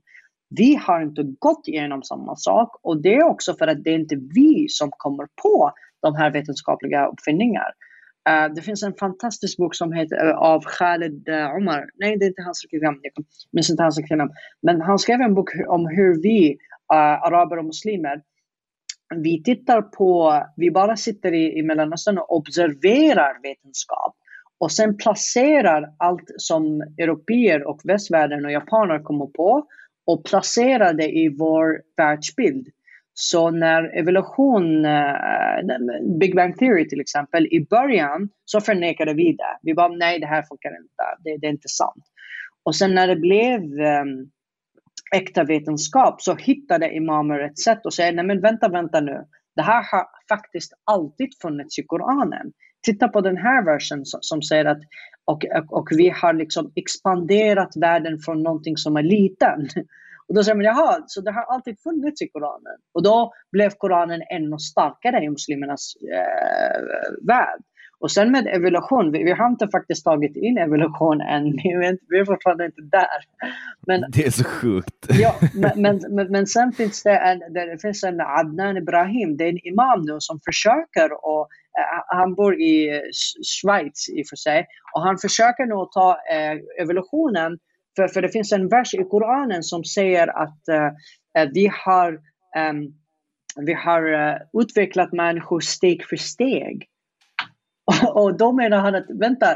[0.50, 4.00] Vi har inte gått igenom samma sak och det är också för att det är
[4.00, 5.72] inte vi som kommer på
[6.04, 7.66] de här vetenskapliga uppfinningarna.
[8.30, 11.86] Uh, eh, det finns en fantastisk bok som heter uh, av Khaled uh, eh, Omar.
[11.96, 13.00] Nej, det är inte hans riktiga namn.
[13.02, 14.32] Jag minns inte hans riktiga namn.
[14.62, 16.58] Men han skrev en bok om hur vi,
[16.88, 18.22] araber och muslimer,
[19.16, 24.16] vi tittar på, vi bara sitter i, i Mellanöstern och observerar vetenskap
[24.60, 29.68] och sen placerar allt som europeer och västvärlden och japaner kommer på
[30.06, 32.68] och placerar det i vår världsbild.
[33.14, 39.58] Så när evolution, uh, Big Bang Theory till exempel, i början så förnekade vi det.
[39.62, 42.04] Vi bara nej, det här funkar inte, det, det är inte sant.
[42.64, 44.32] Och sen när det blev um,
[45.16, 49.26] äkta vetenskap så hittade imamer ett sätt att säga nej men vänta, vänta nu.
[49.56, 52.52] Det här har faktiskt alltid funnits i Koranen.
[52.86, 54.82] Titta på den här versen som, som säger att
[55.26, 59.70] och, och, och, vi har liksom expanderat världen från någonting som är liten.
[60.28, 62.78] Och då säger man jaha, så det har alltid funnits i Koranen.
[62.94, 66.82] Och då blev Koranen ännu starkare i muslimernas eh,
[67.28, 67.62] värld.
[68.04, 71.44] Och sen med evolution, vi, vi, har inte faktiskt tagit in evolution än,
[72.10, 73.20] vi är fortfarande inte där.
[73.88, 75.08] Men, det är så sjukt.
[75.10, 79.44] Ja, men, men, men, men sen finns det en, det finns en Adnan Ibrahim, det
[79.44, 83.02] är en imam nu som försöker och uh, han bor i
[83.44, 87.58] Schweiz i och för sig, och han försöker nu ta uh, evolutionen,
[87.96, 92.14] för, för det finns en vers i Koranen som säger att uh, vi har,
[92.70, 92.94] um,
[93.66, 96.88] vi har eh, utvecklat människor steg för steg.
[98.14, 99.48] Och då menar han att vänta,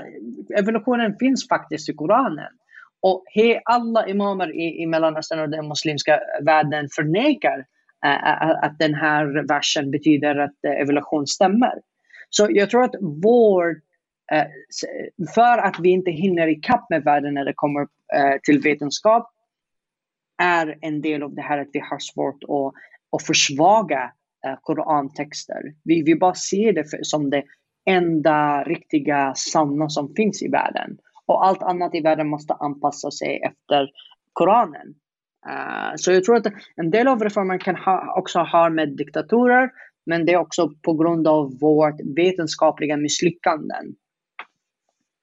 [0.57, 2.53] evolutionen finns faktiskt i Koranen.
[3.01, 7.57] Och he, alla imamer i, i Mellanöstern och den muslimska världen förnekar
[8.05, 11.73] uh, att den här versen betyder att äh, evolution stämmer.
[12.29, 13.75] Så jag tror att vår,
[14.31, 14.45] Eh,
[15.35, 17.81] för att vi inte hinner ikapp med världen när det kommer
[18.15, 19.31] eh, till vetenskap,
[20.41, 22.73] är en del av det här att vi har svårt att,
[23.15, 24.11] att försvaga
[24.45, 25.61] eh, korantexter.
[25.83, 27.43] Vi, vi bara ser det för, som det
[27.89, 30.97] enda riktiga sanna som finns i världen.
[31.25, 33.89] Och allt annat i världen måste anpassa sig efter
[34.33, 34.95] Koranen.
[35.47, 39.69] Uh, så jag tror att en del av reformen kan ha, också ha med diktatorer,
[40.05, 43.95] men det är också på grund av vårt vetenskapliga misslyckanden.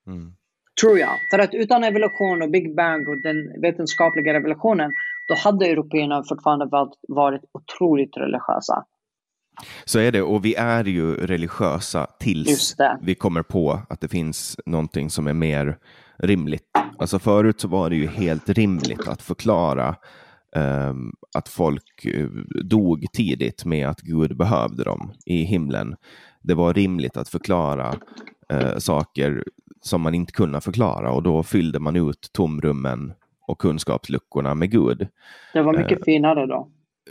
[0.07, 0.33] Mm.
[0.81, 1.19] Tror jag.
[1.31, 4.93] För att utan evolution och Big Bang och den vetenskapliga revolutionen,
[5.29, 6.69] då hade européerna fortfarande
[7.09, 8.85] varit otroligt religiösa.
[9.85, 14.61] Så är det, och vi är ju religiösa tills vi kommer på att det finns
[14.67, 15.79] någonting som är mer
[16.19, 16.71] rimligt.
[16.99, 19.97] Alltså förut så var det ju helt rimligt att förklara
[20.57, 22.29] um, att folk eh,
[22.65, 25.97] dog tidigt med att Gud behövde dem i himlen.
[26.43, 27.95] Det var rimligt att förklara
[28.53, 29.45] uh, saker
[29.81, 33.13] som man inte kunde förklara och då fyllde man ut tomrummen
[33.47, 35.09] och kunskapsluckorna med Gud.
[35.53, 36.69] Det var mycket uh, finare då.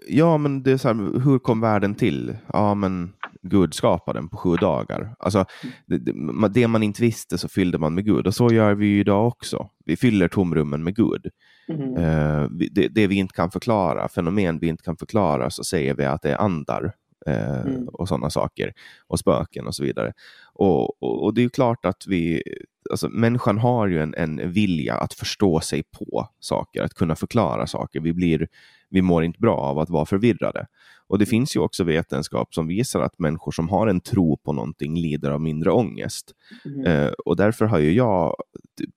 [0.08, 2.36] Ja, men det är så här, hur kom världen till?
[2.54, 5.16] Ja, men Gud skapade den på sju dagar.
[5.20, 5.46] Alltså,
[5.86, 9.00] det, det, det man inte visste så fyllde man med Gud och så gör vi
[9.00, 9.70] idag också.
[9.86, 11.28] Vi fyller tomrummen med Gud.
[11.68, 11.98] Mm.
[11.98, 16.06] Eh, det, det, vi inte kan förklara, fenomen vi inte kan förklara, så säger vi
[16.06, 16.94] att det är andar
[17.28, 17.88] eh, Mm.
[17.88, 18.74] och sådana saker
[19.08, 20.14] och spöken och så vidare.
[20.54, 22.44] Och, och, och det är ju klart att vi,
[22.92, 27.68] alltså människan har ju en, en vilja att förstå sig på saker, att kunna förklara
[27.68, 28.00] saker.
[28.00, 28.48] Vi, blir,
[28.90, 30.68] vi mår inte bra av att vara förvirrade.
[31.08, 34.54] Och det finns ju också vetenskap som visar att människor som har en tro på
[34.54, 36.32] någonting lider av mindre ångest.
[36.66, 36.86] Mm.
[36.86, 38.36] Eh, och därför har ju jag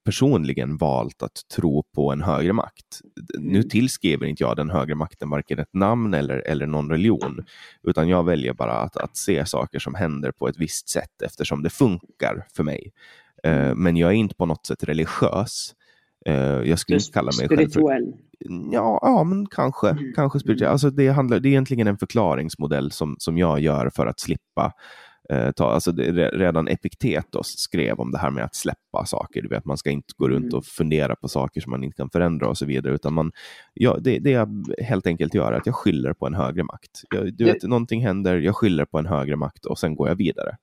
[0.05, 3.01] personligen valt att tro på en högre makt.
[3.39, 3.69] Nu Mm.
[3.69, 7.45] tillskriver inte jag den högre makten varken ett namn eller, eller någon religion,
[7.83, 11.63] utan jag väljer bara att, att se saker som händer på ett visst sätt eftersom
[11.63, 12.93] det funkar för mig.
[13.47, 15.73] Eh, men jag är inte på något sätt religiös.
[16.27, 18.13] Eh, jag skulle inte kalla mig själv för Spirituell.
[18.73, 19.89] Ja, ja men kanske.
[19.91, 20.13] Mm.
[20.15, 20.71] kanske spirituell.
[20.73, 24.73] Alltså det, handlar, det är egentligen en förklaringsmodell som, som jag gör för att slippa
[25.31, 29.43] eh, ta, alltså det, re- redan Epiktetos skrev om det här med att släppa saker.
[29.43, 30.59] Du vet, man ska inte gå runt Mm.
[30.59, 33.33] och fundera på saker som man inte kan förändra och så vidare, utan man,
[33.75, 36.91] ja, det, det jag helt enkelt gör är att jag skyller på en högre makt.
[37.15, 40.09] Jag, du Du- vet, någonting händer, jag skyller på en högre makt och sen går
[40.09, 40.57] jag vidare.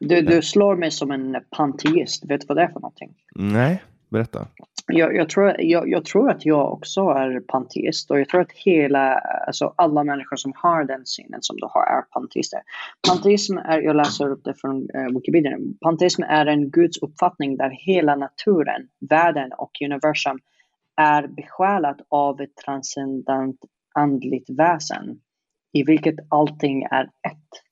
[0.00, 2.30] Du, du slår mig som en panteist.
[2.30, 3.14] Vet du vad det är för någonting?
[3.34, 4.46] Nej, berätta.
[4.86, 8.52] Jag, jag, tror, jag, jag tror att jag också är panteist och jag tror att
[8.52, 9.14] hela,
[9.46, 12.60] alltså alla människor som har den synen som du har är panteister.
[13.08, 17.70] Panteism är, jag läser upp det från eh, Wikipedia, panteism är en Guds uppfattning där
[17.70, 20.38] hela naturen, världen och universum
[20.96, 23.56] är besjälat av ett transcendent
[23.94, 25.20] andligt väsen
[25.72, 27.69] i vilket allting är ett.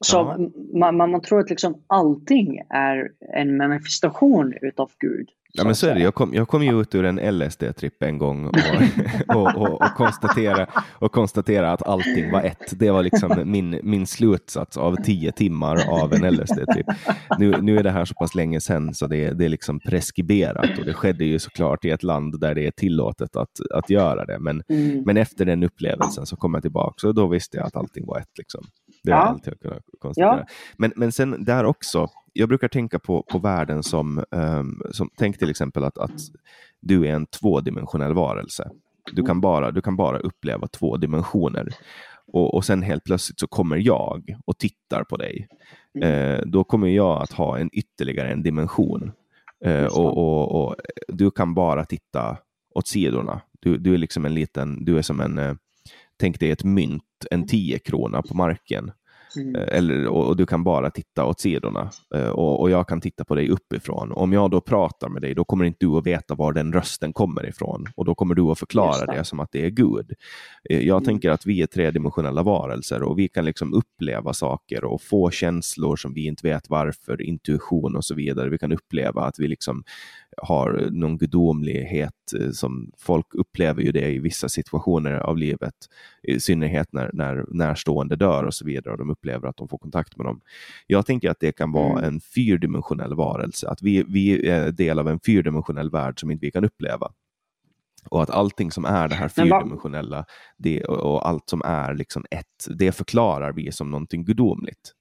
[0.00, 0.38] Så Ja.
[0.80, 5.28] man, man, man tror att liksom allting är en manifestation utav Gud.
[5.56, 6.00] Ja, men så är det.
[6.00, 8.56] Jag kom, jag kom ju ut ur en LSD-tripp en gång och,
[9.36, 12.78] och, och, och, konstatera, och konstatera att allting var ett.
[12.78, 16.86] Det var liksom min, min slutsats av tio timmar av en LSD-tripp.
[17.38, 19.80] Nu, nu är det här så pass länge sedan så det, är- det är liksom
[19.80, 23.90] preskriberat och det skedde ju såklart i ett land där det är tillåtet att, att
[23.90, 24.38] göra det.
[24.38, 25.02] Men, Mm.
[25.06, 28.18] men efter den upplevelsen så kom jag tillbaka och då visste jag att allting var
[28.18, 28.38] ett.
[28.38, 28.64] Liksom.
[29.04, 29.16] Det Ja.
[29.16, 30.38] allt jag kunnat konstatera.
[30.38, 30.46] Ja.
[30.76, 35.38] Men, men sen där också, jag brukar tänka på, på världen som, ehm, som, tänk
[35.38, 36.20] till exempel att, att
[36.80, 38.70] du är en tvådimensionell varelse.
[39.12, 41.68] Du kan bara, du kan bara uppleva två dimensioner.
[42.32, 45.48] Och, och sen helt plötsligt så kommer jag och tittar på dig.
[46.02, 49.12] Eh, då kommer jag att ha en ytterligare en dimension.
[49.64, 50.74] Eh, och, och, och
[51.08, 52.38] du kan bara titta
[52.74, 53.40] åt sidorna.
[53.60, 55.54] Du, du är liksom en liten, du är som en, eh,
[56.20, 58.90] tänk dig ett mynt, en 10 krona på marken.
[59.36, 59.54] Mm.
[59.56, 63.00] Eh, Eller, och, och du kan bara titta åt sidorna eh, och, och jag kan
[63.00, 64.12] titta på dig uppifrån.
[64.12, 67.12] Om jag då pratar med dig, då kommer inte du att veta var den rösten
[67.12, 69.18] kommer ifrån och då kommer du att förklara det.
[69.18, 70.12] det som att det är Gud.
[70.70, 71.04] Eh, Jag Mm.
[71.04, 75.96] tänker att vi är tredimensionella varelser och vi kan liksom uppleva saker och få känslor
[75.96, 78.48] som vi inte vet varför, intuition och så vidare.
[78.50, 79.84] Vi kan uppleva att vi liksom
[80.42, 82.12] har någon gudomlighet
[82.52, 85.74] som folk upplever ju det i vissa situationer av livet,
[86.22, 89.78] i synnerhet när, när närstående dör och så vidare och de upplever att de får
[89.78, 90.40] kontakt med dem.
[90.86, 92.04] Jag tänker att det kan vara Mm.
[92.04, 96.50] en fyrdimensionell varelse, att vi, vi är del av en fyrdimensionell värld som inte vi
[96.50, 97.12] kan uppleva.
[98.10, 100.24] Och att allting som är det här fyrdimensionella
[100.58, 104.92] det, och, och allt som är liksom ett, det förklarar vi som någonting gudomligt.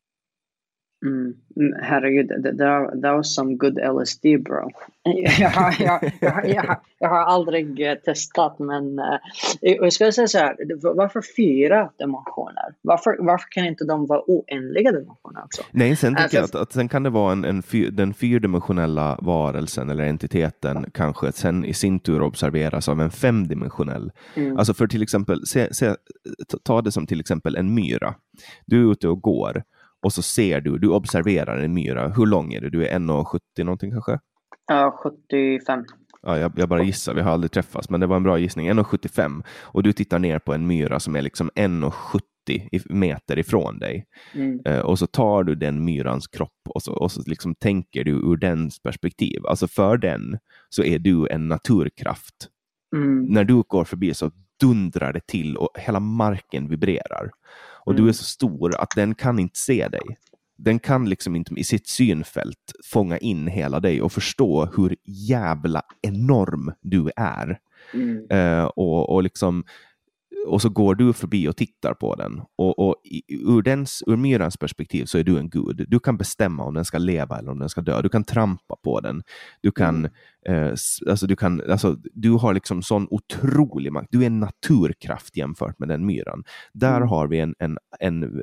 [1.04, 1.34] Mm.
[1.56, 2.58] Mm, Herregud, that
[3.02, 4.70] that was some good LSD bro.
[5.40, 6.46] jag, har, jag, jag, har-
[7.00, 9.06] jag, har- aldrig eh, testat men eh,
[9.62, 10.56] jag ska säga så här,
[10.96, 12.74] varför fyra dimensioner?
[12.82, 15.62] Varför, varför kan inte de vara oändliga dimensioner också?
[15.72, 18.14] Nej, sen tänker Alltså- jag att, att sen kan det vara en, en fyr, den
[18.14, 24.12] fyrdimensionella varelsen eller entiteten kanske sen i sin tur observeras av en femdimensionell.
[24.36, 24.58] Mm.
[24.58, 25.96] Alltså för till exempel, se, se,
[26.64, 28.16] ta det som till exempel en myra.
[28.66, 29.64] Du är ute och går
[30.04, 32.08] och så ser du, du observerar en myra.
[32.08, 32.70] Hur lång är du?
[32.70, 34.20] Du är 1,70 någonting kanske?
[34.68, 35.84] Ja, 75.
[36.22, 38.72] Ja, jag, jag bara gissar, vi har aldrig träffats, men det var en bra gissning.
[38.72, 42.22] 1,75 och du tittar ner på en myra som är liksom 1,70
[42.72, 44.06] i- meter ifrån dig.
[44.34, 44.60] Mm.
[44.66, 48.12] Eh, och så tar du den myrans kropp och så, och så liksom tänker du
[48.12, 49.46] ur dens perspektiv.
[49.46, 50.38] Alltså för den
[50.70, 52.36] så är du en naturkraft.
[52.96, 53.26] Mm.
[53.26, 57.30] När du går förbi så dundrar det till och hela marken vibrerar.
[57.85, 58.03] Och Mm.
[58.03, 60.18] du är så stor att den kan inte se dig.
[60.57, 65.81] Den kan liksom inte i sitt synfält fånga in hela dig och förstå hur jävla
[66.01, 67.60] enorm du är.
[67.93, 68.27] Mm.
[68.30, 69.64] Eh, och, och liksom
[70.45, 72.41] och så går du förbi och tittar på den.
[72.56, 72.95] Och, och
[73.28, 75.86] ur, dens, ur myrans perspektiv så är du en gud.
[75.88, 78.02] Du kan bestämma om den ska leva eller om den ska dö.
[78.02, 79.24] Du kan trampa på den.
[79.61, 80.07] Du kan,
[80.45, 80.64] mm.
[80.64, 80.70] eh,
[81.10, 84.07] alltså du kan, alltså du har liksom sån otrolig makt.
[84.11, 86.44] Du är en naturkraft jämfört med den myran.
[86.74, 87.10] Där mm.
[87.10, 88.41] har vi en, en, en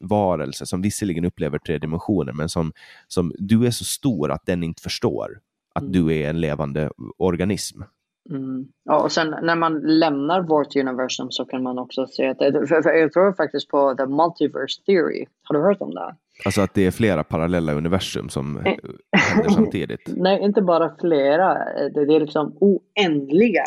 [0.00, 2.72] varelse som visserligen upplever tre dimensioner, men som,
[3.08, 5.40] som du är så stor att den inte förstår
[5.74, 5.92] att mm.
[5.92, 7.82] du är en levande organism.
[8.30, 8.66] Mm.
[8.84, 12.82] Ja, och sen när man lämnar vårt universum så kan man också se att för,
[12.82, 15.26] för jag tror faktiskt på the multiverse theory.
[15.42, 16.14] Har du hört om det?
[16.44, 18.62] Alltså att det är flera parallella universum som eh.
[18.62, 20.12] händer samtidigt?
[20.16, 21.54] Nej, inte bara flera.
[21.94, 23.64] Det, det är liksom oändliga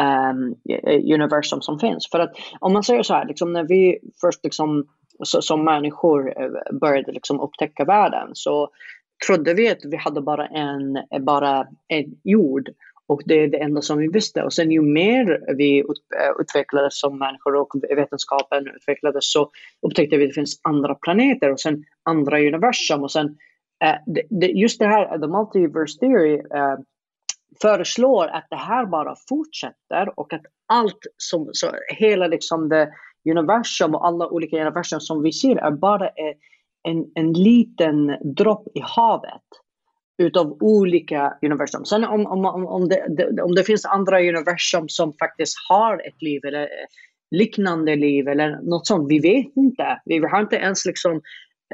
[0.00, 0.54] um,
[1.14, 2.08] universum som finns.
[2.10, 4.86] För att om man säger så här, liksom när vi först liksom,
[5.24, 8.68] så, som människor eh, började liksom upptäcka världen så
[9.26, 12.70] trodde vi att vi hade bara en, bara en jord
[13.08, 14.42] och det är det enda som vi visste.
[14.42, 15.84] Och sen ju mer vi eh,
[16.40, 19.50] utvecklades som människor och vetenskapen utvecklades så
[19.86, 23.02] upptäckte vi att det finns andra planeter och sen andra universum.
[23.02, 23.26] Och sen,
[23.84, 26.78] uh, just det här, the multiverse theory, uh,
[27.62, 31.66] föreslår att det här bara fortsätter och att allt som, så
[31.96, 32.92] hela liksom det
[33.30, 36.08] universum och alla olika universum som vi ser är bara
[36.88, 39.42] en, en liten dropp i havet
[40.18, 41.84] utav olika universum.
[41.84, 46.44] Sen om, om, om, det, om det finns andra universum som faktiskt har ett liv
[46.44, 46.68] eller
[47.30, 50.00] liknande liv eller något sånt, vi vet inte.
[50.04, 51.12] Vi har inte ens liksom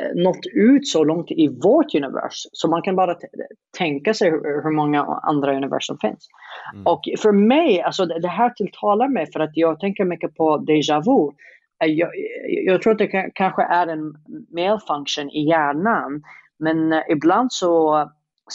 [0.00, 2.50] eh, nått ut så långt i vårt universum.
[2.52, 3.16] Så man kan bara
[3.78, 6.28] tänka sig hur, hur, många andra universum finns.
[6.74, 6.86] Mm.
[6.86, 10.58] Och för mig, alltså det, det, här tilltalar mig för att jag tänker mycket på
[10.58, 11.32] déjà vu.
[11.84, 12.10] Eh, jag,
[12.64, 14.14] jag tror att det kanske är en
[14.54, 16.22] malfunction i hjärnan.
[16.58, 18.10] Men eh, ibland så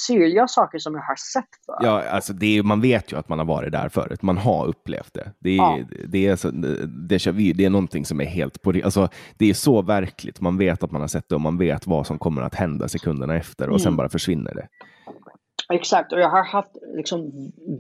[0.08, 1.78] ser jag saker som jag har sett förut.
[1.82, 4.22] Ja, alltså det är, man vet ju att man har varit där förut.
[4.22, 5.32] Man har upplevt det.
[5.40, 5.80] Det är, ja.
[6.08, 9.54] det är, så, déjà vu, det är någonting som är helt på alltså, Det är
[9.54, 10.42] så verkligt.
[10.42, 12.88] Man vet att man har sett det och man vet vad som kommer att hända
[12.88, 13.80] sekunderna efter och mm.
[13.80, 14.68] sen bara försvinner det.
[15.74, 17.32] Exakt, och jag har haft liksom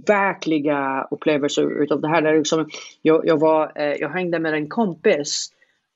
[0.08, 2.22] verkliga upplevelser utav det här.
[2.22, 2.70] Där liksom,
[3.02, 5.50] jag, jag, var, eh, jag hängde med en kompis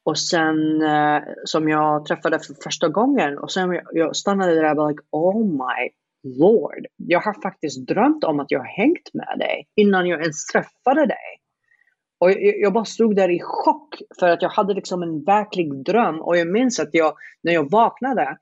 [0.03, 4.75] och sen eh, som jag träffade för första gången och sen jag stannade där och
[4.75, 5.89] bara like, oh my
[6.23, 10.45] Lord, jag har faktiskt drömt om att jag har hängt med dig innan jag ens
[10.45, 11.41] träffade dig.
[12.19, 15.83] Och jag, jag bara stod där i chock för att jag hade liksom en verklig
[15.83, 17.13] dröm och jag minns att jag,
[17.43, 18.37] när jag vaknade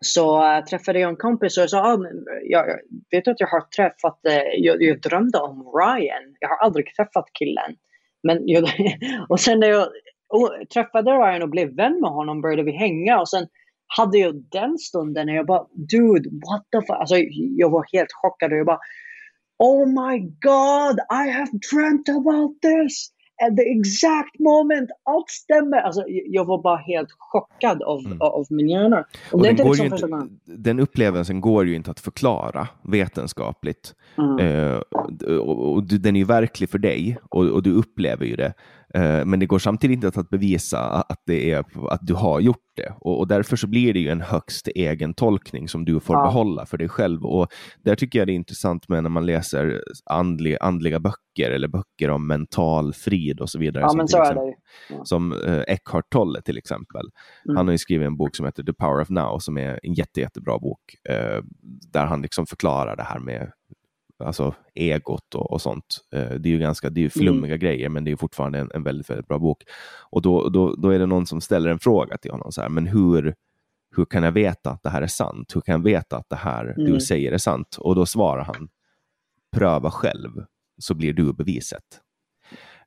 [0.00, 2.06] så eh, träffade jag en kompis och jag sa, ah, oh,
[2.42, 2.78] jag, jag
[3.10, 6.36] vet att jag har träffat, eh, jag, jag, drömde om Ryan.
[6.40, 7.76] Jag har aldrig träffat killen.
[8.22, 8.64] Men jag,
[9.28, 9.88] och sen när jag
[10.28, 13.46] och, träffade Ryan och blev vän med honom började vi hänga och sen
[13.86, 16.96] hade jag den stunden när jag bara, dude, what the fuck?
[17.00, 17.16] Alltså,
[17.56, 18.80] jag var helt chockad och jag bara,
[19.58, 23.10] oh my god, I have dreamt about this!
[23.42, 25.76] At the exact moment, allt stämmer.
[25.76, 28.20] Alltså, jag var bara helt chockad av, mm.
[28.20, 29.04] av min hjärna.
[29.32, 33.94] Och den, liksom inte, den upplevelsen går ju inte att förklara vetenskapligt.
[34.18, 34.38] Mm.
[34.38, 34.78] Uh,
[35.38, 38.54] och, och, den är ju verklig för dig och, och du upplever ju det.
[38.96, 42.56] Uh, men det går samtidigt inte att bevisa att, det är, att du har gjort
[42.76, 42.94] det.
[43.00, 46.22] Och, och, därför så blir det ju en högst egen tolkning som du får ja.
[46.22, 47.24] behålla för dig själv.
[47.24, 47.48] Och
[47.84, 52.10] där tycker jag det är intressant med när man läser andlig, andliga böcker eller böcker
[52.10, 53.82] om mental frid och så vidare.
[53.82, 54.52] Ja, som så exempel.
[54.90, 55.04] Ja.
[55.04, 57.06] Som uh, Eckhart Tolle till exempel.
[57.44, 57.56] Mm.
[57.56, 59.94] Han har ju skrivit en bok som heter The Power of Now som är en
[59.94, 60.80] jätte, jättebra bok
[61.10, 61.42] uh,
[61.92, 63.52] där han liksom förklarar det här med
[64.24, 66.00] alltså egot och, och sånt.
[66.12, 67.58] Eh, det är ju ganska det är flummiga mm.
[67.58, 69.62] grejer, men det är fortfarande en, en, väldigt, väldigt bra bok.
[70.10, 72.68] Och då, då, då är det någon som ställer en fråga till honom, så här,
[72.68, 73.34] men hur,
[73.96, 75.56] hur kan jag veta att det här är sant?
[75.56, 76.92] Hur kan jag veta att det här mm.
[76.92, 77.76] du säger är sant?
[77.80, 78.68] Och då svarar han,
[79.56, 80.30] pröva själv,
[80.78, 82.00] så blir du beviset.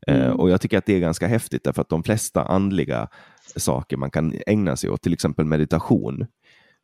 [0.08, 0.40] Eh, mm.
[0.40, 3.08] och Jag tycker att det är ganska häftigt, därför att de flesta andliga
[3.56, 6.28] saker man kan ägna sig åt, till exempel meditation,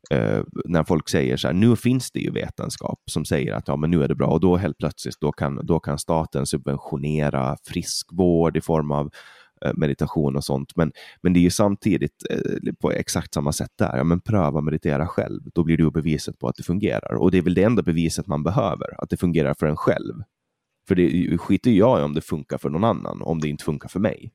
[0.09, 3.75] eh, när folk säger så här, nu finns det ju vetenskap som säger att ja,
[3.75, 7.57] men nu är det bra och då helt plötsligt då kan, då kan staten subventionera
[7.63, 9.09] friskvård i form av
[9.65, 10.75] eh, meditation och sånt.
[10.75, 13.97] Men, men det är ju samtidigt eh, på exakt samma sätt där.
[13.97, 17.13] Ja, men pröva meditera själv, då blir du beviset på att det fungerar.
[17.13, 20.13] Och det är väl det enda beviset man behöver, att det fungerar för en själv.
[20.87, 23.89] För det skiter jag i om det funkar för någon annan, om det inte funkar
[23.89, 24.31] för mig.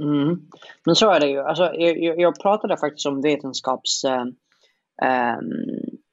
[0.00, 0.40] Mm.
[0.86, 1.38] Men så är det ju.
[1.38, 4.04] Alltså, jag, jag pratade faktiskt om vetenskaps...
[4.04, 4.24] Eh,
[5.02, 5.52] Ehm,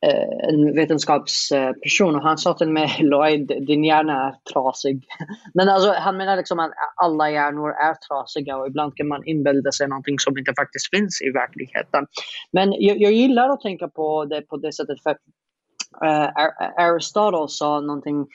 [0.06, 5.06] eh, en vetenskapsperson och han sa till mig Lloyd, din hjärna är trasig.
[5.54, 9.72] Men alltså, han menar liksom att alla hjärnor är trasiga och ibland kan man inbilda
[9.72, 12.06] sig någonting som inte faktiskt finns i verkligheten.
[12.52, 16.30] Men jag, jag gillar att tänka på det på det sättet för uh,
[16.78, 18.28] Aristotle sa någonting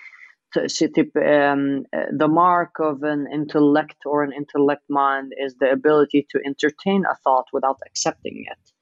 [0.95, 1.85] typ um,
[2.19, 7.16] the mark of an intellect or an intellect mind is the ability to entertain a
[7.25, 8.78] thought without accepting it.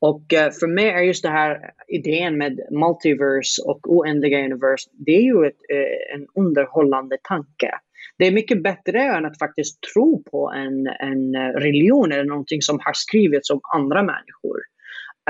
[0.00, 5.16] Och eh, för mig är just den här idén med multiverse och oändliga universe, det
[5.16, 7.70] är ju ett, eh, en underhållande tanke.
[8.18, 12.62] Det är mycket bättre än att faktiskt tro på en, en eh, religion eller någonting
[12.62, 14.60] som har skrivits av andra människor.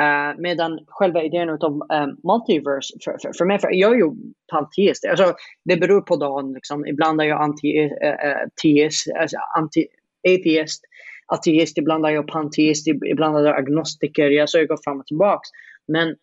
[0.00, 1.80] Uh, medan själva idén av um,
[2.24, 4.10] multiverse, för, för, för mig, för jag är ju
[4.52, 5.04] panteist.
[5.04, 5.34] Alltså,
[5.64, 6.52] det beror på dagen.
[6.52, 6.86] Liksom.
[6.86, 9.86] Ibland är jag alltså anti-ateist, uh, alltså, anti
[11.30, 14.30] ateist, ibland är jag panteist, ibland är jag agnostiker.
[14.30, 15.48] Jag, så jag går fram och tillbaka.
[15.88, 16.16] Men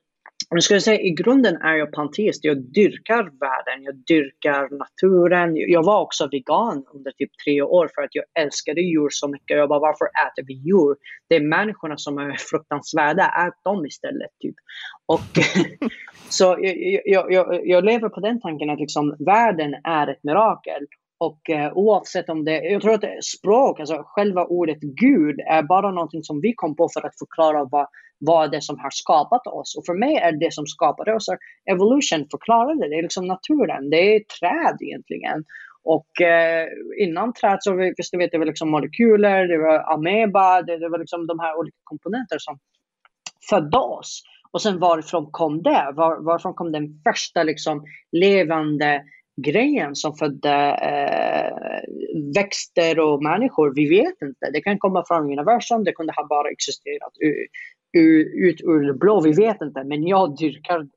[0.49, 2.43] jag skulle säga i grunden är jag panteist.
[2.43, 5.55] Jag dyrkar världen, jag dyrkar naturen.
[5.55, 9.57] Jag var också vegan under typ tre år för att jag älskade djur så mycket.
[9.57, 10.95] Jag bara, varför äter vi djur?
[11.29, 14.29] Det är människorna som är fruktansvärda, ät dem istället.
[14.41, 14.55] Typ.
[15.05, 15.21] Och,
[16.29, 20.88] så jag, jag, jag, jag, lever på den tanken att liksom, världen är ett mirakel.
[21.19, 25.91] Och eh, oavsett om det, jag tror att språk, alltså själva ordet Gud är bara
[25.91, 27.88] någonting som vi kom på för att förklara vad,
[28.19, 29.76] vad det som har skapat oss.
[29.77, 31.26] Och för mig är det som skapade oss,
[31.65, 35.44] evolution förklarade det, Det är liksom naturen, det är träd egentligen.
[35.84, 36.68] Och eh,
[37.03, 40.99] innan träd så visst vet det var liksom molekyler, det var ameba, det, det var
[40.99, 42.60] liksom de här olika komponenterna som
[43.49, 44.22] födde oss.
[44.52, 45.91] Och sen varifrån kom det?
[45.95, 49.03] Var, varifrån kom den första liksom levande
[49.41, 51.81] grejen som födde eh,
[52.35, 53.73] växter och människor.
[53.76, 54.49] Vi vet inte.
[54.53, 57.14] Det kan komma från universum, det kunde ha bara existerat
[57.93, 59.22] ut ur det blå.
[59.22, 60.88] Vi vet inte, men jag dyrkar det.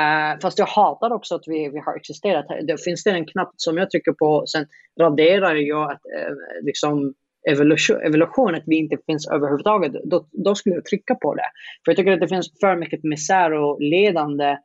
[0.00, 2.46] Uh, fast jag hatar också att vi, vi har existerat.
[2.66, 4.66] Det finns det en knapp som jag trycker på, sen
[5.00, 6.00] raderar jag att
[6.30, 7.14] uh, liksom
[7.50, 9.92] evolution, evolution, att vi inte finns överhuvudtaget.
[10.04, 11.50] Då, då skulle jag trycka på det.
[11.84, 14.56] För jag tycker att det finns för mycket misär och ledande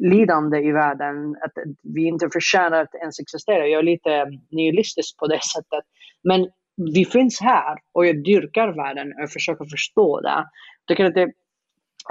[0.00, 1.52] lidande i världen, att
[1.82, 3.66] vi inte förtjänar att ens existera.
[3.66, 5.84] Jag är lite nihilistisk på det sättet.
[6.24, 6.48] Men
[6.94, 10.28] vi finns här och jag dyrkar världen och försöker förstå det.
[10.28, 11.28] Jag tycker att det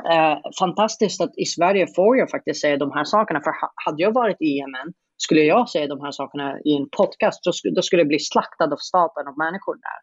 [0.10, 3.42] är eh, fantastiskt att i Sverige får jag faktiskt säga de här sakerna.
[3.42, 3.54] För
[3.86, 7.40] hade jag varit i Yemen skulle jag säga de här sakerna i en podcast,
[7.76, 10.00] då skulle jag bli slaktad av staten och människor där.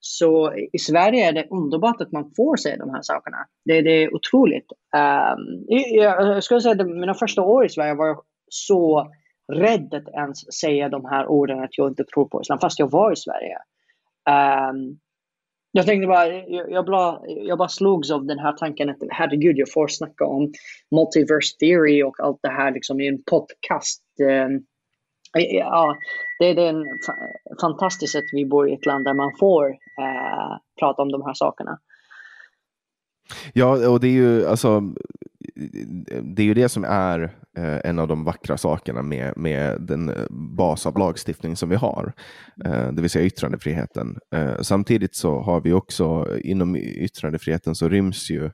[0.00, 3.36] Så i Sverige är det underbart att man får se de här sakerna.
[3.64, 4.72] Det, det är otroligt.
[4.96, 9.10] Um, jag skulle säga att mina första år i Sverige var jag så
[9.52, 12.90] rädd att ens säga de här orden att jag inte tror på islam, fast jag
[12.90, 13.56] var i Sverige.
[14.70, 14.98] Um,
[15.72, 19.58] jag tänkte bara, jag, jag, bara, jag bara slogs av den här tanken att herregud,
[19.58, 20.52] jag får snacka om
[20.90, 24.02] multiverse theory och allt det här liksom i en podcast.
[24.20, 24.66] Um,
[25.32, 25.96] Ja,
[26.38, 26.84] det, det är en
[27.60, 31.34] fantastiskt att vi bor i ett land där man får eh, prata om de här
[31.34, 31.78] sakerna.
[33.52, 34.82] Ja, och det är ju alltså
[36.22, 37.20] det är ju det som är
[37.56, 41.76] eh, en av de vackra sakerna med, med den eh, bas av lagstiftning som vi
[41.76, 42.12] har,
[42.64, 44.18] eh, det vill säga yttrandefriheten.
[44.34, 48.44] Eh, samtidigt så har vi också inom yttrandefriheten så ryms ju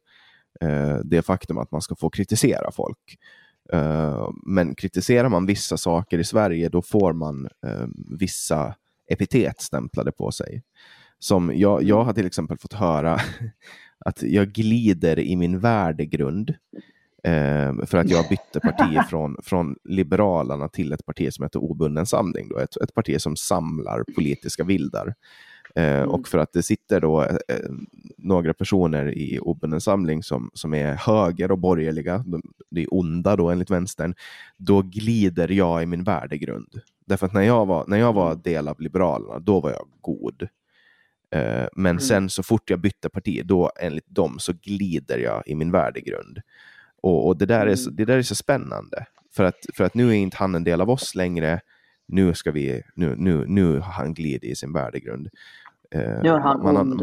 [0.61, 3.19] eh, det faktum att man ska få kritisera folk.
[3.73, 7.87] Eh, men kritiserar man vissa saker i Sverige, då får man eh,
[8.19, 8.75] vissa
[9.09, 10.63] epitet stämplade på sig.
[11.19, 13.21] Som jag, jag har till exempel fått höra
[14.05, 16.51] att jag glider i min värdegrund
[17.29, 22.07] uh, för att jag bytte parti från, från Liberalerna till ett parti som heter Obunden
[22.07, 22.49] Samling.
[22.49, 25.15] Då, ett, ett parti som samlar politiska vildar.
[25.77, 26.11] Eh, mm.
[26.11, 27.71] Och för att det sitter då eh,
[28.19, 33.37] några personer i obunden samling som, som är höger och borgerliga, de, de är onda
[33.37, 34.15] då enligt vänstern,
[34.59, 36.81] då glider jag i min värdegrund.
[37.07, 38.43] Därför att när jag var, när jag var mm.
[38.43, 40.49] del av Liberalerna, då var jag god.
[41.35, 42.01] Eh, men mm.
[42.01, 46.41] sen så fort jag bytte parti, då enligt dem så glider jag i min värdegrund.
[47.03, 47.97] Och, och det, där är så, mm.
[47.97, 49.07] det där är så spännande.
[49.37, 51.61] För att, för att nu är inte han en del av oss längre.
[52.09, 55.29] Nu ska vi, nu, nu, nu har han glidit i sin värdegrund.
[55.91, 57.03] Eh, Gör han man, ond?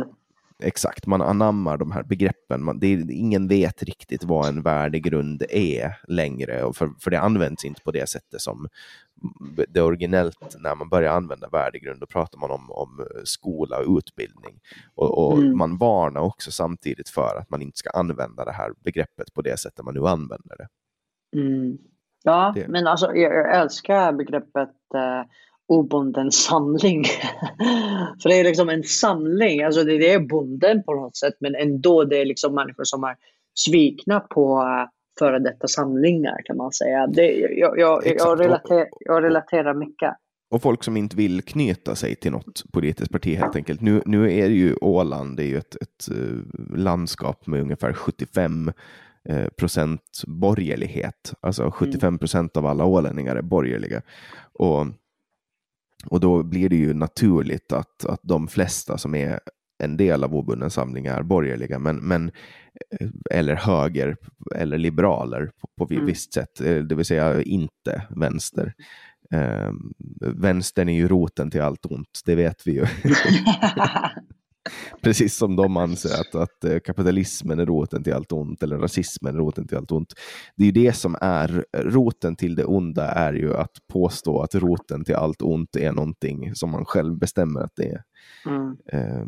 [0.64, 2.64] Exakt, man anammar de här begreppen.
[2.64, 7.65] Man, det är, ingen vet riktigt vad en värdegrund är längre, för, för det används
[7.65, 8.68] inte på det sättet som
[9.68, 11.99] det är originellt när man börjar använda värdegrund.
[11.99, 14.60] Då pratar man om, om skola och utbildning.
[14.95, 15.57] Och, och mm.
[15.57, 19.60] man varnar också samtidigt för att man inte ska använda det här begreppet på det
[19.60, 20.68] sättet man nu använder det.
[21.40, 21.77] Mm.
[22.23, 22.68] Ja, det.
[22.68, 25.23] men alltså jag älskar begreppet eh,
[25.68, 27.03] obunden samling.
[28.22, 32.03] För det är liksom en samling, alltså det är bonden på något sätt men ändå
[32.03, 33.15] det är liksom människor som är
[33.56, 37.07] svikna på uh, före detta samlingar kan man säga.
[37.07, 40.14] Det, jag, jag, jag, relater, jag relaterar mycket.
[40.52, 43.81] Och folk som inte vill knyta sig till något politiskt parti helt enkelt.
[43.81, 46.40] Nu, nu är det ju Åland, det är ju ett, ett uh,
[46.77, 48.72] landskap med ungefär 75
[49.30, 51.34] eh, procent borgerlighet.
[51.41, 52.19] Alltså 75 mm.
[52.19, 54.02] procent av alla ålänningar är borgerliga.
[54.53, 54.85] Och,
[56.05, 59.39] och då blir det ju naturligt att, att de flesta som är
[59.84, 62.31] en del av obunden samling är borgerliga, men, men
[62.99, 64.17] eh, eller höger
[64.55, 66.05] eller liberaler på, på mm.
[66.05, 68.73] visst sätt, eh, det vill säga inte vänster.
[69.34, 69.71] Eh,
[70.35, 72.85] vänstern är ju roten till allt ont, det vet vi ju.
[75.02, 79.35] Precis som de anser att, att eh, kapitalismen är roten till allt ont eller rasismen
[79.35, 80.14] är roten till allt ont.
[80.56, 84.41] Det är ju det som är eh, roten till det onda är ju att påstå
[84.41, 88.02] att roten till allt ont är någonting som man själv bestämmer att det är.
[88.45, 88.77] Mm.
[88.85, 89.25] Eh,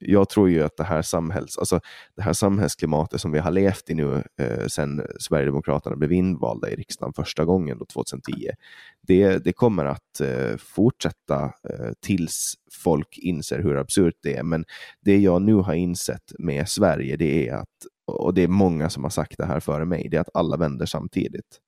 [0.00, 1.80] jag tror ju att det här, samhälls, alltså
[2.16, 6.74] det här samhällsklimatet som vi har levt i nu eh, sedan Sverigedemokraterna blev invalda i
[6.74, 8.50] riksdagen första gången då 2010,
[9.00, 14.42] det, det kommer att eh, fortsätta eh, tills folk inser hur absurt det är.
[14.42, 14.64] Men
[15.00, 17.68] det jag nu har insett med Sverige, det är att,
[18.06, 20.56] och det är många som har sagt det här före mig, det är att alla
[20.56, 21.60] vänder samtidigt.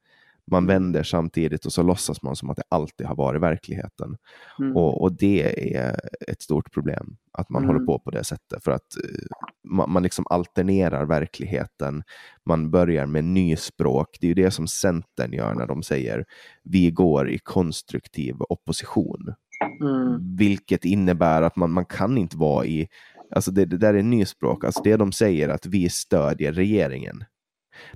[0.50, 0.74] Man mm.
[0.74, 4.16] vänder samtidigt och så låtsas man som att det alltid har varit verkligheten.
[4.58, 4.76] Mm.
[4.76, 7.74] Och, och, det är ett stort problem, att man mm.
[7.74, 8.64] håller på på det sättet.
[8.64, 9.26] För att uh,
[9.68, 12.02] man, man liksom alternerar verkligheten.
[12.44, 14.16] Man börjar med nyspråk.
[14.20, 16.24] Det är ju det som Centern gör när de säger
[16.62, 19.34] vi går i konstruktiv opposition.
[19.80, 20.36] Mm.
[20.36, 22.88] Vilket innebär att man, man kan inte vara i,
[23.34, 27.24] alltså det, det där är nyspråk, alltså det de säger att vi stödjer regeringen.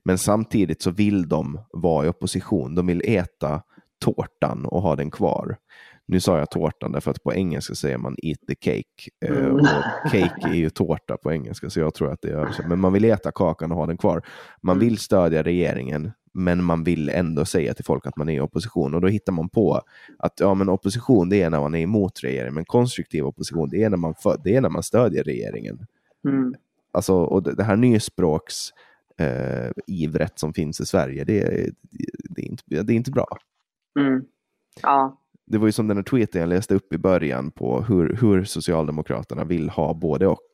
[0.05, 2.75] Men samtidigt så vill de vara i opposition.
[2.75, 3.63] De vill äta
[4.05, 5.57] tårtan och ha den kvar.
[6.07, 9.11] Nu sa jag tårtan därför att på engelska säger man eat the cake.
[9.25, 9.55] Eh, mm.
[9.55, 12.93] Och cake är ju tårta på engelska, så jag tror att det är Men man
[12.93, 14.23] vill äta kakan och ha den kvar.
[14.63, 14.89] Man mm.
[14.89, 18.95] vill stödja regeringen, men man vill ändå säga till folk att man är i opposition.
[18.95, 19.83] Och då hittar man på
[20.19, 23.83] att ja, men opposition det är när man är emot regeringen, men konstruktiv opposition det
[23.83, 25.87] är när man, för, det är när man stödjer regeringen.
[26.29, 26.55] Mm.
[26.93, 28.55] Alltså, och det, det här nyspråks
[29.21, 31.71] eh, ivret som finns i Sverige, det,
[32.31, 33.27] det, är, inte, det är inte bra.
[33.99, 34.25] Mm.
[34.83, 35.17] Ja.
[35.47, 38.45] Det var ju som den här tweeten jag läste upp i början på hur, hur
[38.45, 40.47] Socialdemokraterna vill ha både och.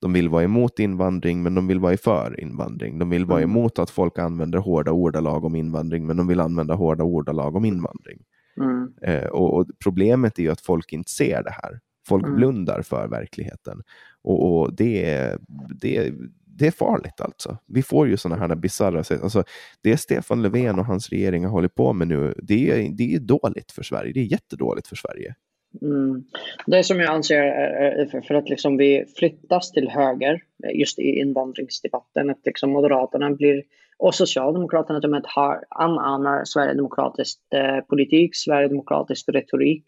[0.00, 2.98] De vill vara emot invandring, men de vill vara för invandring.
[2.98, 3.50] De vill vara mm.
[3.50, 7.64] emot att folk använder hårda ordalag om invandring, men de vill använda hårda ordalag om
[7.64, 8.22] invandring.
[8.56, 8.92] Mm.
[9.02, 11.80] Eh, och, och, Problemet är ju att folk inte ser det här.
[12.06, 12.36] Folk mm.
[12.36, 13.82] blundar för verkligheten.
[14.22, 15.36] Och, och det,
[15.80, 16.12] det,
[16.58, 17.58] det är farligt alltså.
[17.66, 19.44] Vi får ju sådana här bisarra alltså,
[19.82, 23.20] Det Stefan Löfven och hans regering har hållit på med nu, det är, det är
[23.20, 24.12] dåligt för Sverige.
[24.12, 25.34] Det är jättedåligt för Sverige.
[25.82, 26.24] Mm.
[26.66, 28.20] Det som jag anser är...
[28.20, 30.42] för att liksom vi flyttas till höger
[30.74, 33.62] just i invandringsdebatten, att liksom Moderaterna blir
[33.98, 39.84] och Socialdemokraterna har, anammar sverigedemokratisk eh, politik, sverigedemokratisk retorik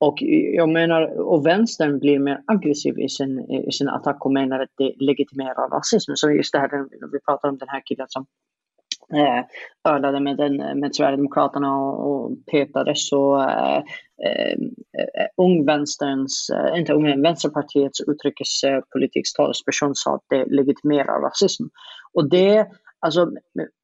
[0.00, 0.22] och
[0.54, 4.70] jag menar, och vänstern blir mer aggressiv i sin, i sin attack och menar att
[4.76, 6.12] det legitimerar rasism.
[6.14, 6.70] Så just det här,
[7.12, 8.26] vi pratar om den här killen som
[9.14, 9.44] eh,
[9.94, 13.76] ölade med, den, med Sverigedemokraterna och, och petade så eh,
[14.26, 14.58] eh,
[15.36, 21.64] ungvänsterns, eh, inte ung, Vänsterpartiets utrikespolitiks talesperson sa att det legitimerar rasism.
[22.12, 22.66] Och det,
[23.00, 23.30] alltså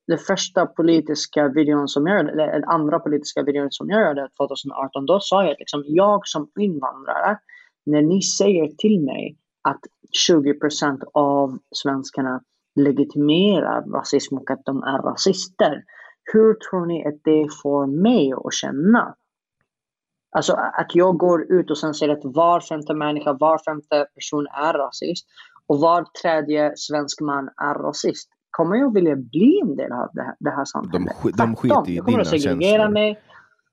[0.07, 4.29] den första politiska videon som jag gjorde, eller den andra politiska videon som jag gjorde
[4.39, 7.39] 2018, då sa jag att liksom, jag som invandrare,
[7.87, 9.81] när ni säger till mig att
[10.29, 12.41] 20% av svenskarna
[12.77, 15.85] legitimerar rasism och att de är rasister,
[16.33, 19.15] hur tror ni att det får mig att känna?
[20.37, 24.47] Alltså att jag går ut och sen säger att var femte människa, var femte person
[24.47, 25.27] är rasist
[25.67, 30.23] och var tredje svensk man är rasist kommer jag vilja bli en del av det
[30.23, 31.09] här, det här samhället.
[31.23, 32.89] De, de skiter i dina känslor.
[32.89, 33.21] Mig.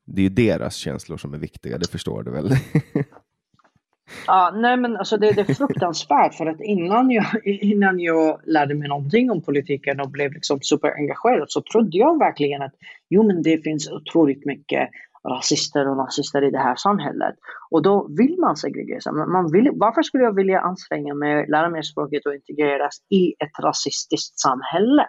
[0.06, 2.50] Det är ju deras känslor som är viktiga, det förstår du väl?
[4.28, 8.76] ja, nej men alltså det, det är fruktansvärt för att innan jag, innan jag lärde
[8.76, 12.74] mig någonting om politiken och blev liksom superengagerad så trodde jag verkligen att
[13.10, 14.90] jo men det finns otroligt mycket
[15.30, 17.36] rasister och nazister i det här samhället.
[17.70, 19.28] Och då vill man segregera.
[19.28, 23.60] Man vill, varför skulle jag vilja anstränga mig, lära mig språket och integreras i ett
[23.64, 25.06] rasistiskt samhälle?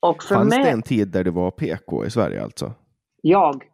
[0.00, 2.72] Och för Fanns mig, det en tid där det var PK i Sverige alltså?
[3.22, 3.64] Jag?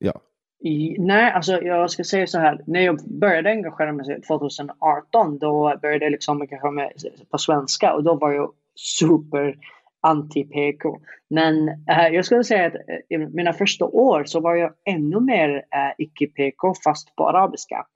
[0.00, 0.20] Ja.
[0.64, 2.64] I, nej, alltså jag ska säga så här.
[2.66, 6.92] När jag började engagera mig 2018, då började jag liksom engagera mig
[7.30, 9.56] på svenska och då var jag super
[10.02, 11.00] anti-PK.
[11.30, 15.20] Men äh, jag skulle säga att eh, i mina första år så var jag ännu
[15.20, 17.86] mer eh, äh, icke-PK fast på arabiska.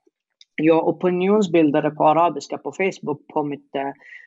[0.55, 3.71] Jag opinionsbildade på arabiska på Facebook på mitt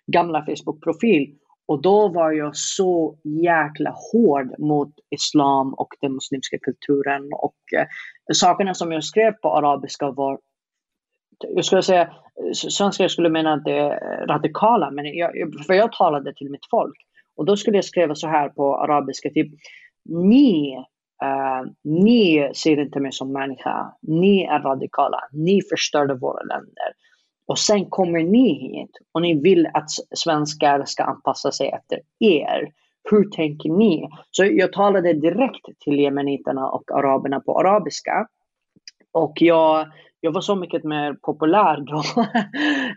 [0.06, 1.34] gamla Facebook-profil
[1.70, 7.28] och då var jag så jäkla hård mot islam och den muslimska kulturen.
[7.32, 7.86] Och eh,
[8.32, 10.38] sakerna som jag skrev på arabiska var,
[11.38, 12.14] jag skulle säga,
[12.52, 15.30] svenskar skulle mena att det är radikala, men jag,
[15.66, 16.96] för jag talade till mitt folk.
[17.40, 19.48] Och då skulle jag skriva så här på arabiska, typ
[20.04, 20.76] ni,
[21.24, 26.92] uh, ni ser inte mig som människa, ni är radikala, ni förstörde våra länder.
[27.46, 32.72] Och sen kommer ni hit och ni vill att svenskar ska anpassa sig efter er.
[33.10, 34.08] Hur tänker ni?
[34.30, 38.26] Så jag talade direkt till jemeniterna och araberna på arabiska.
[39.12, 39.86] Och jag,
[40.20, 42.02] jag var så mycket mer populär då.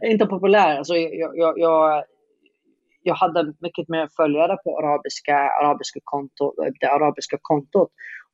[0.07, 2.03] Inte populär, alltså jag, jag, jag,
[3.03, 7.89] jag hade mycket mer följare på arabiska, arabiska konto, det arabiska kontot.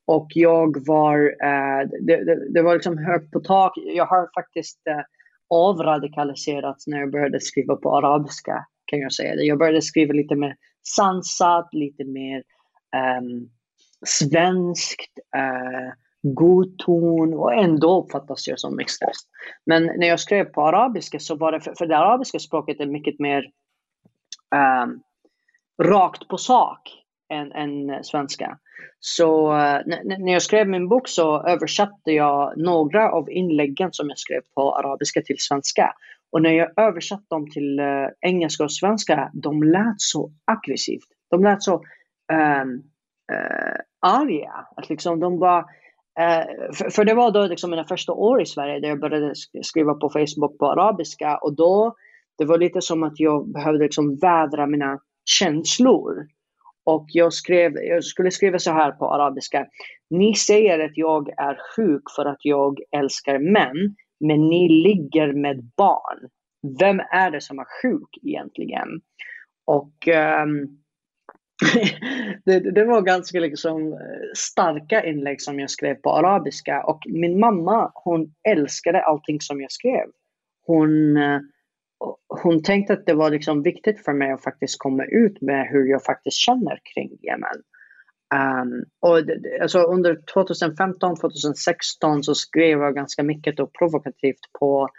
[0.07, 3.73] Och jag var, eh, det, det, det, var liksom högt på tak.
[3.77, 5.01] Jag har faktiskt eh,
[5.49, 9.35] avradikaliserats när jag började skriva på arabiska, kan jag säga.
[9.35, 10.55] Jag började skriva lite mer
[10.95, 12.37] sansat, lite mer
[12.95, 13.21] eh,
[14.05, 19.27] svenskt, eh, god ton och ändå uppfattas jag som extremist.
[19.65, 22.85] Men när jag skrev på arabiska så var det, för, för det arabiska språket är
[22.85, 23.45] mycket mer
[24.55, 25.01] um,
[25.87, 26.79] rakt på sak
[27.33, 28.57] än, än svenska.
[28.99, 34.19] Så eh, när jag skrev min bok så översatte jag några av inläggen som jag
[34.19, 35.93] skrev på arabiska till svenska.
[36.31, 41.07] Och när jag översatte dem till uh, engelska och svenska, de lät så aggressivt.
[41.29, 41.73] De lät så
[42.33, 42.73] um,
[43.31, 44.67] uh, arga.
[44.75, 48.45] Att liksom de var, uh, för, för, det var då liksom mina första år i
[48.45, 51.95] Sverige där jag började skriva på Facebook på arabiska och då
[52.39, 56.27] det var lite som att jag behövde liksom vädra mina känslor.
[56.83, 59.67] Och jag, skrev, jag skulle skriva så här på arabiska.
[60.09, 65.71] Ni säger att jag är sjuk för att jag älskar män, men ni ligger med
[65.77, 66.29] barn.
[66.79, 69.01] Vem är det som är sjuk egentligen?
[69.65, 70.07] Och
[70.43, 70.79] um,
[72.45, 73.99] det, det, var ganska liksom eh,
[74.35, 79.71] starka inlägg som jag skrev på arabiska och min mamma hon älskade allting som jag
[79.71, 80.05] skrev.
[80.65, 81.41] Hon uh,
[82.43, 85.85] hon tänkte att det var liksom viktigt för mig att faktiskt komma ut med hur
[85.85, 87.63] jag faktiskt känner kring Jemen.
[88.35, 89.17] Um, och
[89.61, 94.89] alltså under 2015-2016 så skrev jag ganska mycket och provokativt på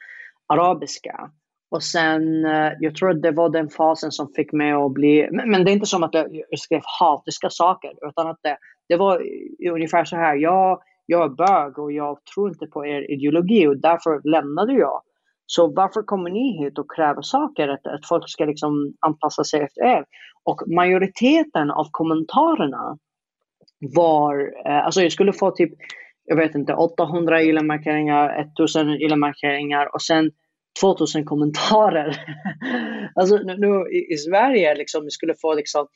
[0.47, 1.31] arabiska.
[1.71, 5.29] Och sen, eh, jag tror att det var den fasen som fick mig att bli,
[5.33, 8.57] men, men det är inte som att jag skrev hatiska saker, utan att det,
[8.89, 9.23] det var
[9.73, 13.77] ungefär så här, jag, jag är bög och jag tror inte på er ideologi och
[13.77, 15.03] därför lämnade jag.
[15.53, 19.61] Så varför kommer ni hit och kräver saker, att, att folk ska liksom anpassa sig
[19.61, 20.05] efter er?
[20.45, 22.99] Och majoriteten av kommentarerna
[23.97, 25.71] var, eh, alltså jag skulle få typ,
[26.25, 30.31] jag vet inte, 800 gilla-markeringar, 1000 gilla-markeringar och sen
[30.81, 32.17] 2000 kommentarer.
[33.15, 35.87] alltså nu, nu i, i, Sverige, liksom, vi skulle få liksom,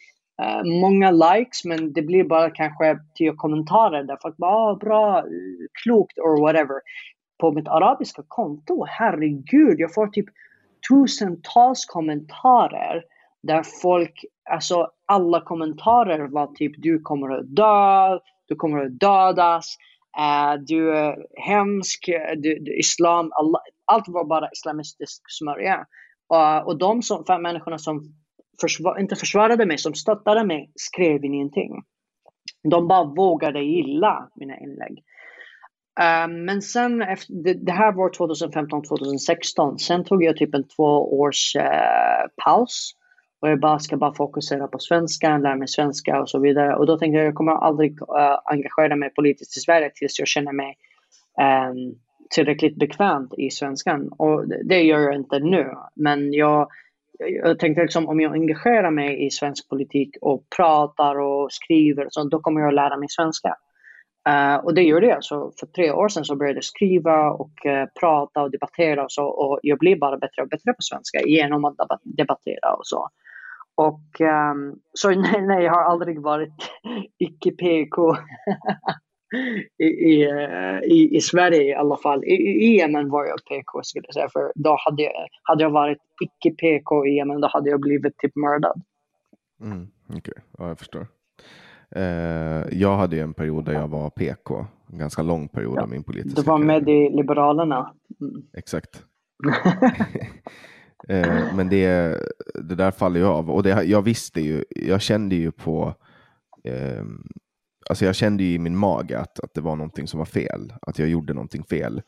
[0.43, 5.24] uh, många likes men det blir bara kanske 10 kommentarer där folk bara ah, bra,
[5.82, 6.74] klokt or whatever
[7.44, 10.26] på mitt arabiska konto, herregud, jag får typ
[10.88, 13.02] tusentals kommentarer
[13.42, 18.18] där folk, alltså alla kommentarer var typ du kommer att dö,
[18.48, 19.76] du kommer att dödas,
[20.18, 25.86] uh, du är hemsk, du, du, islam, alla, allt var bara islamistisk smörja.
[26.34, 28.02] Uh, och de som, fem människorna som
[28.60, 31.82] försvar, inte försvarade mig, som stöttade mig, skrev ingenting.
[32.70, 35.04] De bara vågade gilla mina inlägg.
[36.00, 39.76] Ehm, men sen, efter, det, det, här var 2015-2016.
[39.76, 42.92] Sen tog jag typ en två års uh, paus.
[43.40, 46.76] Och jag bara ska bara fokusera på svenska, lära mig svenska och så vidare.
[46.76, 50.18] Och då tänkte jag att jag kommer aldrig uh, engagera mig politiskt i Sverige tills
[50.18, 50.76] jag känner mig
[51.70, 51.94] um,
[52.34, 54.08] tillräckligt bekvämt i svenskan.
[54.08, 55.74] Och det, det gör jag inte nu.
[55.94, 56.68] Men jag,
[57.18, 62.24] jag tänkte liksom om jag engagerar mig i svensk politik och pratar och skriver, så,
[62.24, 63.56] då kommer jag att lära mig svenska.
[64.28, 65.24] Uh, och det gjorde jag.
[65.24, 69.12] Så för tre år sedan så började jag skriva och uh, prata och debattera och
[69.12, 69.24] så.
[69.24, 73.09] Och jag blev bara bättre och bättre på svenska genom att debattera och så.
[73.74, 76.55] Och um, så nej, nej, jag har aldrig varit
[77.18, 78.16] icke-PK
[79.78, 82.24] I, i, eh, i, i, Sverige i alla fall.
[82.24, 84.28] I, i Yemen var jag PK skulle jag säga.
[84.32, 88.36] För då hade jag, hade jag varit icke-PK i Yemen då hade jag blivit typ
[88.36, 88.82] mördad.
[89.60, 90.42] Mm, Okej, okay.
[90.59, 91.06] ja, jag förstår.
[91.94, 95.82] Eh, jag hade ju en period där jag var PK, en ganska lång period ja.
[95.82, 97.94] av min politiska Du var med i Liberalerna.
[98.20, 98.42] Mm.
[98.52, 99.02] Exakt.
[101.08, 102.18] eh, men det,
[102.54, 105.94] det där faller ju av och det, jag visste ju, jag kände ju på
[106.64, 107.04] eh,
[107.88, 110.72] Alltså jag kände ju i min mage att, att det var någonting som var fel,
[110.82, 112.02] att jag gjorde någonting fel.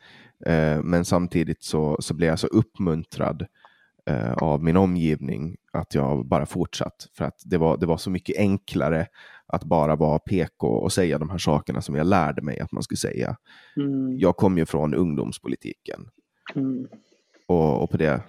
[0.46, 3.46] Eh, men samtidigt så, så blev jag så uppmuntrad
[4.06, 7.08] eh, av min omgivning att jag bara fortsatt.
[7.16, 9.06] För att det var, det var så mycket enklare
[9.48, 12.82] att bara vara PK och säga de här sakerna som jag lärde mig att man
[12.82, 13.36] skulle säga.
[13.76, 14.18] Mm.
[14.18, 16.08] Jag kom ju från ungdomspolitiken.
[16.54, 16.86] Mm.
[17.46, 18.22] Och, och, på, det,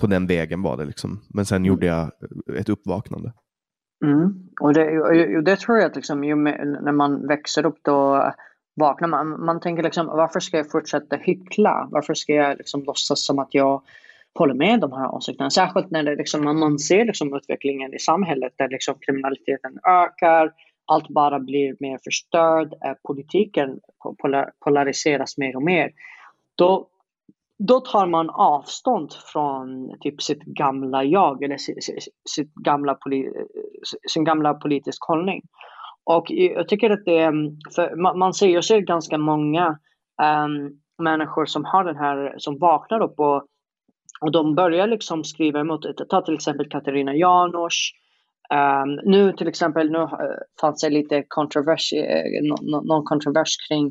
[0.00, 1.20] på den vägen var det liksom.
[1.28, 1.68] Men sen mm.
[1.68, 2.10] gjorde jag
[2.56, 3.32] ett uppvaknande.
[4.04, 4.48] Mm.
[4.60, 5.00] Och, det,
[5.36, 8.32] och det tror jag att liksom, när man växer upp då
[8.76, 9.44] vaknar man.
[9.44, 11.88] Man tänker liksom varför ska jag fortsätta hyckla?
[11.90, 13.82] Varför ska jag liksom låtsas som att jag
[14.38, 15.50] håller med de här åsikterna?
[15.50, 20.52] Särskilt när det liksom, man ser liksom utvecklingen i samhället där liksom kriminaliteten ökar,
[20.86, 23.80] allt bara blir mer förstörd, eh, politiken
[24.64, 25.90] polariseras mer och mer.
[26.54, 26.88] Då,
[27.58, 31.84] då tar man avstånd från typ sitt gamla jag eller sitt,
[32.28, 32.98] sitt gamla,
[34.12, 35.42] sin gamla politiska hållning.
[36.04, 37.32] Och jag tycker att det är,
[37.74, 39.78] för man ser, jag ser ganska många
[40.22, 43.44] um, människor som har den här, som vaknar upp och,
[44.20, 47.92] och de börjar liksom skriva emot, ta till exempel Katarina Janouch,
[48.54, 50.08] um, nu till exempel, nu uh,
[50.60, 53.86] fanns det lite kontrovers, uh, någon kontrovers kring,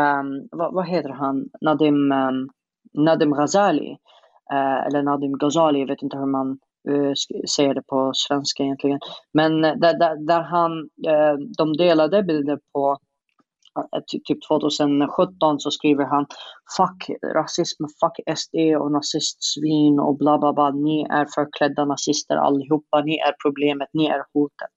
[0.00, 2.48] um, vad, vad, heter han, Nadim, um,
[2.92, 3.90] Nadim Ghazali,
[4.52, 6.58] uh, eller Nadim Ghazali, jag vet inte hur man
[7.56, 8.98] säger det på svenska egentligen.
[9.32, 10.88] Men där, där, där han,
[11.58, 12.98] de delade bilder på
[13.80, 16.26] Eh, typ 2017 så skriver han
[16.76, 20.70] Fuck rasism, fuck SD och nazistsvin och bla bla bla.
[20.70, 23.02] Ni är förklädda nazister allihopa.
[23.02, 24.74] Ni är problemet, ni är hotet.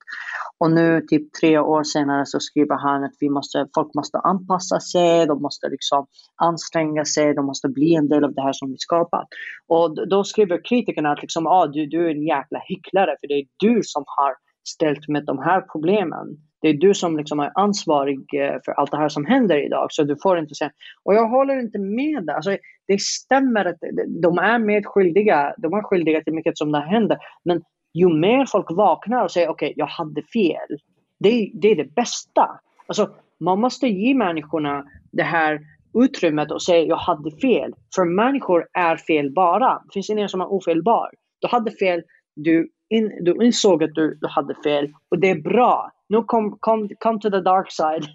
[0.57, 4.79] Och nu typ tre år senare så skriver han att vi måste, folk måste anpassa
[4.79, 6.05] sig, de måste liksom
[6.35, 9.27] anstränga sig, de måste bli en del av det här som vi skapat.
[9.67, 13.33] Och då skriver kritikerna att liksom, ah, du, du är en jäkla hycklare för det
[13.33, 14.33] är du som har
[14.63, 18.91] ställt med de här problemen det är du som liksom är ansvarig eh, för allt
[18.91, 19.87] det här som händer idag.
[19.89, 20.71] Så du får inte säga...
[21.03, 22.29] Och jag håller inte med.
[22.29, 22.57] Alltså,
[22.87, 23.75] det stämmer att
[24.21, 25.55] de är medskyldiga.
[25.57, 27.17] De är skyldiga till mycket som det händer.
[27.45, 27.61] Men
[27.93, 30.77] ju mer folk vaknar och säger okej, okay, jag hade fel.
[31.19, 32.59] Det, det är det bästa.
[32.87, 33.09] Alltså,
[33.39, 35.59] man måste ge människorna det här
[35.93, 37.73] utrymmet och säga jag hade fel.
[37.95, 39.81] För människor är felbara.
[39.85, 41.09] Det finns ingen som är ofelbar.
[41.39, 42.03] Du hade fel,
[42.35, 46.57] du, in, du insåg att du, du hade fel och det är bra nu kom,
[46.59, 48.07] kom, come to the dark side.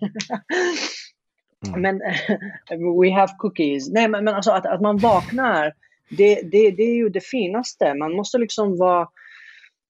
[1.66, 1.82] mm.
[1.82, 1.98] Men
[3.02, 3.88] we have cookies.
[3.88, 5.72] Nej, men, men alltså att, att man vaknar,
[6.10, 7.94] det, det, det är ju det finaste.
[7.94, 9.08] Man måste liksom vara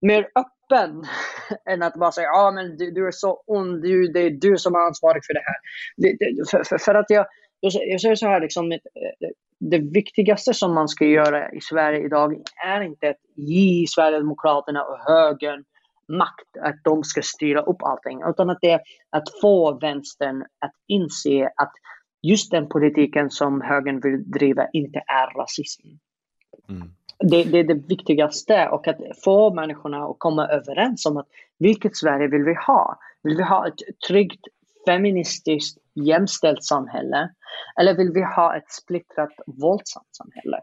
[0.00, 1.04] mer öppen
[1.70, 4.56] än att bara säga ja men du, du är så ond, du, det är du
[4.56, 5.56] som är ansvarig för det här.
[5.96, 7.26] Det, det, för, för, för, att jag,
[7.60, 8.78] jag, jag säger så här, liksom,
[9.60, 14.98] det viktigaste som man ska göra i Sverige idag är inte att ge Sverigedemokraterna och
[14.98, 15.64] högern
[16.08, 18.80] makt att de ska styra upp allting, utan att det är
[19.10, 21.72] att få vänstern att inse att
[22.22, 25.82] just den politiken som högern vill driva inte är rasism.
[26.68, 26.88] Mm.
[27.18, 31.26] Det, det, är det viktigaste och att få människorna att komma överens om att
[31.58, 32.98] vilket Sverige vill vi ha?
[33.22, 33.74] Vill vi ha ett
[34.08, 34.46] tryggt,
[34.88, 37.30] feministiskt, jämställt samhälle?
[37.80, 40.60] Eller vill vi ha ett splittrat, våldsamt samhälle?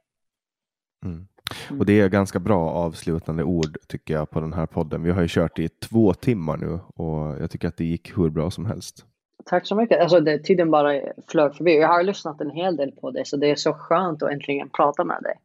[1.06, 1.28] Mm.
[1.70, 1.80] Mm.
[1.80, 5.04] Och det är ganska bra avslutande ord tycker jag på den här podden.
[5.04, 8.30] Vi har ju kört i två timmar nu och jag tycker att det gick hur
[8.30, 9.06] bra som helst.
[9.46, 10.02] Tack så mycket.
[10.02, 11.78] Alltså, det, tiden bara flög förbi.
[11.78, 14.70] Jag har lyssnat en hel del på det så det är så skönt att äntligen
[14.70, 15.36] prata med dig.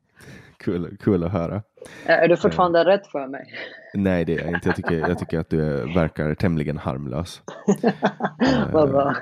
[0.64, 1.62] Kul, kul att höra.
[2.06, 3.44] Är du fortfarande uh, rädd för mig?
[3.94, 4.68] Nej, det är jag inte.
[4.68, 5.60] Jag tycker, jag tycker att du
[5.94, 7.42] verkar tämligen harmlös.
[8.74, 9.12] uh,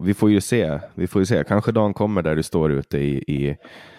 [0.00, 0.80] vi får ju se.
[0.94, 1.44] Vi får ju se.
[1.44, 3.56] Kanske dagen kommer där du står ute i, i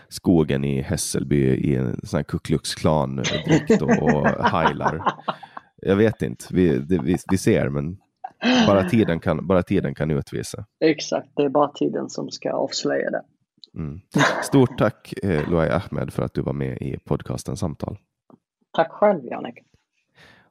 [0.09, 5.01] skogen i Hässelby i en sån här Ku Klux Klan-dräkt och, och heilar.
[5.81, 7.97] Jag vet inte, vi, det, vi, vi ser, men
[8.67, 10.65] bara tiden, kan, bara tiden kan utvisa.
[10.79, 13.21] Exakt, det är bara tiden som ska avslöja det.
[13.75, 14.01] Mm.
[14.43, 17.97] Stort tack eh, Luai Ahmed för att du var med i podcasten Samtal.
[18.71, 19.63] Tack själv Janek.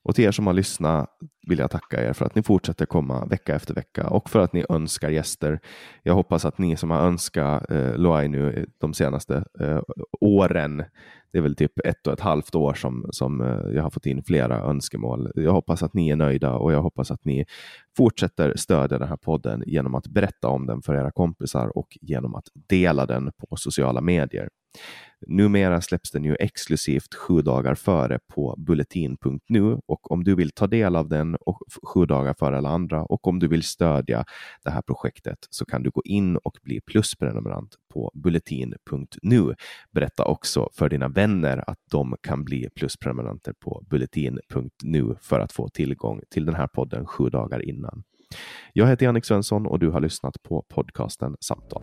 [0.05, 1.11] Och till er som har lyssnat
[1.47, 4.53] vill jag tacka er för att ni fortsätter komma vecka efter vecka och för att
[4.53, 5.61] ni önskar gäster.
[6.03, 9.81] Jag hoppas att ni som har önskat eh, Loai nu de senaste eh,
[10.21, 10.85] åren,
[11.33, 14.07] det är väl typ ett och ett halvt år som, som eh, jag har fått
[14.07, 15.33] in flera önskemål.
[15.35, 17.45] Jag hoppas att ni är nöjda och jag hoppas att ni
[17.97, 22.35] fortsätter stödja den här podden genom att berätta om den för era kompisar och genom
[22.35, 24.49] att dela den på sociala medier.
[25.27, 30.67] Numera släpps den ju exklusivt sju dagar före på bulletin.nu och om du vill ta
[30.67, 34.25] del av den och sju dagar före alla andra och om du vill stödja
[34.65, 39.55] det här projektet så kan du gå in och bli plusprenumerant på bulletin.nu.
[39.91, 45.69] Berätta också för dina vänner att de kan bli plusprenumeranter på bulletin.nu för att få
[45.69, 48.03] tillgång till den här podden sju dagar innan.
[48.73, 51.83] Jag heter Jannik Svensson och du har lyssnat på podcasten Samtal.